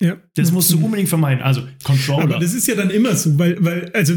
Ja. 0.01 0.15
Das 0.35 0.53
musst 0.53 0.71
du 0.71 0.77
Mhm. 0.77 0.85
unbedingt 0.85 1.09
vermeiden. 1.09 1.43
Also 1.43 1.61
Controller. 1.83 2.23
Aber 2.23 2.39
das 2.39 2.53
ist 2.53 2.67
ja 2.69 2.75
dann 2.75 2.89
immer 2.89 3.13
so, 3.17 3.37
weil, 3.37 3.57
weil 3.59 3.91
also 3.93 4.13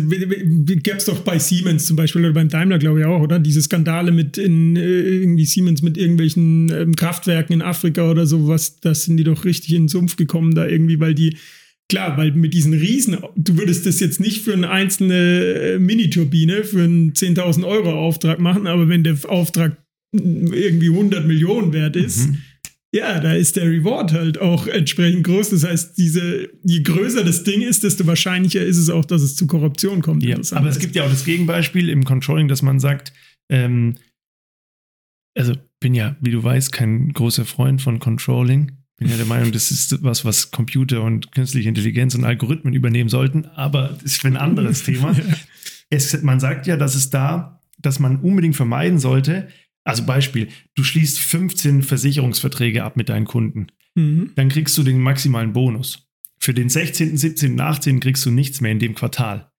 gab 0.85 0.99
es 0.99 1.07
doch 1.07 1.21
bei 1.21 1.41
Siemens 1.41 1.87
zum 1.87 1.97
Beispiel 1.97 2.25
oder 2.25 2.35
beim 2.35 2.49
Daimler, 2.49 2.79
glaube 2.79 3.01
ich 3.01 3.07
auch, 3.07 3.21
oder? 3.21 3.41
Diese 3.41 3.61
Skandale 3.63 4.13
mit 4.13 4.39
in, 4.39 4.77
äh, 4.77 4.81
irgendwie 4.81 5.45
Siemens 5.45 5.83
mit 5.83 5.99
irgendwelchen 5.99 6.71
ähm, 6.71 6.95
Kraftwerken 6.95 7.55
in 7.55 7.63
Afrika 7.63 8.09
oder 8.09 8.27
sowas, 8.27 8.79
da 8.79 8.95
sind 8.95 9.17
die 9.17 9.25
doch 9.25 9.45
richtig 9.45 9.73
in 9.73 9.83
den 9.85 9.89
Sumpf 9.89 10.15
gekommen, 10.15 10.55
da 10.55 10.69
irgendwie, 10.69 11.01
weil 11.01 11.15
die, 11.15 11.37
klar, 11.91 12.17
weil 12.17 12.33
mit 12.33 12.55
diesen 12.55 12.73
Riesen, 12.73 13.19
du 13.37 13.59
würdest 13.59 13.87
das 13.87 14.01
jetzt 14.01 14.21
nicht 14.21 14.43
für 14.43 14.55
eine 14.55 14.71
einzelne 14.71 15.15
äh, 15.75 15.79
Miniturbine, 15.79 16.65
für 16.65 16.83
einen 16.83 17.13
10.000 17.13 17.67
Euro 17.67 17.93
Auftrag 17.93 18.39
machen, 18.39 18.67
aber 18.67 18.89
wenn 18.89 19.05
der 19.05 19.17
Auftrag 19.29 19.77
irgendwie 20.15 20.89
100 20.91 21.27
Millionen 21.27 21.73
wert 21.73 21.97
ist, 21.97 22.29
Mhm. 22.29 22.39
ja, 22.95 23.19
da 23.21 23.33
ist 23.35 23.57
der 23.57 23.65
Reward 23.71 24.13
halt 24.13 24.39
auch 24.39 24.67
entsprechend 24.67 25.25
groß. 25.25 25.51
Das 25.51 25.65
heißt, 25.65 25.97
diese, 25.97 26.51
je 26.65 26.83
größer 26.83 27.25
das 27.25 27.45
Ding 27.45 27.63
ist, 27.63 27.83
desto 27.85 28.07
wahrscheinlicher 28.07 28.63
ist 28.65 28.77
es 28.79 28.91
auch, 28.91 29.05
dass 29.07 29.23
es 29.23 29.37
zu 29.37 29.47
Korruption 29.47 30.03
kommt. 30.03 30.23
Ja, 30.23 30.37
aber 30.53 30.69
es 30.69 30.79
gibt 30.79 30.95
ja 30.95 31.05
auch 31.05 31.11
das 31.11 31.25
Gegenbeispiel 31.25 31.89
im 31.89 32.05
Controlling, 32.05 32.49
dass 32.49 32.61
man 32.63 32.79
sagt, 32.81 33.13
ähm, 33.51 33.95
also 35.35 35.55
bin 35.81 35.95
ja, 35.95 36.17
wie 36.21 36.31
du 36.31 36.43
weißt, 36.45 36.73
kein 36.73 37.13
großer 37.13 37.47
Freund 37.47 37.81
von 37.81 37.99
Controlling. 37.99 38.73
Bin 39.03 39.11
ja 39.11 39.17
der 39.17 39.27
Meinung, 39.27 39.53
das 39.53 39.71
ist 39.71 40.03
was, 40.03 40.25
was 40.25 40.51
Computer 40.51 41.03
und 41.03 41.33
künstliche 41.33 41.69
Intelligenz 41.69 42.15
und 42.15 42.25
Algorithmen 42.25 42.75
übernehmen 42.75 43.09
sollten, 43.09 43.47
aber 43.47 43.99
das 44.03 44.13
ist 44.13 44.25
ein 44.25 44.37
anderes 44.37 44.83
Thema. 44.85 45.15
Es, 45.91 46.23
man 46.23 46.41
sagt 46.41 46.67
ja, 46.67 46.77
dass 46.77 46.95
es 46.95 47.11
da, 47.11 47.61
dass 47.79 47.99
man 47.99 48.17
unbedingt 48.21 48.57
vermeiden 48.57 48.99
sollte. 48.99 49.49
Also 49.85 50.05
Beispiel, 50.05 50.49
du 50.75 50.85
schließt 50.85 51.19
15 51.19 51.83
Versicherungsverträge 51.83 52.85
ab 52.85 52.97
mit 52.97 53.09
deinen 53.09 53.27
Kunden 53.27 53.67
Mhm. 53.95 54.31
dann 54.37 54.49
kriegst 54.49 54.79
du 54.79 54.85
den 54.85 54.99
maximalen 55.01 55.53
Bonus. 55.53 56.09
Für 56.41 56.55
den 56.55 56.71
16., 56.71 57.19
17., 57.19 57.61
18. 57.61 58.01
kriegst 58.01 58.25
du 58.25 58.31
nichts 58.31 58.63
mehr 58.63 58.73
in 58.73 58.79
dem 58.79 58.95
Quartal. 58.95 59.51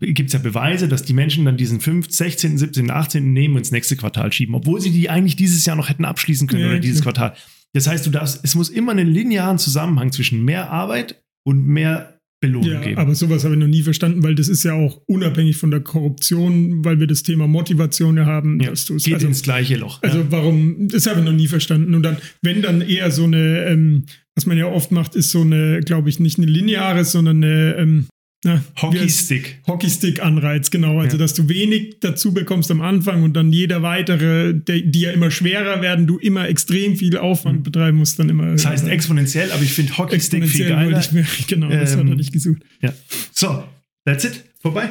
Gibt 0.00 0.28
es 0.28 0.32
ja 0.32 0.38
Beweise, 0.38 0.86
dass 0.88 1.02
die 1.02 1.12
Menschen 1.12 1.44
dann 1.44 1.56
diesen 1.56 1.80
5., 1.80 2.08
16., 2.10 2.56
17., 2.56 2.90
18. 2.90 3.32
nehmen 3.32 3.54
und 3.54 3.58
ins 3.62 3.72
nächste 3.72 3.96
Quartal 3.96 4.32
schieben, 4.32 4.54
obwohl 4.54 4.80
sie 4.80 4.90
die 4.92 5.10
eigentlich 5.10 5.34
dieses 5.36 5.66
Jahr 5.66 5.74
noch 5.76 5.88
hätten 5.88 6.04
abschließen 6.04 6.46
können 6.46 6.62
Ja, 6.62 6.68
oder 6.68 6.78
dieses 6.78 7.02
klar. 7.02 7.14
Quartal. 7.14 7.36
Das 7.76 7.86
heißt, 7.86 8.06
du 8.06 8.10
darfst, 8.10 8.40
es 8.42 8.54
muss 8.54 8.70
immer 8.70 8.92
einen 8.92 9.06
linearen 9.06 9.58
Zusammenhang 9.58 10.10
zwischen 10.10 10.42
mehr 10.42 10.70
Arbeit 10.70 11.22
und 11.46 11.66
mehr 11.66 12.18
Belohnung 12.40 12.70
Ja, 12.72 12.80
geben. 12.80 12.96
aber 12.96 13.14
sowas 13.14 13.44
habe 13.44 13.52
ich 13.52 13.60
noch 13.60 13.66
nie 13.66 13.82
verstanden, 13.82 14.22
weil 14.22 14.34
das 14.34 14.48
ist 14.48 14.62
ja 14.64 14.72
auch 14.72 15.02
unabhängig 15.06 15.58
von 15.58 15.70
der 15.70 15.80
Korruption, 15.80 16.86
weil 16.86 17.00
wir 17.00 17.06
das 17.06 17.22
Thema 17.22 17.46
Motivation 17.46 18.16
ja 18.16 18.24
haben, 18.24 18.60
ja, 18.60 18.70
dass 18.70 18.86
du 18.86 18.94
es 18.94 19.04
geht 19.04 19.14
also, 19.14 19.26
ins 19.26 19.42
gleiche 19.42 19.76
Loch. 19.76 20.02
also 20.02 20.20
ja. 20.20 20.26
warum, 20.30 20.88
das 20.88 21.06
habe 21.06 21.20
ich 21.20 21.26
noch 21.26 21.34
nie 21.34 21.48
verstanden. 21.48 21.94
Und 21.94 22.02
dann, 22.02 22.16
wenn 22.40 22.62
dann 22.62 22.80
eher 22.80 23.10
so 23.10 23.24
eine, 23.24 23.66
ähm, 23.66 24.06
was 24.34 24.46
man 24.46 24.56
ja 24.56 24.66
oft 24.68 24.90
macht, 24.90 25.14
ist 25.14 25.30
so 25.30 25.42
eine, 25.42 25.80
glaube 25.80 26.08
ich, 26.08 26.18
nicht 26.18 26.38
eine 26.38 26.46
lineare, 26.46 27.04
sondern 27.04 27.44
eine 27.44 27.74
ähm, 27.76 28.06
heißt- 28.48 28.82
Hockeystick. 28.82 29.60
Hockeystick-Anreiz, 29.66 30.70
genau. 30.70 31.00
Also, 31.00 31.16
Ja. 31.16 31.22
dass 31.22 31.34
du 31.34 31.48
wenig 31.48 31.96
dazu 32.00 32.32
bekommst 32.32 32.70
am 32.70 32.80
Anfang 32.80 33.22
und 33.22 33.34
dann 33.34 33.52
jeder 33.52 33.82
weitere, 33.82 34.54
der, 34.54 34.80
die 34.80 35.00
ja 35.00 35.10
immer 35.12 35.30
schwerer 35.30 35.82
werden, 35.82 36.06
du 36.06 36.18
immer 36.18 36.48
extrem 36.48 36.96
viel 36.96 37.16
Aufwand 37.18 37.62
betreiben 37.64 37.98
musst, 37.98 38.18
dann 38.18 38.28
immer. 38.28 38.44
Mhm. 38.44 38.52
Das 38.52 38.66
heißt 38.66 38.88
exponentiell, 38.88 39.50
aber 39.52 39.62
ich 39.62 39.72
finde 39.72 39.96
Hockeystick 39.98 40.44
viel 40.46 40.68
geiler. 40.68 40.98
ich 41.00 41.12
mir, 41.12 41.26
genau, 41.46 41.68
das 41.70 41.92
hat 41.92 42.00
Ähm, 42.00 42.08
er 42.08 42.16
nicht 42.16 42.32
gesucht. 42.32 42.62
Ja. 42.82 42.92
So, 43.32 43.64
that's 44.04 44.24
it. 44.24 44.44
Vorbei. 44.60 44.90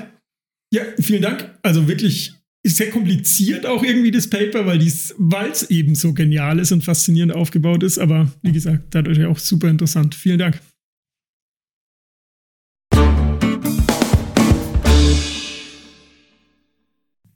Ja, 0.73 0.81
vielen 0.99 1.21
Dank. 1.21 1.49
Also 1.61 1.87
wirklich 1.87 2.33
ist 2.63 2.77
sehr 2.77 2.89
kompliziert 2.89 3.65
auch 3.67 3.83
irgendwie 3.83 4.09
das 4.09 4.27
Paper, 4.27 4.65
weil 4.65 4.81
es 4.81 5.69
eben 5.69 5.93
so 5.93 6.13
genial 6.13 6.57
ist 6.59 6.71
und 6.71 6.83
faszinierend 6.83 7.33
aufgebaut 7.33 7.83
ist. 7.83 7.99
Aber 7.99 8.31
wie 8.41 8.51
gesagt, 8.51 8.85
dadurch 8.89 9.23
auch 9.25 9.37
super 9.37 9.69
interessant. 9.69 10.15
Vielen 10.15 10.39
Dank. 10.39 10.59